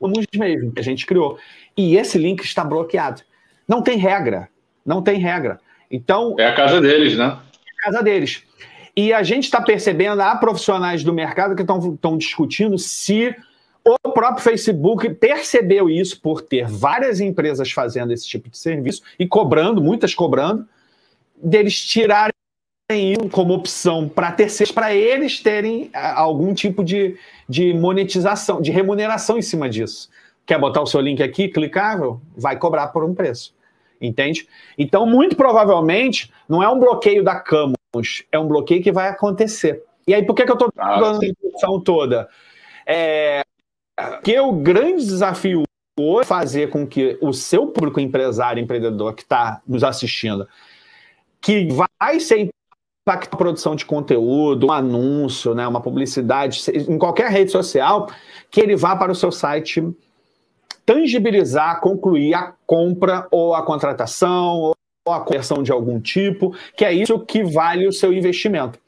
O 0.00 0.08
mesmo 0.08 0.72
que 0.72 0.80
a 0.80 0.84
gente 0.84 1.06
criou. 1.06 1.38
E 1.76 1.96
esse 1.96 2.18
link 2.18 2.42
está 2.42 2.64
bloqueado. 2.64 3.22
Não 3.66 3.80
tem 3.80 3.96
regra. 3.96 4.48
Não 4.84 5.02
tem 5.02 5.18
regra. 5.18 5.60
Então. 5.90 6.34
É 6.38 6.46
a 6.46 6.54
casa 6.54 6.80
deles, 6.80 7.16
né? 7.16 7.38
É 7.54 7.88
a 7.88 7.90
casa 7.90 8.02
deles. 8.02 8.42
E 8.96 9.12
a 9.12 9.22
gente 9.22 9.44
está 9.44 9.60
percebendo, 9.60 10.20
há 10.20 10.34
profissionais 10.34 11.04
do 11.04 11.12
mercado 11.12 11.54
que 11.54 11.62
estão 11.62 12.18
discutindo 12.18 12.76
se 12.78 13.34
o 13.84 14.10
próprio 14.10 14.42
Facebook 14.42 15.08
percebeu 15.14 15.88
isso 15.88 16.20
por 16.20 16.42
ter 16.42 16.66
várias 16.66 17.20
empresas 17.20 17.70
fazendo 17.70 18.12
esse 18.12 18.26
tipo 18.26 18.50
de 18.50 18.58
serviço 18.58 19.02
e 19.18 19.26
cobrando, 19.26 19.80
muitas 19.80 20.14
cobrando, 20.14 20.66
deles 21.40 21.80
tirarem 21.80 22.32
como 23.30 23.52
opção 23.52 24.08
para 24.08 24.32
terceiros, 24.32 24.72
para 24.72 24.94
eles 24.94 25.40
terem 25.40 25.90
algum 25.92 26.54
tipo 26.54 26.82
de, 26.82 27.18
de 27.46 27.74
monetização, 27.74 28.62
de 28.62 28.70
remuneração 28.70 29.36
em 29.36 29.42
cima 29.42 29.68
disso. 29.68 30.08
Quer 30.46 30.58
botar 30.58 30.80
o 30.80 30.86
seu 30.86 31.02
link 31.02 31.22
aqui, 31.22 31.48
clicável? 31.48 32.18
Vai 32.34 32.56
cobrar 32.56 32.86
por 32.88 33.04
um 33.04 33.14
preço. 33.14 33.54
Entende? 34.00 34.48
Então, 34.78 35.04
muito 35.04 35.36
provavelmente, 35.36 36.32
não 36.48 36.62
é 36.62 36.68
um 36.68 36.78
bloqueio 36.78 37.22
da 37.22 37.38
Camus, 37.38 38.24
é 38.32 38.38
um 38.38 38.48
bloqueio 38.48 38.82
que 38.82 38.92
vai 38.92 39.08
acontecer. 39.08 39.82
E 40.06 40.14
aí, 40.14 40.24
por 40.24 40.34
que, 40.34 40.46
que 40.46 40.50
eu 40.50 40.54
estou 40.54 40.72
ah, 40.78 40.98
dando 40.98 41.16
a 41.22 41.28
discussão 41.28 41.78
toda? 41.80 42.26
É, 42.86 43.42
que 44.24 44.40
o 44.40 44.52
grande 44.52 45.04
desafio 45.04 45.64
hoje 45.98 46.22
é 46.22 46.24
fazer 46.24 46.70
com 46.70 46.86
que 46.86 47.18
o 47.20 47.34
seu 47.34 47.66
público 47.66 48.00
empresário, 48.00 48.62
empreendedor 48.62 49.14
que 49.14 49.22
está 49.22 49.60
nos 49.66 49.84
assistindo, 49.84 50.48
que 51.38 51.68
vai 51.68 52.18
ser 52.20 52.48
impactar 53.08 53.34
a 53.34 53.38
produção 53.38 53.74
de 53.74 53.86
conteúdo, 53.86 54.66
um 54.66 54.72
anúncio, 54.72 55.54
né, 55.54 55.66
uma 55.66 55.80
publicidade, 55.80 56.62
em 56.70 56.98
qualquer 56.98 57.30
rede 57.30 57.50
social, 57.50 58.08
que 58.50 58.60
ele 58.60 58.76
vá 58.76 58.94
para 58.94 59.10
o 59.10 59.14
seu 59.14 59.32
site 59.32 59.82
tangibilizar, 60.84 61.80
concluir 61.80 62.34
a 62.34 62.52
compra 62.66 63.26
ou 63.30 63.54
a 63.54 63.62
contratação 63.62 64.72
ou 65.06 65.12
a 65.12 65.20
conversão 65.20 65.62
de 65.62 65.72
algum 65.72 66.00
tipo, 66.00 66.54
que 66.76 66.84
é 66.84 66.92
isso 66.92 67.18
que 67.20 67.42
vale 67.42 67.86
o 67.86 67.92
seu 67.92 68.12
investimento. 68.12 68.78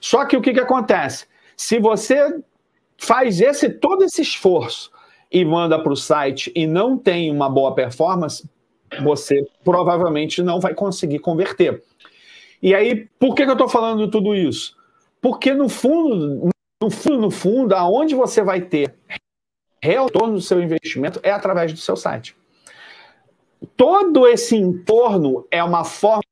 Só 0.00 0.24
que 0.24 0.36
o 0.36 0.40
que, 0.40 0.52
que 0.52 0.60
acontece? 0.60 1.26
Se 1.56 1.78
você 1.78 2.40
faz 2.96 3.40
esse 3.40 3.68
todo 3.68 4.04
esse 4.04 4.22
esforço 4.22 4.90
e 5.30 5.44
manda 5.44 5.78
para 5.78 5.92
o 5.92 5.96
site 5.96 6.52
e 6.54 6.66
não 6.66 6.96
tem 6.96 7.30
uma 7.30 7.48
boa 7.48 7.74
performance, 7.74 8.48
você 9.02 9.44
provavelmente 9.64 10.42
não 10.42 10.60
vai 10.60 10.74
conseguir 10.74 11.18
converter. 11.18 11.82
E 12.64 12.74
aí, 12.74 13.06
por 13.20 13.34
que, 13.34 13.44
que 13.44 13.50
eu 13.50 13.52
estou 13.52 13.68
falando 13.68 14.10
tudo 14.10 14.34
isso? 14.34 14.74
Porque 15.20 15.52
no 15.52 15.68
fundo, 15.68 16.48
no 16.82 16.90
fundo, 16.90 17.18
no 17.18 17.30
fundo, 17.30 17.74
aonde 17.74 18.14
você 18.14 18.42
vai 18.42 18.62
ter 18.62 18.94
retorno 19.82 20.36
do 20.36 20.40
seu 20.40 20.62
investimento 20.62 21.20
é 21.22 21.30
através 21.30 21.74
do 21.74 21.78
seu 21.78 21.94
site. 21.94 22.34
Todo 23.76 24.26
esse 24.26 24.56
entorno 24.56 25.46
é 25.50 25.62
uma 25.62 25.84
forma 25.84 26.22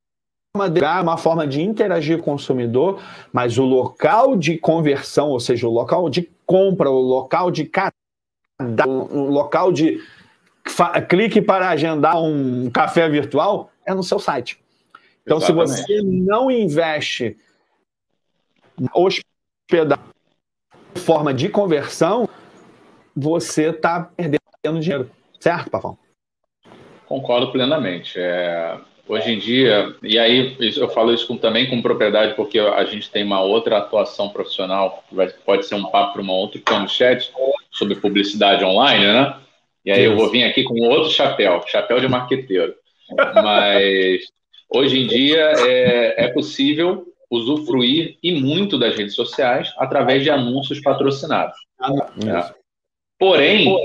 de 0.71 0.81
uma 1.03 1.19
forma 1.19 1.47
de 1.47 1.61
interagir 1.61 2.17
com 2.17 2.31
o 2.31 2.33
consumidor, 2.33 3.03
mas 3.31 3.59
o 3.59 3.65
local 3.65 4.35
de 4.35 4.57
conversão, 4.57 5.29
ou 5.29 5.41
seja, 5.41 5.69
o 5.69 5.71
local 5.71 6.09
de 6.09 6.31
compra, 6.47 6.91
o 6.91 6.99
local 6.99 7.51
de 7.51 7.67
cadastro, 7.67 8.91
o 8.91 9.29
local 9.29 9.71
de 9.71 10.01
clique 11.11 11.43
para 11.43 11.69
agendar 11.69 12.23
um 12.23 12.71
café 12.71 13.07
virtual 13.07 13.71
é 13.85 13.93
no 13.93 14.03
seu 14.03 14.19
site. 14.19 14.62
Então, 15.23 15.39
Exatamente. 15.39 15.71
se 15.71 15.83
você 15.83 16.03
não 16.03 16.51
investe 16.51 17.37
na 18.79 18.91
hospedagem 18.95 20.13
forma 20.97 21.33
de 21.33 21.49
conversão, 21.49 22.29
você 23.15 23.71
está 23.71 24.11
perdendo 24.17 24.81
dinheiro. 24.81 25.11
Certo, 25.39 25.71
Pavão? 25.71 25.99
Concordo 27.07 27.51
plenamente. 27.51 28.19
É, 28.19 28.79
hoje 29.09 29.33
em 29.33 29.39
dia, 29.39 29.95
e 30.03 30.19
aí 30.19 30.57
eu 30.77 30.89
falo 30.89 31.13
isso 31.13 31.27
com, 31.27 31.37
também 31.37 31.69
com 31.69 31.83
propriedade, 31.83 32.35
porque 32.35 32.59
a 32.59 32.85
gente 32.85 33.11
tem 33.11 33.25
uma 33.25 33.41
outra 33.41 33.79
atuação 33.79 34.29
profissional, 34.31 35.05
pode 35.45 35.67
ser 35.67 35.75
um 35.75 35.91
papo 35.91 36.15
para 36.15 36.23
uma 36.23 36.33
outra 36.33 36.61
chat 36.89 37.33
sobre 37.71 37.97
publicidade 37.97 38.65
online, 38.65 39.05
né? 39.05 39.37
E 39.85 39.91
aí 39.91 40.05
eu 40.05 40.17
vou 40.17 40.31
vir 40.31 40.45
aqui 40.45 40.63
com 40.63 40.81
outro 40.81 41.11
chapéu, 41.11 41.63
chapéu 41.67 42.01
de 42.01 42.07
marqueteiro. 42.07 42.75
Mas 43.35 44.29
Hoje 44.75 45.01
em 45.01 45.07
dia 45.07 45.53
é, 45.59 46.25
é 46.25 46.29
possível 46.29 47.07
usufruir 47.31 48.19
e 48.23 48.41
muito 48.41 48.79
das 48.79 48.95
redes 48.97 49.15
sociais 49.15 49.73
através 49.79 50.23
de 50.23 50.31
anúncios 50.31 50.81
patrocinados. 50.81 51.57
É. 51.81 52.55
Porém, 53.19 53.77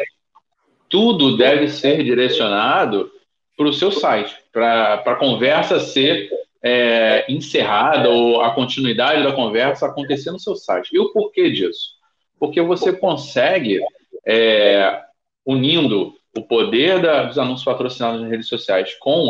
tudo 0.89 1.37
deve 1.37 1.67
ser 1.67 2.03
direcionado 2.03 3.11
para 3.55 3.67
o 3.67 3.73
seu 3.73 3.91
site, 3.91 4.35
para 4.51 4.95
a 4.95 5.15
conversa 5.15 5.79
ser 5.79 6.29
é, 6.63 7.25
encerrada 7.31 8.09
ou 8.09 8.41
a 8.41 8.53
continuidade 8.53 9.23
da 9.23 9.31
conversa 9.31 9.87
acontecer 9.87 10.31
no 10.31 10.39
seu 10.39 10.55
site. 10.55 10.89
E 10.93 10.99
o 10.99 11.11
porquê 11.11 11.49
disso? 11.49 11.97
Porque 12.39 12.61
você 12.61 12.93
consegue, 12.93 13.79
é, 14.25 15.01
unindo 15.45 16.13
o 16.37 16.41
poder 16.43 17.01
da, 17.01 17.23
dos 17.23 17.39
anúncios 17.39 17.65
patrocinados 17.65 18.21
nas 18.21 18.29
redes 18.29 18.47
sociais 18.47 18.93
com 18.95 19.27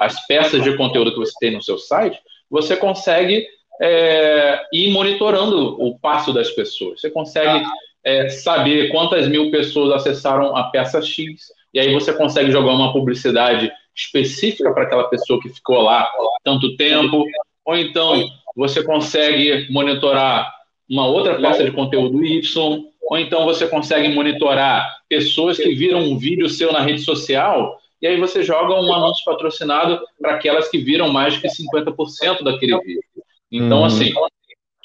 as 0.00 0.26
peças 0.26 0.62
de 0.62 0.76
conteúdo 0.76 1.12
que 1.12 1.18
você 1.18 1.32
tem 1.38 1.52
no 1.52 1.62
seu 1.62 1.78
site, 1.78 2.18
você 2.50 2.76
consegue 2.76 3.46
é, 3.80 4.62
ir 4.72 4.90
monitorando 4.90 5.80
o 5.80 5.98
passo 5.98 6.32
das 6.32 6.50
pessoas. 6.50 7.00
Você 7.00 7.10
consegue 7.10 7.64
é, 8.04 8.28
saber 8.28 8.90
quantas 8.90 9.28
mil 9.28 9.50
pessoas 9.50 9.92
acessaram 9.92 10.56
a 10.56 10.64
peça 10.64 11.02
X, 11.02 11.52
e 11.74 11.80
aí 11.80 11.92
você 11.92 12.12
consegue 12.12 12.50
jogar 12.50 12.72
uma 12.72 12.92
publicidade 12.92 13.70
específica 13.94 14.72
para 14.72 14.84
aquela 14.84 15.04
pessoa 15.04 15.40
que 15.40 15.48
ficou 15.48 15.82
lá 15.82 16.10
tanto 16.44 16.76
tempo, 16.76 17.24
ou 17.64 17.76
então 17.76 18.24
você 18.54 18.82
consegue 18.82 19.70
monitorar 19.70 20.54
uma 20.88 21.06
outra 21.06 21.34
peça 21.34 21.64
de 21.64 21.72
conteúdo 21.72 22.24
Y, 22.24 22.84
ou 23.10 23.18
então 23.18 23.44
você 23.44 23.66
consegue 23.66 24.08
monitorar 24.08 24.88
pessoas 25.08 25.56
que 25.56 25.74
viram 25.74 26.00
um 26.00 26.16
vídeo 26.16 26.48
seu 26.48 26.72
na 26.72 26.80
rede 26.80 27.00
social 27.00 27.78
e 28.00 28.06
aí 28.06 28.18
você 28.18 28.42
joga 28.42 28.74
um 28.74 28.92
anúncio 28.92 29.24
patrocinado 29.24 30.00
para 30.20 30.34
aquelas 30.34 30.68
que 30.68 30.78
viram 30.78 31.08
mais 31.08 31.38
que 31.38 31.48
50% 31.48 32.42
daquele 32.42 32.78
vídeo. 32.80 33.02
Então, 33.50 33.78
uhum. 33.78 33.84
assim, 33.84 34.12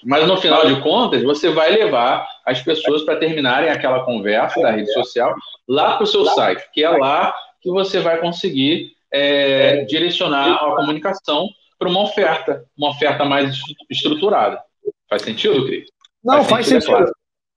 mas 0.04 0.28
no 0.28 0.38
final 0.38 0.66
de 0.66 0.82
contas, 0.82 1.22
você 1.24 1.50
vai 1.50 1.72
levar 1.72 2.28
as 2.46 2.62
pessoas 2.62 3.04
para 3.04 3.18
terminarem 3.18 3.70
aquela 3.70 4.04
conversa 4.04 4.62
da 4.62 4.72
rede 4.72 4.92
social 4.94 5.34
lá 5.68 5.96
para 5.96 6.04
o 6.04 6.08
seu 6.08 6.26
site, 6.26 6.64
que 6.74 6.84
é 6.84 6.90
lá 6.90 7.34
que 7.62 7.70
você 7.70 8.00
vai 8.00 8.20
conseguir 8.20 8.92
é, 9.12 9.84
direcionar 9.86 10.56
a 10.56 10.76
comunicação 10.76 11.48
para 11.78 11.90
uma 11.90 12.02
oferta, 12.02 12.64
uma 12.78 12.90
oferta 12.90 13.26
mais 13.26 13.60
estruturada. 13.90 14.62
Faz 15.10 15.22
sentido, 15.22 15.66
Cris? 15.66 15.90
Não, 16.24 16.44
faz 16.44 16.68
sentido. 16.68 16.92
Faz 16.92 16.96
sentido, 16.96 16.96
é 16.96 17.00
claro. 17.00 17.12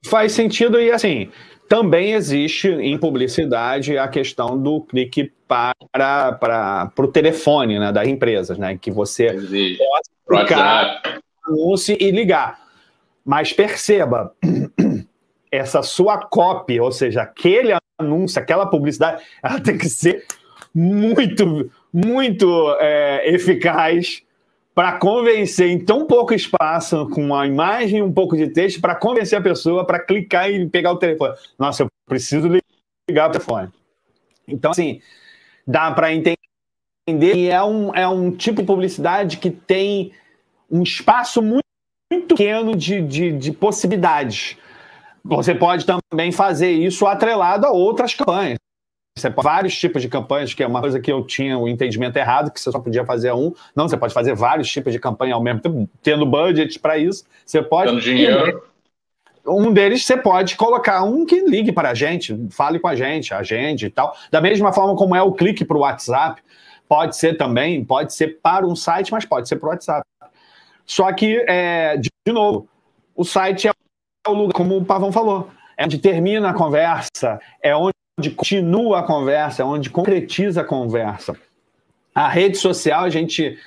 faz 0.06 0.32
sentido 0.32 0.80
e 0.80 0.90
assim, 0.90 1.30
também 1.74 2.12
existe 2.12 2.68
em 2.68 2.96
publicidade 2.96 3.98
a 3.98 4.06
questão 4.06 4.56
do 4.56 4.80
clique 4.80 5.32
para, 5.48 5.74
para, 5.90 6.86
para 6.86 7.04
o 7.04 7.08
telefone 7.08 7.80
né, 7.80 7.90
das 7.90 8.06
empresas, 8.06 8.56
né, 8.56 8.78
que 8.80 8.92
você 8.92 9.26
existe. 9.26 9.82
pode 10.28 10.46
clicar 10.46 11.02
anúncio 11.44 11.96
e 11.98 12.12
ligar. 12.12 12.60
Mas 13.24 13.52
perceba, 13.52 14.32
essa 15.50 15.82
sua 15.82 16.18
copy, 16.18 16.78
ou 16.78 16.92
seja, 16.92 17.22
aquele 17.22 17.76
anúncio, 17.98 18.40
aquela 18.40 18.66
publicidade, 18.66 19.24
ela 19.42 19.58
tem 19.58 19.76
que 19.76 19.88
ser 19.88 20.24
muito, 20.72 21.72
muito 21.92 22.76
é, 22.78 23.34
eficaz 23.34 24.22
para 24.74 24.98
convencer 24.98 25.70
em 25.70 25.78
tão 25.78 26.06
pouco 26.06 26.34
espaço, 26.34 27.08
com 27.10 27.24
uma 27.24 27.46
imagem 27.46 28.02
um 28.02 28.12
pouco 28.12 28.36
de 28.36 28.48
texto, 28.48 28.80
para 28.80 28.94
convencer 28.94 29.38
a 29.38 29.42
pessoa 29.42 29.86
para 29.86 30.00
clicar 30.00 30.50
e 30.50 30.68
pegar 30.68 30.92
o 30.92 30.98
telefone. 30.98 31.34
Nossa, 31.58 31.84
eu 31.84 31.86
preciso 32.06 32.48
ligar 33.08 33.28
o 33.28 33.32
telefone. 33.32 33.68
Então, 34.48 34.72
assim, 34.72 35.00
dá 35.66 35.92
para 35.92 36.12
entender 36.12 36.36
que 37.06 37.48
é 37.48 37.62
um, 37.62 37.94
é 37.94 38.08
um 38.08 38.30
tipo 38.30 38.62
de 38.62 38.66
publicidade 38.66 39.36
que 39.36 39.50
tem 39.50 40.12
um 40.70 40.82
espaço 40.82 41.40
muito, 41.40 41.64
muito 42.10 42.34
pequeno 42.34 42.74
de, 42.74 43.00
de, 43.00 43.32
de 43.32 43.52
possibilidades. 43.52 44.56
Você 45.24 45.54
pode 45.54 45.86
também 45.86 46.32
fazer 46.32 46.72
isso 46.72 47.06
atrelado 47.06 47.66
a 47.66 47.70
outras 47.70 48.12
campanhas. 48.12 48.58
Você 49.16 49.30
pode 49.30 49.44
vários 49.44 49.78
tipos 49.78 50.02
de 50.02 50.08
campanhas, 50.08 50.52
que 50.54 50.62
é 50.62 50.66
uma 50.66 50.80
coisa 50.80 50.98
que 50.98 51.10
eu 51.10 51.24
tinha 51.24 51.56
o 51.56 51.68
entendimento 51.68 52.16
errado, 52.16 52.50
que 52.50 52.60
você 52.60 52.72
só 52.72 52.80
podia 52.80 53.04
fazer 53.04 53.32
um. 53.32 53.52
Não, 53.74 53.88
você 53.88 53.96
pode 53.96 54.12
fazer 54.12 54.34
vários 54.34 54.68
tipos 54.68 54.92
de 54.92 54.98
campanha 54.98 55.36
ao 55.36 55.42
mesmo 55.42 55.60
tempo, 55.60 55.88
tendo 56.02 56.26
budget 56.26 56.80
para 56.80 56.98
isso. 56.98 57.24
Você 57.46 57.62
pode. 57.62 57.90
Tendo 57.90 58.00
dinheiro. 58.00 58.64
Um 59.46 59.72
deles 59.72 60.04
você 60.04 60.16
pode 60.16 60.56
colocar 60.56 61.04
um 61.04 61.24
que 61.24 61.42
ligue 61.42 61.70
para 61.70 61.90
a 61.90 61.94
gente, 61.94 62.48
fale 62.50 62.80
com 62.80 62.88
a 62.88 62.96
gente, 62.96 63.32
agende 63.32 63.86
e 63.86 63.90
tal. 63.90 64.16
Da 64.30 64.40
mesma 64.40 64.72
forma 64.72 64.96
como 64.96 65.14
é 65.14 65.22
o 65.22 65.32
clique 65.32 65.64
para 65.64 65.76
o 65.76 65.80
WhatsApp, 65.80 66.42
pode 66.88 67.14
ser 67.16 67.36
também, 67.36 67.84
pode 67.84 68.14
ser 68.14 68.40
para 68.40 68.66
um 68.66 68.74
site, 68.74 69.12
mas 69.12 69.24
pode 69.26 69.48
ser 69.48 69.56
para 69.56 69.66
o 69.66 69.70
WhatsApp. 69.70 70.02
Só 70.86 71.12
que, 71.12 71.44
é, 71.46 71.98
de 71.98 72.10
novo, 72.32 72.66
o 73.14 73.22
site 73.22 73.68
é 73.68 73.72
o 74.26 74.32
lugar, 74.32 74.54
como 74.54 74.78
o 74.78 74.84
Pavão 74.84 75.12
falou, 75.12 75.50
é 75.76 75.84
onde 75.84 75.98
termina 75.98 76.50
a 76.50 76.54
conversa, 76.54 77.38
é 77.62 77.76
onde 77.76 77.94
onde 78.18 78.30
continua 78.30 79.00
a 79.00 79.02
conversa, 79.02 79.64
onde 79.64 79.90
concretiza 79.90 80.60
a 80.60 80.64
conversa. 80.64 81.36
A 82.14 82.28
rede 82.28 82.56
social, 82.56 83.04
a 83.04 83.10
gente, 83.10 83.58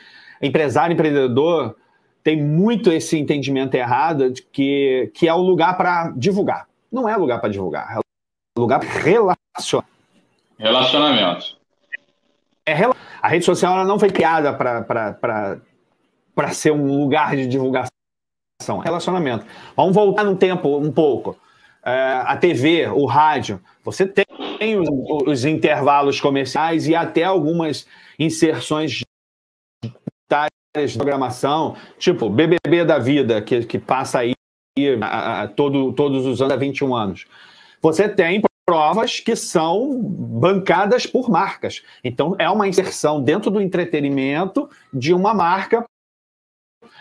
empresário, 0.42 0.94
empreendedor, 0.94 1.76
tem 2.24 2.42
muito 2.42 2.92
esse 2.92 3.18
entendimento 3.18 3.76
errado 3.76 4.32
de 4.32 4.42
que, 4.42 5.12
que 5.14 5.28
é 5.28 5.34
o 5.34 5.42
lugar 5.42 5.76
para 5.78 6.14
divulgar. 6.16 6.68
Não 6.92 7.08
é 7.08 7.16
lugar 7.18 7.40
para 7.40 7.50
divulgar, 7.50 7.98
é 7.98 8.60
lugar 8.60 8.80
para 8.80 8.90
relacionar. 8.90 9.88
Relacionamento. 10.58 11.58
É, 12.66 12.74
a 13.22 13.28
rede 13.28 13.46
social 13.46 13.74
ela 13.74 13.86
não 13.86 14.00
foi 14.00 14.10
criada 14.10 14.54
para 14.54 16.52
ser 16.52 16.72
um 16.72 17.00
lugar 17.00 17.36
de 17.36 17.48
divulgação. 17.48 17.92
Relacionamento. 18.84 19.46
Vamos 19.76 19.94
voltar 19.94 20.24
no 20.24 20.36
tempo 20.36 20.78
um 20.78 20.92
pouco. 20.92 21.38
A 21.90 22.36
TV, 22.36 22.86
o 22.88 23.06
rádio, 23.06 23.62
você 23.82 24.06
tem 24.06 24.26
os, 24.78 24.90
os, 25.26 25.46
intervalos 25.46 26.20
comerciais 26.20 26.86
e 26.86 26.94
até 26.94 27.24
algumas 27.24 27.88
inserções 28.20 29.04
de 29.82 30.98
programação, 30.98 31.78
tipo 31.98 32.30
BBB 32.30 32.84
da 32.84 33.00
vida, 33.00 33.42
que, 33.42 33.66
que 33.66 33.80
passa 33.80 34.20
aí 34.20 34.34
a, 35.02 35.44
a, 35.44 35.48
todo, 35.48 35.94
todos 35.94 36.26
os 36.26 36.42
anos 36.42 36.54
há 36.54 36.58
21 36.58 36.94
anos. 36.94 37.26
Você 37.82 38.10
tem 38.10 38.42
provas 38.66 39.22
que 39.22 39.34
são 39.34 39.98
bancadas 40.02 41.06
por 41.06 41.30
marcas. 41.30 41.86
Então, 42.04 42.36
é 42.38 42.50
uma 42.50 42.68
inserção 42.68 43.24
dentro 43.24 43.50
do 43.50 43.62
entretenimento 43.62 44.70
de 44.94 45.14
uma 45.14 45.34
marca 45.34 45.86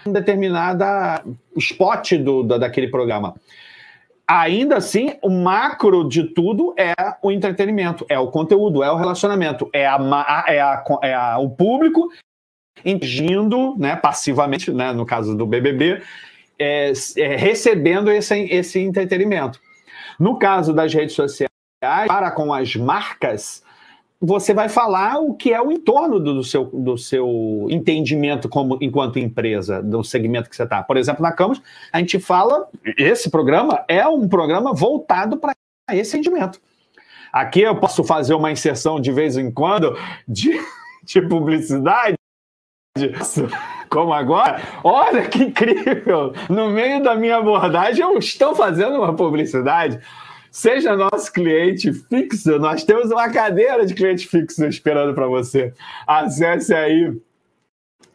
determinada 0.07 1.25
spot 1.57 2.13
do, 2.13 2.45
da, 2.45 2.59
daquele 2.59 2.87
programa 2.87 3.35
ainda 4.29 4.77
assim, 4.77 5.17
o 5.23 5.31
macro 5.31 6.09
de 6.09 6.25
tudo 6.25 6.75
é 6.77 6.95
o 7.23 7.31
entretenimento, 7.31 8.05
é 8.09 8.19
o 8.19 8.29
conteúdo, 8.29 8.83
é 8.83 8.91
o 8.91 8.97
relacionamento, 8.97 9.71
é, 9.73 9.87
a, 9.87 10.45
é, 10.49 10.61
a, 10.61 10.85
é 11.03 11.15
a, 11.15 11.39
o 11.39 11.51
público 11.51 12.09
interagindo 12.85 13.77
né, 13.79 13.97
passivamente, 13.97 14.73
né, 14.73 14.93
no 14.93 15.07
caso 15.07 15.37
do 15.37 15.47
BBB, 15.47 16.03
é, 16.59 16.93
é, 17.17 17.37
recebendo 17.37 18.11
esse, 18.11 18.35
esse 18.45 18.81
entretenimento. 18.81 19.61
No 20.19 20.39
caso 20.39 20.73
das 20.73 20.93
redes 20.93 21.15
sociais, 21.15 21.51
para 21.81 22.31
com 22.31 22.53
as 22.53 22.75
marcas, 22.75 23.63
você 24.21 24.55
vai 24.55 24.69
falar 24.69 25.19
o 25.19 25.35
que 25.35 25.53
é 25.53 25.61
o 25.61 25.71
entorno 25.71 26.19
do, 26.19 26.43
seu, 26.43 26.65
do 26.65 26.97
seu 26.97 27.67
entendimento 27.69 28.49
como 28.49 28.79
enquanto 28.81 29.19
empresa, 29.19 29.83
do 29.83 30.03
segmento 30.03 30.49
que 30.49 30.57
você 30.57 30.63
está. 30.63 30.83
Por 30.83 30.97
exemplo, 30.97 31.23
na 31.23 31.33
Campos, 31.33 31.61
a 31.93 31.99
gente 31.99 32.19
fala, 32.19 32.69
esse 32.97 33.31
programa 33.31 33.85
é 33.89 34.07
um 34.07 34.29
programa 34.29 34.73
voltado 34.73 35.37
para 35.37 35.55
esse 35.93 36.17
entendimento. 36.17 36.61
Aqui 37.33 37.61
eu 37.61 37.77
posso 37.77 38.03
fazer 38.03 38.35
uma 38.35 38.51
inserção 38.51 38.99
de 38.99 39.13
vez 39.13 39.37
em 39.37 39.51
quando 39.51 39.99
de, 40.27 40.59
de 41.05 41.21
publicidade, 41.23 42.17
como 43.91 44.15
agora. 44.15 44.63
Olha 44.83 45.29
que 45.29 45.45
incrível! 45.45 46.33
No 46.49 46.71
meio 46.71 47.03
da 47.03 47.15
minha 47.15 47.37
abordagem, 47.37 48.03
eu 48.03 48.17
estou 48.17 48.55
fazendo 48.55 48.97
uma 48.97 49.15
publicidade. 49.15 50.01
Seja 50.57 50.97
nosso 50.97 51.31
cliente 51.31 51.93
fixo, 51.93 52.59
nós 52.59 52.83
temos 52.83 53.11
uma 53.11 53.29
cadeira 53.29 53.85
de 53.85 53.93
cliente 53.93 54.27
fixo 54.27 54.65
esperando 54.65 55.15
para 55.15 55.27
você. 55.27 55.75
Acesse 56.07 56.75
aí. 56.75 57.15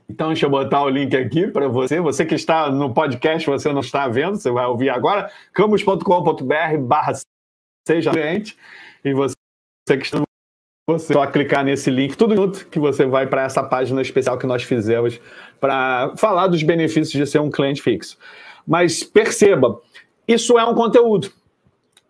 Então, 0.10 0.30
deixa 0.30 0.48
eu 0.48 0.50
botar 0.50 0.82
o 0.82 0.90
link 0.90 1.16
aqui 1.16 1.46
para 1.46 1.68
você. 1.68 2.02
Você 2.02 2.26
que 2.26 2.34
está 2.34 2.72
no 2.72 2.92
podcast, 2.96 3.48
você 3.48 3.72
não 3.72 3.82
está 3.82 4.08
vendo, 4.08 4.38
você 4.38 4.50
vai 4.50 4.66
ouvir 4.66 4.90
agora. 4.90 5.32
campus.com.br 5.54 6.78
barra 6.80 7.14
seja 7.88 8.10
cliente. 8.10 8.58
E 9.06 9.14
você 9.14 9.36
que 9.86 9.98
está 9.98 10.24
você 10.90 11.14
só 11.14 11.28
clicar 11.28 11.64
nesse 11.64 11.92
link, 11.92 12.18
tudo 12.18 12.36
junto, 12.36 12.66
que 12.70 12.80
você 12.80 13.06
vai 13.06 13.28
para 13.28 13.44
essa 13.44 13.62
página 13.62 14.02
especial 14.02 14.40
que 14.40 14.48
nós 14.48 14.64
fizemos 14.64 15.22
para 15.60 16.18
falar 16.18 16.48
dos 16.48 16.64
benefícios 16.64 17.12
de 17.12 17.28
ser 17.28 17.38
um 17.38 17.52
cliente 17.52 17.84
fixo. 17.84 18.18
Mas 18.66 19.04
perceba, 19.04 19.80
isso 20.28 20.58
é 20.58 20.66
um 20.66 20.74
conteúdo 20.74 21.32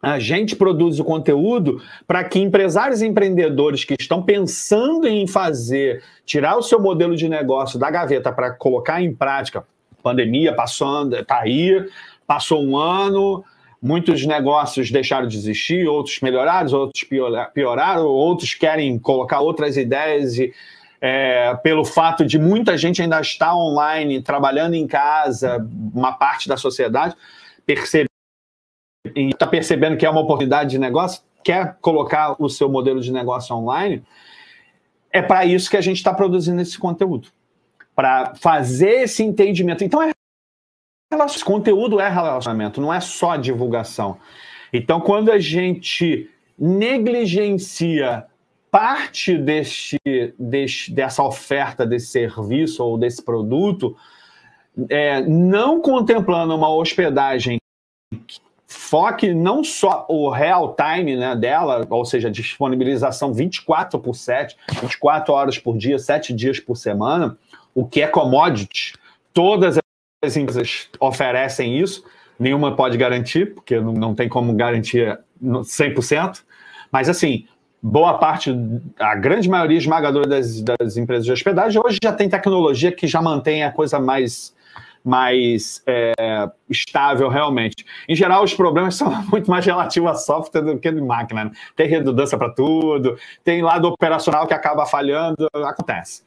a 0.02 0.18
gente 0.18 0.56
produz 0.56 1.00
o 1.00 1.04
conteúdo 1.04 1.82
para 2.08 2.24
que 2.24 2.40
empresários 2.40 3.02
e 3.02 3.08
empreendedores 3.08 3.84
que 3.84 3.96
estão 4.00 4.24
pensando 4.24 5.08
em 5.08 5.28
fazer, 5.28 6.04
tirar 6.26 6.58
o 6.58 6.64
seu 6.64 6.82
modelo 6.82 7.16
de 7.16 7.30
negócio 7.30 7.78
da 7.78 7.92
gaveta 7.92 8.32
para 8.32 8.52
colocar 8.52 9.02
em 9.02 9.14
prática, 9.14 9.64
pandemia 10.02 10.54
passando, 10.54 11.16
está 11.16 11.42
aí, 11.42 11.86
passou 12.26 12.64
um 12.64 12.76
ano, 12.76 13.44
muitos 13.82 14.26
negócios 14.26 14.90
deixaram 14.90 15.28
de 15.28 15.38
existir, 15.38 15.88
outros 15.88 16.20
melhoraram, 16.22 16.72
outros 16.80 17.04
pioraram, 17.54 18.06
outros 18.06 18.56
querem 18.56 18.98
colocar 18.98 19.42
outras 19.42 19.78
ideias 19.78 20.38
e 20.38 20.52
é, 21.00 21.56
pelo 21.64 21.84
fato 21.84 22.24
de 22.24 22.38
muita 22.38 22.78
gente 22.78 23.02
ainda 23.02 23.20
estar 23.20 23.56
online, 23.56 24.22
trabalhando 24.22 24.76
em 24.76 24.86
casa, 24.86 25.58
uma 25.94 26.12
parte 26.12 26.48
da 26.48 26.58
sociedade, 26.58 27.16
perceber 27.66 28.11
e 29.16 29.30
está 29.30 29.48
percebendo 29.48 29.98
que 29.98 30.06
é 30.06 30.10
uma 30.10 30.22
oportunidade 30.22 30.72
de 30.72 30.78
negócio, 30.78 31.22
quer 31.44 31.78
colocar 31.82 32.36
o 32.40 32.50
seu 32.50 32.70
modelo 32.70 33.02
de 33.02 33.12
negócio 33.12 33.56
online, 33.56 34.04
é 35.12 35.22
para 35.22 35.46
isso 35.46 35.70
que 35.70 35.78
a 35.78 35.82
gente 35.82 35.98
está 35.98 36.14
produzindo 36.14 36.62
esse 36.62 36.78
conteúdo. 36.78 37.30
Para 37.96 38.34
fazer 38.36 39.02
esse 39.02 39.24
entendimento. 39.24 39.84
Então, 39.84 40.02
é 40.02 40.12
conteúdo 41.44 42.00
é 42.00 42.10
relacionamento, 42.10 42.80
não 42.80 42.94
é 42.94 43.02
só 43.02 43.36
divulgação. 43.36 44.18
Então, 44.72 45.02
quando 45.02 45.32
a 45.32 45.38
gente 45.38 46.30
negligencia 46.58 48.26
parte 48.70 49.38
deste, 49.38 50.00
deste, 50.40 50.94
dessa 50.94 51.22
oferta, 51.22 51.86
desse 51.86 52.08
serviço 52.08 52.82
ou 52.82 52.98
desse 52.98 53.22
produto, 53.22 53.98
é, 54.90 55.22
não 55.22 55.82
contemplando 55.82 56.56
uma 56.56 56.74
hospedagem 56.74 57.58
foque 58.92 59.34
não 59.34 59.64
só 59.64 60.06
o 60.10 60.30
real 60.30 60.76
time 60.76 61.16
né, 61.16 61.34
dela, 61.34 61.88
ou 61.90 62.04
seja, 62.04 62.30
disponibilização 62.30 63.34
24 63.34 63.98
por 63.98 64.14
7, 64.14 64.58
24 64.82 65.34
horas 65.34 65.58
por 65.58 65.78
dia, 65.78 65.98
7 65.98 66.34
dias 66.34 66.60
por 66.60 66.76
semana, 66.76 67.38
o 67.74 67.88
que 67.88 68.02
é 68.02 68.08
commodity. 68.08 68.94
Todas 69.34 69.80
as 70.22 70.36
empresas 70.36 70.90
oferecem 71.00 71.80
isso, 71.80 72.04
nenhuma 72.38 72.76
pode 72.76 72.98
garantir, 72.98 73.56
porque 73.56 73.80
não, 73.80 73.94
não 73.94 74.14
tem 74.14 74.28
como 74.28 74.54
garantir 74.54 75.18
100%, 75.42 76.42
mas 76.92 77.08
assim, 77.08 77.48
boa 77.82 78.18
parte, 78.18 78.54
a 79.00 79.16
grande 79.16 79.50
maioria 79.50 79.78
esmagadora 79.78 80.28
das, 80.28 80.62
das 80.62 80.98
empresas 80.98 81.24
de 81.24 81.32
hospedagem 81.32 81.82
hoje 81.82 81.98
já 82.04 82.12
tem 82.12 82.28
tecnologia 82.28 82.92
que 82.92 83.08
já 83.08 83.22
mantém 83.22 83.64
a 83.64 83.72
coisa 83.72 84.02
mais 84.02 84.54
mais 85.04 85.82
é, 85.88 86.14
estável 86.70 87.28
realmente. 87.30 87.86
Em 88.08 88.16
geral, 88.16 88.44
os 88.44 88.54
problemas 88.54 88.96
são 88.96 89.10
muito 89.24 89.50
mais 89.50 89.66
relativos 89.66 90.10
a 90.12 90.14
software 90.16 90.62
do 90.62 90.80
que 90.80 90.92
de 90.92 91.02
máquina. 91.02 91.46
Né? 91.46 91.52
Tem 91.76 91.88
redundância 91.88 92.38
para 92.38 92.54
tudo, 92.54 93.18
tem 93.44 93.62
lado 93.62 93.88
operacional 93.88 94.48
que 94.48 94.54
acaba 94.54 94.86
falhando, 94.86 95.48
acontece. 95.54 96.24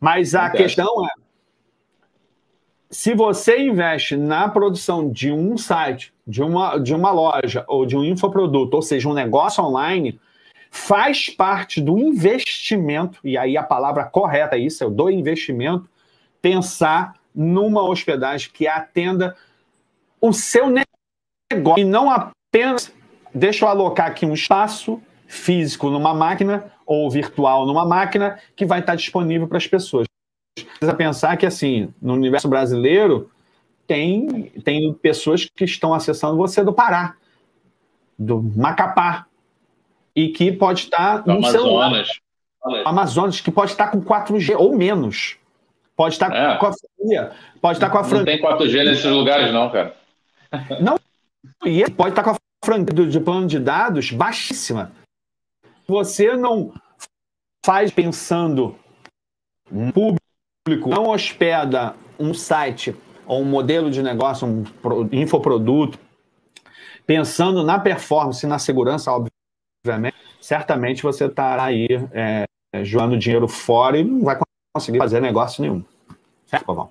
Mas 0.00 0.34
a 0.34 0.46
acontece. 0.46 0.62
questão 0.62 1.06
é, 1.06 1.08
se 2.90 3.14
você 3.14 3.60
investe 3.60 4.16
na 4.16 4.48
produção 4.48 5.10
de 5.10 5.32
um 5.32 5.56
site, 5.56 6.14
de 6.26 6.42
uma, 6.42 6.78
de 6.78 6.94
uma 6.94 7.10
loja 7.10 7.64
ou 7.68 7.84
de 7.84 7.96
um 7.96 8.04
infoproduto, 8.04 8.76
ou 8.76 8.82
seja, 8.82 9.08
um 9.08 9.14
negócio 9.14 9.62
online, 9.62 10.18
faz 10.70 11.28
parte 11.28 11.80
do 11.80 11.98
investimento, 11.98 13.18
e 13.24 13.36
aí 13.36 13.56
a 13.56 13.62
palavra 13.62 14.04
correta 14.04 14.56
é 14.56 14.60
isso, 14.60 14.84
é 14.84 14.90
do 14.90 15.10
investimento, 15.10 15.88
pensar 16.40 17.14
numa 17.36 17.82
hospedagem 17.82 18.50
que 18.50 18.66
atenda 18.66 19.36
o 20.20 20.32
seu 20.32 20.68
negócio 20.68 21.78
e 21.78 21.84
não 21.84 22.10
apenas 22.10 22.90
deixa 23.34 23.64
eu 23.64 23.68
alocar 23.68 24.06
aqui 24.06 24.24
um 24.24 24.32
espaço 24.32 25.00
físico 25.26 25.90
numa 25.90 26.14
máquina 26.14 26.72
ou 26.86 27.10
virtual 27.10 27.66
numa 27.66 27.84
máquina 27.84 28.38
que 28.56 28.64
vai 28.64 28.80
estar 28.80 28.94
disponível 28.94 29.46
para 29.46 29.58
as 29.58 29.66
pessoas. 29.66 30.06
Precisa 30.54 30.94
pensar 30.94 31.36
que 31.36 31.44
assim, 31.44 31.92
no 32.00 32.14
universo 32.14 32.48
brasileiro 32.48 33.30
tem 33.86 34.50
tem 34.64 34.92
pessoas 34.94 35.44
que 35.44 35.64
estão 35.64 35.92
acessando 35.92 36.36
você 36.36 36.64
do 36.64 36.72
Pará, 36.72 37.14
do 38.18 38.42
Macapá, 38.42 39.26
e 40.14 40.28
que 40.30 40.50
pode 40.50 40.80
estar 40.80 41.26
no 41.26 41.34
Amazonas. 41.34 41.52
celular. 41.52 42.86
Amazonas, 42.86 43.40
que 43.40 43.50
pode 43.50 43.72
estar 43.72 43.88
com 43.88 44.00
4G 44.00 44.56
ou 44.58 44.76
menos. 44.76 45.36
Pode 45.96 46.14
estar 46.14 46.30
é. 46.30 46.58
com 46.58 46.66
a 46.66 46.72
franquia. 46.72 47.32
Pode 47.60 47.76
estar 47.78 47.90
com 47.90 47.98
a 47.98 48.04
franquia. 48.04 48.38
Não 48.38 48.56
tem 48.58 48.68
4G 48.68 48.84
nesses 48.84 49.04
lugares, 49.04 49.52
não, 49.52 49.70
cara. 49.70 49.96
Não. 50.80 50.98
E 51.64 51.90
pode 51.90 52.10
estar 52.10 52.22
com 52.22 52.30
a 52.30 52.36
franquia 52.64 53.06
de 53.06 53.20
plano 53.20 53.46
de 53.46 53.58
dados 53.58 54.10
baixíssima. 54.10 54.92
Você 55.88 56.36
não 56.36 56.72
faz 57.64 57.90
pensando 57.90 58.76
no 59.70 59.92
público, 59.92 60.88
não 60.88 61.08
hospeda 61.08 61.94
um 62.18 62.34
site 62.34 62.94
ou 63.26 63.40
um 63.40 63.44
modelo 63.44 63.90
de 63.90 64.02
negócio, 64.02 64.46
um 64.46 64.64
infoproduto, 65.12 65.98
pensando 67.06 67.64
na 67.64 67.78
performance 67.78 68.44
e 68.44 68.48
na 68.48 68.58
segurança, 68.58 69.10
obviamente, 69.12 70.16
certamente 70.40 71.02
você 71.02 71.26
estará 71.26 71.64
aí 71.64 71.88
é, 72.12 72.44
jogando 72.84 73.18
dinheiro 73.18 73.48
fora 73.48 73.98
e 73.98 74.04
não 74.04 74.22
vai 74.22 74.38
conseguir 74.76 74.98
fazer 74.98 75.20
negócio 75.20 75.62
nenhum. 75.62 75.82
Certo, 76.46 76.66
Pavão? 76.66 76.90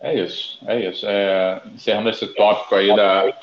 É 0.00 0.14
isso, 0.14 0.58
é 0.66 0.88
isso. 0.88 1.06
É, 1.06 1.62
encerrando 1.74 2.10
esse 2.10 2.26
tópico 2.28 2.74
aí 2.74 2.94
da, 2.94 3.34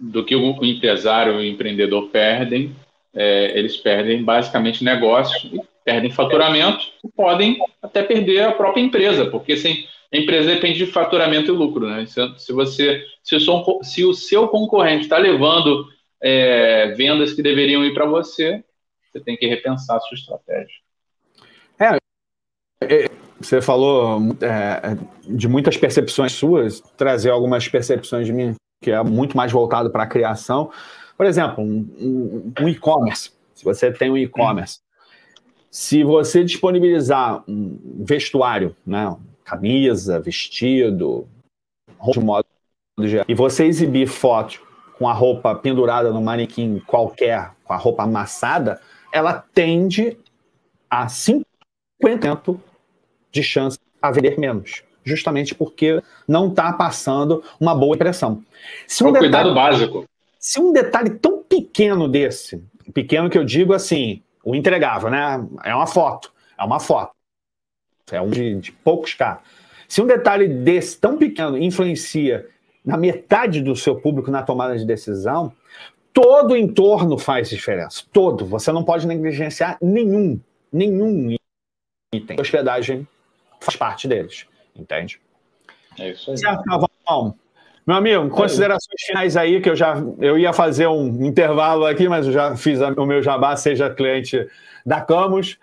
do 0.00 0.24
que 0.24 0.34
o 0.34 0.64
empresário 0.64 1.34
e 1.34 1.36
o 1.36 1.44
empreendedor 1.44 2.08
perdem, 2.08 2.74
é, 3.14 3.58
eles 3.58 3.76
perdem 3.76 4.22
basicamente 4.22 4.84
negócio, 4.84 5.62
perdem 5.84 6.10
faturamento 6.10 6.86
e 7.04 7.08
podem 7.08 7.58
até 7.82 8.02
perder 8.02 8.42
a 8.42 8.52
própria 8.52 8.82
empresa, 8.82 9.26
porque 9.26 9.56
sem, 9.56 9.86
a 10.12 10.16
empresa 10.16 10.54
depende 10.54 10.78
de 10.78 10.86
faturamento 10.86 11.50
e 11.50 11.54
lucro. 11.54 11.86
Né? 11.86 12.06
Se, 12.06 12.20
se 12.38 12.52
você, 12.52 13.04
se, 13.22 13.36
o, 13.36 13.82
se 13.82 14.04
o 14.04 14.14
seu 14.14 14.48
concorrente 14.48 15.02
está 15.02 15.18
levando 15.18 15.86
é, 16.22 16.94
vendas 16.96 17.32
que 17.32 17.42
deveriam 17.42 17.84
ir 17.84 17.92
para 17.92 18.06
você, 18.06 18.62
você 19.10 19.20
tem 19.20 19.36
que 19.36 19.46
repensar 19.46 19.96
a 19.96 20.00
sua 20.00 20.14
estratégia. 20.14 20.76
É, 22.80 23.04
é 23.04 23.10
você 23.40 23.62
falou 23.62 24.20
é, 24.42 24.96
de 25.26 25.48
muitas 25.48 25.76
percepções 25.76 26.32
suas, 26.32 26.80
trazer 26.96 27.30
algumas 27.30 27.66
percepções 27.66 28.26
de 28.26 28.32
mim 28.34 28.54
que 28.82 28.90
é 28.90 29.02
muito 29.02 29.36
mais 29.36 29.50
voltado 29.50 29.90
para 29.90 30.04
a 30.04 30.06
criação. 30.06 30.70
Por 31.16 31.26
exemplo, 31.26 31.62
um, 31.62 31.86
um, 31.98 32.52
um 32.60 32.68
e-commerce. 32.68 33.30
Se 33.54 33.64
você 33.64 33.92
tem 33.92 34.10
um 34.10 34.16
e-commerce, 34.16 34.80
se 35.70 36.02
você 36.02 36.42
disponibilizar 36.42 37.44
um 37.46 38.04
vestuário, 38.04 38.74
né, 38.86 39.14
camisa, 39.44 40.18
vestido, 40.18 41.28
roupa 41.98 42.20
de 42.20 42.26
modo 42.26 42.46
geral, 43.02 43.26
e 43.28 43.34
você 43.34 43.66
exibir 43.66 44.06
foto 44.06 44.60
com 44.98 45.08
a 45.08 45.12
roupa 45.12 45.54
pendurada 45.54 46.10
no 46.10 46.20
manequim 46.22 46.80
qualquer, 46.86 47.52
com 47.64 47.72
a 47.72 47.76
roupa 47.76 48.02
amassada, 48.02 48.80
ela 49.12 49.44
tende 49.54 50.16
a 50.88 51.06
50% 51.06 52.58
de 53.30 53.42
chance 53.42 53.78
a 54.00 54.10
vender 54.10 54.38
menos. 54.38 54.82
Justamente 55.04 55.54
porque 55.54 56.02
não 56.28 56.48
está 56.48 56.72
passando 56.72 57.42
uma 57.58 57.74
boa 57.74 57.94
impressão. 57.94 58.42
Se 58.86 59.02
um 59.02 59.08
é 59.08 59.12
detalhe, 59.12 59.28
cuidado 59.28 59.54
básico. 59.54 60.04
Se 60.38 60.60
um 60.60 60.72
detalhe 60.72 61.10
tão 61.10 61.42
pequeno 61.42 62.08
desse, 62.08 62.62
pequeno 62.92 63.30
que 63.30 63.38
eu 63.38 63.44
digo 63.44 63.72
assim, 63.72 64.22
o 64.44 64.54
entregável, 64.54 65.10
né? 65.10 65.44
É 65.64 65.74
uma 65.74 65.86
foto. 65.86 66.32
É 66.58 66.64
uma 66.64 66.80
foto. 66.80 67.12
É 68.10 68.20
um 68.20 68.28
de, 68.28 68.56
de 68.56 68.72
poucos 68.72 69.14
caras. 69.14 69.40
Se 69.88 70.00
um 70.00 70.06
detalhe 70.06 70.46
desse 70.46 70.98
tão 70.98 71.16
pequeno 71.16 71.58
influencia 71.58 72.46
na 72.84 72.96
metade 72.96 73.60
do 73.60 73.74
seu 73.74 73.96
público 73.96 74.30
na 74.30 74.42
tomada 74.42 74.76
de 74.76 74.84
decisão, 74.84 75.52
todo 76.12 76.52
o 76.52 76.56
entorno 76.56 77.18
faz 77.18 77.48
diferença. 77.48 78.02
Todo. 78.12 78.44
Você 78.46 78.72
não 78.72 78.84
pode 78.84 79.06
negligenciar 79.06 79.78
nenhum, 79.80 80.40
nenhum 80.72 81.34
item. 82.14 82.40
Hospedagem 82.40 83.06
faz 83.60 83.76
parte 83.76 84.08
deles, 84.08 84.46
entende? 84.74 85.20
É 85.98 86.10
isso 86.10 86.30
aí. 86.30 86.38
Certo? 86.38 86.62
Meu 87.86 87.96
amigo, 87.96 88.26
é 88.26 88.30
considerações 88.30 89.02
finais 89.06 89.36
aí, 89.36 89.60
que 89.60 89.70
eu 89.70 89.76
já 89.76 89.94
eu 90.18 90.38
ia 90.38 90.52
fazer 90.52 90.86
um 90.86 91.24
intervalo 91.24 91.86
aqui, 91.86 92.08
mas 92.08 92.26
eu 92.26 92.32
já 92.32 92.56
fiz 92.56 92.80
o 92.80 93.06
meu 93.06 93.22
jabá, 93.22 93.56
seja 93.56 93.90
cliente 93.90 94.48
da 94.84 95.00
Camus 95.00 95.58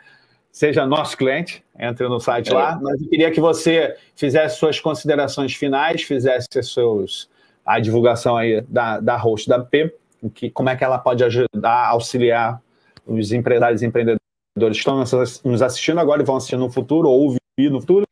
seja 0.57 0.87
nosso 0.87 1.15
cliente, 1.15 1.63
entre 1.77 2.07
no 2.07 2.19
site 2.19 2.51
é. 2.51 2.53
lá. 2.55 2.79
Mas 2.81 2.99
eu 2.99 3.07
queria 3.07 3.29
que 3.29 3.39
você 3.39 3.95
fizesse 4.15 4.57
suas 4.57 4.79
considerações 4.79 5.53
finais, 5.53 6.01
fizesse 6.01 6.47
seus, 6.63 7.29
a 7.63 7.79
divulgação 7.79 8.35
aí 8.35 8.61
da, 8.61 8.99
da 8.99 9.15
host 9.17 9.47
da 9.47 9.59
P, 9.59 9.93
que, 10.33 10.49
como 10.49 10.69
é 10.69 10.75
que 10.75 10.83
ela 10.83 10.97
pode 10.97 11.23
ajudar, 11.23 11.89
auxiliar 11.89 12.59
os 13.05 13.31
empresários 13.31 13.83
e 13.83 13.85
empreendedores 13.85 14.19
que 14.57 14.77
estão 14.77 14.97
nos 15.45 15.61
assistindo 15.61 15.99
agora 15.99 16.23
e 16.23 16.25
vão 16.25 16.37
assistir 16.37 16.57
no 16.57 16.71
futuro, 16.71 17.07
ou 17.07 17.37
ouvir 17.57 17.71
no 17.71 17.81
futuro, 17.81 18.07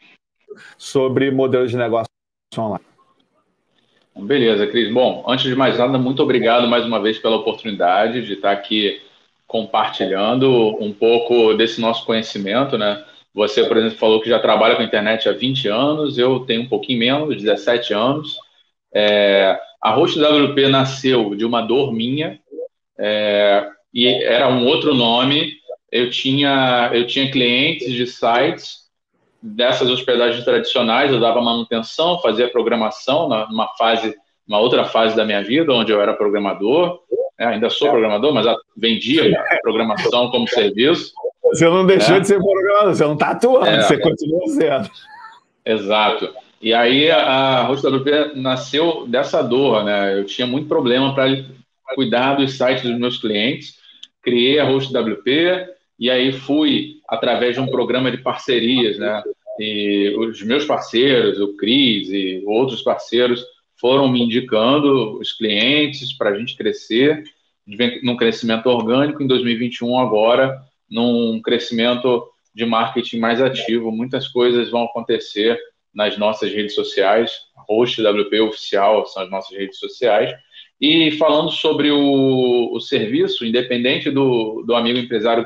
sobre 0.78 1.30
modelos 1.30 1.70
de 1.70 1.78
negócio 1.78 2.10
online. 2.58 2.84
Beleza, 4.18 4.66
Cris. 4.66 4.92
Bom, 4.92 5.24
antes 5.28 5.46
de 5.46 5.56
mais 5.56 5.78
nada, 5.78 5.98
muito 5.98 6.24
obrigado 6.24 6.68
mais 6.68 6.86
uma 6.86 7.02
vez 7.02 7.20
pela 7.20 7.36
oportunidade 7.36 8.26
de 8.26 8.34
estar 8.34 8.52
aqui 8.52 9.02
compartilhando 9.46 10.50
um 10.82 10.92
pouco 10.92 11.54
desse 11.54 11.80
nosso 11.80 12.06
conhecimento, 12.06 12.78
né? 12.78 13.04
Você, 13.34 13.66
por 13.66 13.78
exemplo, 13.78 13.98
falou 13.98 14.22
que 14.22 14.30
já 14.30 14.40
trabalha 14.40 14.76
com 14.76 14.82
internet 14.82 15.28
há 15.28 15.34
20 15.34 15.68
anos, 15.68 16.18
eu 16.18 16.40
tenho 16.40 16.64
um 16.64 16.70
pouquinho 16.70 17.00
menos, 17.00 17.36
17 17.36 17.94
anos. 17.94 18.38
É, 18.94 19.60
a 19.82 19.92
Host 19.92 20.18
WP 20.18 20.70
nasceu 20.70 21.36
de 21.36 21.46
uma 21.46 21.62
dor 21.62 21.92
minha, 21.92 22.40
é, 22.98 23.70
e 23.94 24.08
era 24.08 24.48
um 24.48 24.66
outro 24.66 24.94
nome. 24.94 25.58
Eu 25.92 26.10
tinha, 26.10 26.90
eu 26.94 27.06
tinha 27.06 27.30
clientes 27.30 27.92
de 27.92 28.08
sites 28.08 28.85
dessas 29.46 29.90
hospedagens 29.90 30.44
tradicionais, 30.44 31.12
eu 31.12 31.20
dava 31.20 31.40
manutenção, 31.40 32.20
fazia 32.20 32.50
programação 32.50 33.30
numa 33.30 33.68
fase, 33.78 34.16
uma 34.48 34.60
outra 34.60 34.86
fase 34.86 35.16
da 35.16 35.24
minha 35.24 35.44
vida, 35.44 35.72
onde 35.72 35.92
eu 35.92 36.02
era 36.02 36.14
programador. 36.14 37.00
É, 37.38 37.46
ainda 37.46 37.70
sou 37.70 37.90
programador, 37.90 38.34
mas 38.34 38.48
vendia 38.76 39.32
programação 39.62 40.32
como 40.32 40.48
serviço. 40.48 41.14
Você 41.44 41.66
não 41.66 41.86
deixou 41.86 42.16
é. 42.16 42.20
de 42.22 42.28
ser 42.28 42.40
programador, 42.40 42.96
você 42.96 43.04
não 43.04 43.14
está 43.14 43.32
atuando, 43.32 43.68
é. 43.68 43.82
você 43.82 43.98
continua 44.00 44.48
sendo. 44.48 44.90
Exato. 45.64 46.34
E 46.62 46.74
aí 46.74 47.12
a 47.12 47.64
Host 47.64 47.86
WP 47.86 48.36
nasceu 48.36 49.06
dessa 49.08 49.44
dor, 49.44 49.84
né? 49.84 50.18
Eu 50.18 50.26
tinha 50.26 50.48
muito 50.48 50.68
problema 50.68 51.14
para 51.14 51.28
cuidar 51.94 52.36
dos 52.36 52.58
sites 52.58 52.84
dos 52.84 52.98
meus 52.98 53.18
clientes. 53.20 53.76
Criei 54.24 54.60
a 54.60 54.66
Host 54.66 54.96
WP 54.96 55.75
e 55.98 56.10
aí 56.10 56.32
fui 56.32 56.98
através 57.08 57.56
de 57.56 57.62
um 57.62 57.68
programa 57.68 58.12
de 58.12 58.18
parcerias, 58.18 58.98
né? 58.98 59.24
E 59.60 60.14
os 60.18 60.42
meus 60.44 60.66
parceiros, 60.66 61.40
o 61.40 61.56
Cris 61.56 62.10
e 62.10 62.44
outros 62.46 62.82
parceiros, 62.82 63.44
foram 63.80 64.08
me 64.08 64.22
indicando 64.22 65.18
os 65.20 65.32
clientes 65.32 66.14
para 66.14 66.32
a 66.32 66.38
gente 66.38 66.56
crescer, 66.56 67.24
num 68.04 68.18
crescimento 68.18 68.68
orgânico, 68.68 69.24
em 69.24 69.28
2021 69.28 69.98
agora, 69.98 70.60
num 70.90 71.42
crescimento 71.42 72.28
de 72.54 72.66
marketing 72.66 73.20
mais 73.20 73.42
ativo. 73.42 73.92
Muitas 73.92 74.28
coisas 74.28 74.70
vão 74.70 74.84
acontecer 74.84 75.58
nas 75.94 76.18
nossas 76.18 76.52
redes 76.52 76.76
sociais, 76.76 77.32
host 77.68 78.02
WP 78.02 78.40
oficial 78.42 79.06
são 79.08 79.24
as 79.24 79.30
nossas 79.30 79.58
redes 79.58 79.80
sociais. 79.80 80.32
E 80.80 81.12
falando 81.12 81.50
sobre 81.50 81.90
o, 81.90 82.70
o 82.74 82.80
serviço, 82.82 83.46
independente 83.46 84.12
do, 84.12 84.64
do 84.68 84.76
amigo 84.76 85.00
empresário 85.00 85.46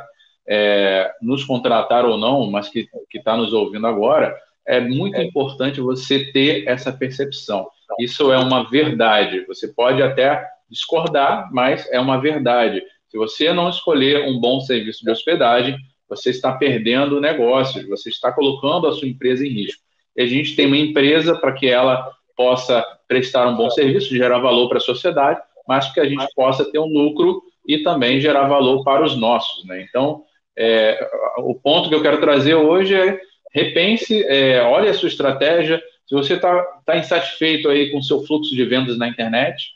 é, 0.49 1.11
nos 1.21 1.43
contratar 1.43 2.05
ou 2.05 2.17
não, 2.17 2.49
mas 2.49 2.69
que 2.69 2.89
está 3.13 3.37
nos 3.37 3.53
ouvindo 3.53 3.85
agora, 3.85 4.35
é 4.65 4.79
muito 4.79 5.15
é. 5.15 5.23
importante 5.23 5.79
você 5.79 6.31
ter 6.31 6.67
essa 6.67 6.91
percepção. 6.91 7.69
Isso 7.99 8.31
é 8.31 8.37
uma 8.37 8.67
verdade. 8.69 9.45
Você 9.47 9.67
pode 9.67 10.01
até 10.01 10.43
discordar, 10.69 11.49
mas 11.51 11.87
é 11.91 11.99
uma 11.99 12.19
verdade. 12.19 12.81
Se 13.07 13.17
você 13.17 13.53
não 13.53 13.69
escolher 13.69 14.27
um 14.27 14.39
bom 14.39 14.59
serviço 14.59 15.03
de 15.03 15.11
hospedagem, 15.11 15.77
você 16.07 16.31
está 16.31 16.51
perdendo 16.53 17.21
negócios, 17.21 17.87
você 17.87 18.09
está 18.09 18.31
colocando 18.31 18.87
a 18.87 18.91
sua 18.91 19.07
empresa 19.07 19.45
em 19.45 19.49
risco. 19.49 19.81
E 20.15 20.21
a 20.21 20.25
gente 20.25 20.55
tem 20.55 20.65
uma 20.65 20.77
empresa 20.77 21.35
para 21.35 21.51
que 21.51 21.67
ela 21.67 22.11
possa 22.35 22.83
prestar 23.07 23.47
um 23.47 23.55
bom 23.55 23.69
serviço, 23.69 24.15
gerar 24.15 24.39
valor 24.39 24.67
para 24.67 24.77
a 24.77 24.81
sociedade, 24.81 25.39
mas 25.67 25.91
que 25.91 25.99
a 25.99 26.05
gente 26.05 26.25
possa 26.35 26.69
ter 26.71 26.79
um 26.79 26.87
lucro 26.87 27.43
e 27.67 27.79
também 27.79 28.19
gerar 28.19 28.47
valor 28.47 28.83
para 28.83 29.03
os 29.03 29.15
nossos. 29.15 29.65
Né? 29.65 29.85
Então, 29.87 30.23
é, 30.59 31.09
o 31.37 31.55
ponto 31.55 31.87
que 31.87 31.95
eu 31.95 32.01
quero 32.01 32.19
trazer 32.19 32.53
hoje 32.53 32.93
é 32.93 33.17
repense, 33.53 34.23
é, 34.25 34.61
olhe 34.61 34.89
a 34.89 34.93
sua 34.93 35.07
estratégia, 35.07 35.81
se 36.05 36.13
você 36.13 36.33
está 36.33 36.61
tá 36.85 36.97
insatisfeito 36.97 37.69
aí 37.69 37.91
com 37.91 37.99
o 37.99 38.03
seu 38.03 38.21
fluxo 38.25 38.53
de 38.53 38.65
vendas 38.65 38.97
na 38.97 39.07
internet, 39.07 39.69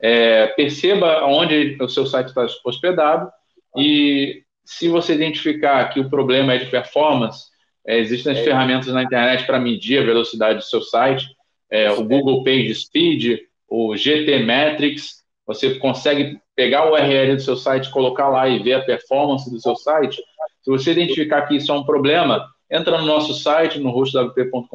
é, 0.00 0.46
perceba 0.48 1.26
onde 1.26 1.76
o 1.80 1.88
seu 1.88 2.06
site 2.06 2.28
está 2.28 2.46
hospedado 2.64 3.30
e 3.76 4.42
se 4.64 4.88
você 4.88 5.14
identificar 5.14 5.88
que 5.90 6.00
o 6.00 6.08
problema 6.08 6.54
é 6.54 6.58
de 6.58 6.66
performance, 6.66 7.46
é, 7.86 7.98
existem 7.98 8.32
as 8.32 8.38
é. 8.38 8.44
ferramentas 8.44 8.88
na 8.88 9.02
internet 9.02 9.44
para 9.44 9.60
medir 9.60 10.00
a 10.00 10.06
velocidade 10.06 10.60
do 10.60 10.64
seu 10.64 10.80
site, 10.80 11.26
é, 11.70 11.90
o 11.92 12.04
Google 12.04 12.42
Page 12.42 12.74
Speed, 12.74 13.40
o 13.68 13.96
GT 13.96 14.38
Metrics, 14.40 15.22
você 15.46 15.74
consegue 15.74 16.38
pegar 16.54 16.86
o 16.86 16.92
URL 16.92 17.36
do 17.36 17.42
seu 17.42 17.56
site, 17.56 17.90
colocar 17.90 18.28
lá 18.28 18.48
e 18.48 18.62
ver 18.62 18.74
a 18.74 18.84
performance 18.84 19.50
do 19.50 19.60
seu 19.60 19.74
site, 19.76 20.22
se 20.62 20.70
você 20.70 20.92
identificar 20.92 21.42
que 21.42 21.56
isso 21.56 21.72
é 21.72 21.74
um 21.74 21.84
problema, 21.84 22.46
entra 22.70 22.98
no 22.98 23.06
nosso 23.06 23.34
site, 23.34 23.78
no 23.78 23.90
hostwp.com.br, 23.90 24.68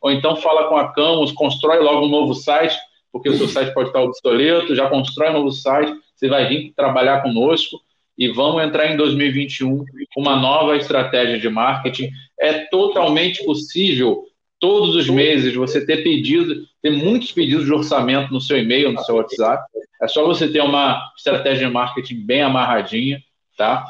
ou 0.00 0.10
então 0.10 0.36
fala 0.36 0.68
com 0.68 0.76
a 0.76 0.92
Camus, 0.92 1.32
constrói 1.32 1.78
logo 1.78 2.06
um 2.06 2.10
novo 2.10 2.34
site, 2.34 2.76
porque 3.12 3.28
o 3.28 3.34
seu 3.34 3.48
site 3.48 3.72
pode 3.72 3.88
estar 3.88 4.02
obsoleto, 4.02 4.74
já 4.74 4.88
constrói 4.88 5.30
um 5.30 5.34
novo 5.34 5.50
site, 5.50 5.94
você 6.14 6.28
vai 6.28 6.48
vir 6.48 6.72
trabalhar 6.76 7.22
conosco 7.22 7.80
e 8.18 8.28
vamos 8.28 8.62
entrar 8.62 8.92
em 8.92 8.96
2021 8.96 9.84
com 10.12 10.20
uma 10.20 10.36
nova 10.36 10.76
estratégia 10.76 11.38
de 11.38 11.48
marketing. 11.48 12.10
É 12.38 12.66
totalmente 12.66 13.44
possível 13.44 14.24
todos 14.60 14.94
os 14.94 15.08
meses 15.08 15.54
você 15.54 15.84
ter 15.84 16.02
pedido, 16.02 16.54
ter 16.82 16.90
muitos 16.90 17.32
pedidos 17.32 17.64
de 17.64 17.72
orçamento 17.72 18.32
no 18.32 18.40
seu 18.40 18.58
e-mail, 18.58 18.92
no 18.92 19.02
seu 19.04 19.16
WhatsApp. 19.16 19.64
É 20.02 20.08
só 20.08 20.24
você 20.24 20.48
ter 20.48 20.60
uma 20.60 21.00
estratégia 21.16 21.66
de 21.66 21.72
marketing 21.72 22.24
bem 22.24 22.42
amarradinha, 22.42 23.20
tá? 23.56 23.84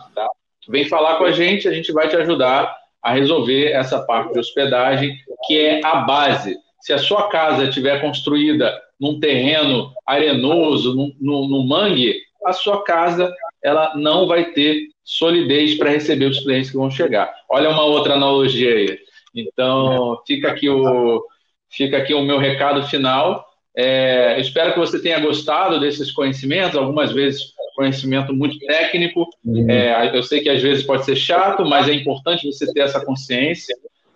Vem 0.69 0.85
falar 0.85 1.17
com 1.17 1.25
a 1.25 1.33
gente, 1.33 1.67
a 1.67 1.73
gente 1.73 1.93
vai 1.93 2.09
te 2.09 2.17
ajudar 2.17 2.75
a 3.03 3.13
resolver 3.13 3.73
essa 3.73 4.01
parte 4.01 4.33
de 4.33 4.39
hospedagem, 4.39 5.17
que 5.47 5.59
é 5.59 5.85
a 5.85 5.97
base. 5.97 6.57
Se 6.81 6.93
a 6.93 6.99
sua 6.99 7.29
casa 7.29 7.65
estiver 7.65 8.01
construída 8.01 8.79
num 9.01 9.19
terreno 9.19 9.93
arenoso, 10.07 10.95
num, 10.95 11.15
num, 11.21 11.49
num 11.49 11.67
mangue, 11.67 12.15
a 12.45 12.53
sua 12.53 12.83
casa 12.83 13.33
ela 13.63 13.95
não 13.97 14.27
vai 14.27 14.53
ter 14.53 14.89
solidez 15.05 15.77
para 15.77 15.91
receber 15.91 16.27
os 16.27 16.41
clientes 16.41 16.71
que 16.71 16.77
vão 16.77 16.91
chegar. 16.91 17.33
Olha 17.51 17.71
uma 17.71 17.85
outra 17.85 18.15
analogia 18.15 18.75
aí. 18.75 18.99
Então, 19.41 20.21
fica 20.27 20.49
aqui 20.49 20.69
o, 20.69 21.23
fica 21.71 21.97
aqui 21.99 22.15
o 22.15 22.23
meu 22.23 22.39
recado 22.39 22.87
final. 22.87 23.47
É, 23.77 24.41
espero 24.41 24.73
que 24.73 24.79
você 24.79 25.01
tenha 25.01 25.21
gostado 25.21 25.79
desses 25.79 26.11
conhecimentos, 26.11 26.77
algumas 26.77 27.13
vezes 27.13 27.53
conhecimento 27.79 28.35
muito 28.35 28.59
técnico. 28.59 29.29
Uhum. 29.45 29.71
É, 29.71 30.11
eu 30.13 30.23
sei 30.25 30.41
que 30.41 30.51
às 30.51 30.61
vezes 30.61 30.85
pode 30.85 31.05
ser 31.05 31.15
chato, 31.15 31.65
mas 31.65 31.89
é 31.89 31.93
importante 31.93 32.51
você 32.51 32.73
ter 32.73 32.81
essa 32.81 33.05
consciência. 33.05 33.73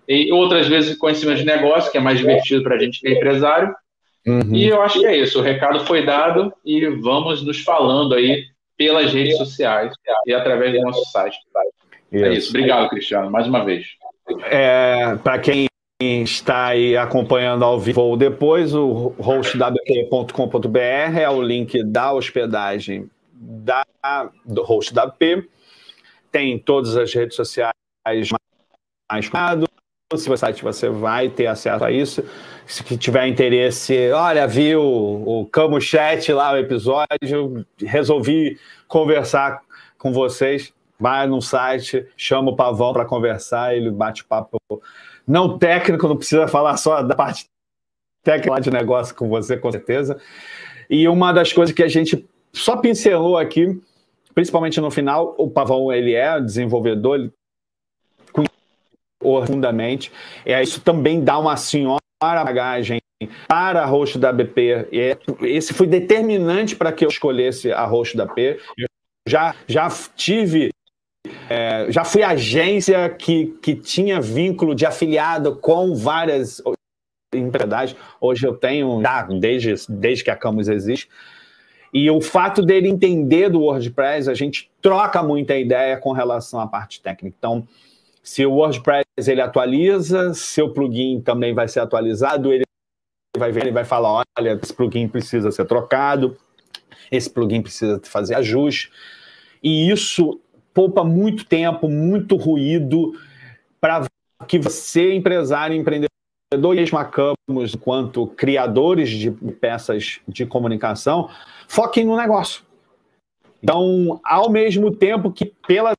E 0.08 0.32
outras 0.32 0.66
vezes 0.66 0.98
conhecimento 0.98 1.38
de 1.38 1.44
negócio, 1.44 1.92
que 1.92 1.96
é 1.96 2.00
mais 2.00 2.18
divertido 2.18 2.64
para 2.64 2.74
a 2.74 2.78
gente 2.78 2.98
que 2.98 3.06
é 3.06 3.12
empresário. 3.12 3.72
Uhum. 4.26 4.52
E 4.52 4.66
eu 4.66 4.82
acho 4.82 4.98
que 4.98 5.06
é 5.06 5.16
isso. 5.16 5.38
O 5.38 5.42
recado 5.42 5.86
foi 5.86 6.04
dado 6.04 6.52
e 6.64 6.84
vamos 6.88 7.44
nos 7.44 7.60
falando 7.60 8.16
aí 8.16 8.46
pelas 8.76 9.12
redes 9.12 9.36
sociais 9.36 9.94
e 10.26 10.34
através 10.34 10.72
do 10.72 10.80
nosso 10.80 11.04
site. 11.12 11.36
É 12.10 12.34
isso. 12.34 12.50
Obrigado, 12.50 12.88
Cristiano, 12.88 13.30
mais 13.30 13.46
uma 13.46 13.64
vez. 13.64 13.86
É, 14.44 15.16
Para 15.16 15.38
quem 15.38 15.66
está 16.00 16.66
aí 16.66 16.96
acompanhando 16.96 17.64
ao 17.64 17.78
vivo 17.78 18.00
ou 18.00 18.16
depois, 18.16 18.74
o 18.74 19.14
hostwp.com.br 19.18 20.78
é 20.78 21.30
o 21.30 21.40
link 21.40 21.82
da 21.84 22.12
hospedagem 22.12 23.08
da, 23.32 23.84
do 24.44 24.62
host 24.62 24.92
da 24.92 25.08
P. 25.08 25.48
Tem 26.30 26.58
todas 26.58 26.96
as 26.96 27.12
redes 27.12 27.36
sociais 27.36 27.72
mais 28.06 28.30
se 30.18 30.30
o 30.30 30.36
site 30.36 30.62
você 30.62 30.88
vai 30.88 31.28
ter 31.28 31.46
acesso 31.46 31.84
a 31.84 31.90
isso. 31.90 32.22
Se 32.66 32.82
tiver 32.98 33.26
interesse, 33.26 34.10
olha, 34.12 34.46
viu 34.46 34.82
o 34.82 35.46
Camo 35.50 35.80
Chat 35.80 36.30
lá, 36.32 36.52
o 36.52 36.58
episódio, 36.58 37.64
resolvi 37.78 38.58
conversar 38.86 39.62
com 39.98 40.12
vocês. 40.12 40.72
Vai 41.02 41.26
no 41.26 41.42
site, 41.42 42.06
chama 42.16 42.52
o 42.52 42.56
Pavão 42.56 42.92
para 42.92 43.04
conversar, 43.04 43.76
ele 43.76 43.90
bate 43.90 44.24
papo 44.24 44.58
não 45.26 45.58
técnico, 45.58 46.06
não 46.06 46.16
precisa 46.16 46.46
falar 46.46 46.76
só 46.76 47.02
da 47.02 47.16
parte 47.16 47.46
técnica 48.22 48.60
de 48.60 48.70
negócio 48.70 49.14
com 49.14 49.28
você, 49.28 49.56
com 49.56 49.70
certeza. 49.72 50.20
E 50.88 51.08
uma 51.08 51.32
das 51.32 51.52
coisas 51.52 51.74
que 51.74 51.82
a 51.82 51.88
gente 51.88 52.24
só 52.52 52.76
pincelou 52.76 53.36
aqui, 53.36 53.82
principalmente 54.32 54.80
no 54.80 54.92
final, 54.92 55.34
o 55.36 55.50
Pavão 55.50 55.92
ele 55.92 56.14
é 56.14 56.40
desenvolvedor, 56.40 57.16
ele 57.16 57.32
profundamente. 59.18 60.12
É, 60.44 60.62
isso 60.62 60.80
também 60.80 61.22
dá 61.22 61.36
uma 61.38 61.56
senhora 61.56 62.00
bagagem 62.20 63.00
para 63.48 63.82
a 63.82 63.86
host 63.86 64.18
da 64.18 64.32
BP. 64.32 64.88
E 64.92 65.16
esse 65.48 65.72
foi 65.72 65.86
determinante 65.86 66.76
para 66.76 66.92
que 66.92 67.04
eu 67.04 67.08
escolhesse 67.08 67.72
a 67.72 67.84
host 67.84 68.16
da 68.16 68.26
P. 68.26 68.60
Eu 68.78 68.86
já, 69.26 69.54
já 69.66 69.88
tive. 70.16 70.70
É, 71.48 71.86
já 71.90 72.04
fui 72.04 72.22
agência 72.22 73.08
que, 73.10 73.46
que 73.62 73.74
tinha 73.74 74.20
vínculo 74.20 74.74
de 74.74 74.84
afiliado 74.84 75.56
com 75.56 75.94
várias 75.94 76.60
empresas. 77.34 77.96
Hoje 78.20 78.46
eu 78.46 78.54
tenho, 78.54 79.00
desde, 79.38 79.74
desde 79.88 80.24
que 80.24 80.30
a 80.30 80.36
Camus 80.36 80.68
existe. 80.68 81.08
E 81.92 82.10
o 82.10 82.20
fato 82.20 82.62
dele 82.62 82.88
entender 82.88 83.50
do 83.50 83.60
WordPress, 83.60 84.28
a 84.28 84.34
gente 84.34 84.70
troca 84.80 85.22
muita 85.22 85.56
ideia 85.56 85.96
com 85.98 86.12
relação 86.12 86.58
à 86.58 86.66
parte 86.66 87.02
técnica. 87.02 87.36
Então, 87.38 87.68
se 88.22 88.46
o 88.46 88.52
WordPress 88.52 89.04
ele 89.26 89.42
atualiza, 89.42 90.32
seu 90.32 90.72
plugin 90.72 91.20
também 91.20 91.52
vai 91.52 91.68
ser 91.68 91.80
atualizado, 91.80 92.52
ele 92.52 92.64
vai 93.36 93.52
ver, 93.52 93.64
ele 93.64 93.72
vai 93.72 93.84
falar, 93.84 94.24
olha, 94.38 94.58
esse 94.62 94.72
plugin 94.72 95.06
precisa 95.06 95.50
ser 95.50 95.66
trocado, 95.66 96.36
esse 97.10 97.28
plugin 97.28 97.60
precisa 97.60 98.00
fazer 98.04 98.36
ajuste. 98.36 98.90
E 99.62 99.90
isso 99.90 100.40
poupa 100.72 101.04
muito 101.04 101.44
tempo, 101.44 101.88
muito 101.88 102.36
ruído 102.36 103.12
para 103.80 104.06
que 104.46 104.58
você, 104.58 105.14
empresário, 105.14 105.76
empreendedor, 105.76 106.08
e 106.52 106.92
marcamos 106.92 107.74
enquanto 107.74 108.26
criadores 108.26 109.08
de 109.08 109.30
peças 109.30 110.20
de 110.28 110.44
comunicação, 110.44 111.30
foquem 111.66 112.04
no 112.04 112.16
negócio. 112.16 112.62
Então, 113.62 114.20
ao 114.24 114.50
mesmo 114.50 114.90
tempo 114.90 115.32
que 115.32 115.46
pela 115.66 115.92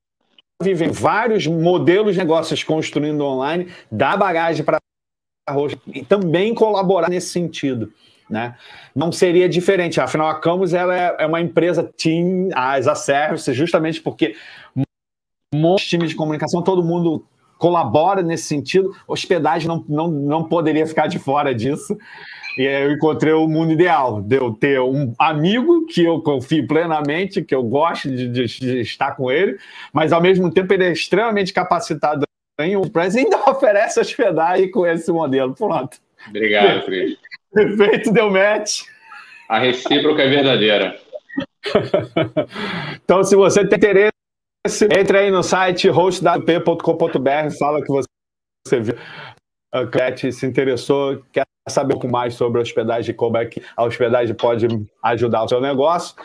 vivem 0.62 0.90
vários 0.90 1.48
modelos 1.48 2.14
de 2.14 2.20
negócios 2.20 2.64
construindo 2.64 3.22
online, 3.22 3.68
dá 3.92 4.16
bagagem 4.16 4.64
para 4.64 4.78
e 5.94 6.06
também 6.06 6.54
colaborar 6.54 7.10
nesse 7.10 7.30
sentido. 7.30 7.92
Né? 8.30 8.56
Não 8.96 9.12
seria 9.12 9.50
diferente, 9.50 10.00
afinal, 10.00 10.30
a 10.30 10.40
Camus 10.40 10.74
ela 10.74 10.98
é, 10.98 11.16
é 11.20 11.26
uma 11.26 11.42
empresa 11.42 11.84
team 11.84 12.50
as 12.56 12.88
a 12.88 12.96
service, 12.96 13.52
justamente 13.54 14.02
porque 14.02 14.36
monte 15.56 15.84
de 15.84 15.90
times 15.90 16.10
de 16.10 16.16
comunicação, 16.16 16.62
todo 16.62 16.84
mundo 16.84 17.26
colabora 17.58 18.22
nesse 18.22 18.44
sentido. 18.44 18.94
Hospedagem 19.08 19.68
não, 19.68 19.84
não, 19.88 20.08
não 20.10 20.44
poderia 20.44 20.86
ficar 20.86 21.08
de 21.08 21.20
fora 21.20 21.54
disso. 21.54 21.98
E 22.58 22.68
aí 22.68 22.84
eu 22.84 22.92
encontrei 22.92 23.34
o 23.34 23.48
mundo 23.48 23.72
ideal, 23.72 24.22
de 24.22 24.36
eu 24.36 24.54
ter 24.54 24.80
um 24.80 25.14
amigo 25.18 25.88
que 25.88 26.04
eu 26.04 26.22
confio 26.22 26.68
plenamente, 26.68 27.42
que 27.42 27.56
eu 27.56 27.64
gosto 27.64 28.10
de, 28.10 28.28
de, 28.28 28.46
de 28.46 28.82
estar 28.82 29.16
com 29.16 29.32
ele, 29.32 29.58
mas 29.92 30.14
ao 30.14 30.22
mesmo 30.22 30.52
tempo 30.52 30.72
ele 30.72 30.84
é 30.84 30.92
extremamente 30.92 31.52
capacitado 31.52 32.26
em 32.60 32.76
WordPress 32.76 33.18
e 33.18 33.22
ainda 33.22 33.38
oferece 33.50 34.00
hospedagem 34.00 34.70
com 34.70 34.86
esse 34.86 35.12
modelo. 35.12 35.56
Pronto. 35.56 35.98
Obrigado, 36.28 36.86
Cris. 36.86 37.18
Perfeito, 37.52 38.12
deu 38.12 38.30
match. 38.30 38.82
A 39.50 39.60
recíproca 39.60 40.22
é 40.22 40.30
verdadeira. 40.30 40.96
então, 43.04 43.24
se 43.24 43.36
você 43.36 43.66
tem 43.66 43.78
interesse, 43.78 44.13
entre 44.66 45.18
aí 45.18 45.32
no 45.32 45.44
site 45.44 45.90
hostwp.com.br, 45.90 47.58
fala 47.60 47.82
que 47.82 47.92
você 47.92 48.80
viu 48.80 48.96
a 49.74 50.32
se 50.32 50.46
interessou, 50.46 51.24
quer 51.32 51.46
saber 51.68 51.96
um 51.96 52.00
pouco 52.00 52.08
mais 52.08 52.36
sobre 52.36 52.62
hospedagem, 52.62 53.16
como 53.16 53.38
é 53.38 53.46
que 53.46 53.62
a 53.76 53.84
hospedagem 53.84 54.36
pode 54.36 54.68
ajudar 55.02 55.44
o 55.44 55.48
seu 55.48 55.60
negócio. 55.60 56.16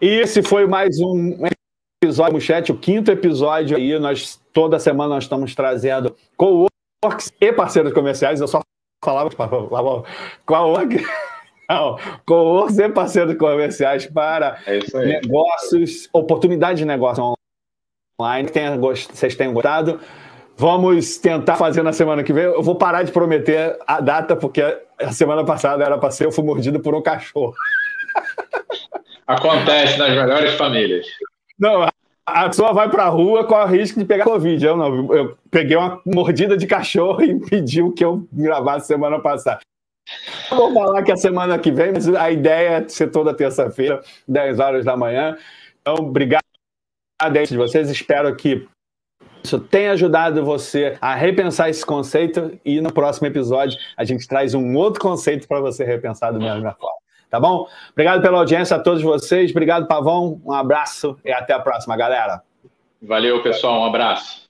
E 0.00 0.06
esse 0.06 0.42
foi 0.42 0.66
mais 0.66 0.98
um 0.98 1.46
episódio 2.02 2.40
chat, 2.40 2.72
o 2.72 2.76
quinto 2.76 3.10
episódio 3.10 3.76
aí. 3.76 3.96
Nós 4.00 4.40
toda 4.52 4.80
semana 4.80 5.14
nós 5.14 5.24
estamos 5.24 5.54
trazendo 5.54 6.16
co-works 6.36 7.32
e 7.40 7.52
parceiros 7.52 7.92
comerciais. 7.92 8.40
Eu 8.40 8.48
só 8.48 8.60
falava 9.02 9.30
com 10.44 10.54
a 10.54 11.31
org. 11.80 12.02
co-works 12.26 12.78
e 12.78 12.88
parceiros 12.88 13.36
comerciais 13.36 14.06
para 14.06 14.58
é 14.66 14.78
negócios, 15.04 16.08
oportunidades 16.12 16.78
de 16.78 16.84
negócio 16.84 17.34
online. 18.20 18.48
Tenha, 18.48 18.76
vocês 18.76 19.34
tenham 19.34 19.52
gostado. 19.52 20.00
Vamos 20.56 21.16
tentar 21.18 21.56
fazer 21.56 21.82
na 21.82 21.92
semana 21.92 22.22
que 22.22 22.32
vem. 22.32 22.44
Eu 22.44 22.62
vou 22.62 22.74
parar 22.74 23.02
de 23.02 23.10
prometer 23.10 23.78
a 23.86 24.00
data, 24.00 24.36
porque 24.36 24.62
a 25.00 25.12
semana 25.12 25.44
passada 25.44 25.84
era 25.84 25.98
para 25.98 26.10
ser, 26.10 26.26
eu 26.26 26.32
fui 26.32 26.44
mordido 26.44 26.78
por 26.80 26.94
um 26.94 27.02
cachorro. 27.02 27.54
Acontece 29.26 29.98
nas 29.98 30.10
melhores 30.10 30.54
famílias. 30.54 31.06
Não, 31.58 31.86
a 32.26 32.48
pessoa 32.48 32.72
vai 32.72 32.88
para 32.88 33.04
a 33.04 33.08
rua 33.08 33.44
com 33.44 33.54
o 33.54 33.66
risco 33.66 33.98
de 33.98 34.04
pegar 34.04 34.24
Covid. 34.24 34.64
Eu 34.64 34.76
não, 34.76 35.14
eu 35.14 35.36
peguei 35.50 35.76
uma 35.76 36.00
mordida 36.04 36.56
de 36.56 36.66
cachorro 36.66 37.22
e 37.24 37.30
impediu 37.30 37.92
que 37.92 38.04
eu 38.04 38.26
gravasse 38.32 38.86
semana 38.86 39.18
passada. 39.20 39.60
Vou 40.50 40.72
falar 40.72 41.02
que 41.02 41.12
a 41.12 41.16
semana 41.16 41.58
que 41.58 41.70
vem, 41.70 41.92
mas 41.92 42.08
a 42.08 42.30
ideia 42.30 42.78
é 42.78 42.88
ser 42.88 43.10
toda 43.10 43.34
terça-feira, 43.34 44.02
10 44.26 44.60
horas 44.60 44.84
da 44.84 44.96
manhã. 44.96 45.36
Então, 45.80 45.94
obrigado 45.94 46.42
a 47.20 47.28
de 47.28 47.56
vocês. 47.56 47.88
Espero 47.90 48.34
que 48.36 48.66
isso 49.42 49.58
tem 49.58 49.88
ajudado 49.88 50.44
você 50.44 50.96
a 51.00 51.14
repensar 51.14 51.68
esse 51.68 51.84
conceito 51.84 52.58
e 52.64 52.80
no 52.80 52.92
próximo 52.92 53.26
episódio 53.26 53.78
a 53.96 54.04
gente 54.04 54.26
traz 54.26 54.54
um 54.54 54.76
outro 54.76 55.00
conceito 55.00 55.48
para 55.48 55.60
você 55.60 55.84
repensar 55.84 56.32
da 56.32 56.38
mesma 56.38 56.72
forma. 56.72 57.02
Tá 57.28 57.40
bom? 57.40 57.66
Obrigado 57.92 58.20
pela 58.20 58.38
audiência 58.38 58.76
a 58.76 58.80
todos 58.80 59.02
vocês. 59.02 59.50
Obrigado, 59.50 59.88
Pavão. 59.88 60.40
Um 60.44 60.52
abraço 60.52 61.18
e 61.24 61.32
até 61.32 61.54
a 61.54 61.60
próxima, 61.60 61.96
galera. 61.96 62.42
Valeu, 63.00 63.42
pessoal. 63.42 63.80
Um 63.80 63.84
abraço. 63.86 64.41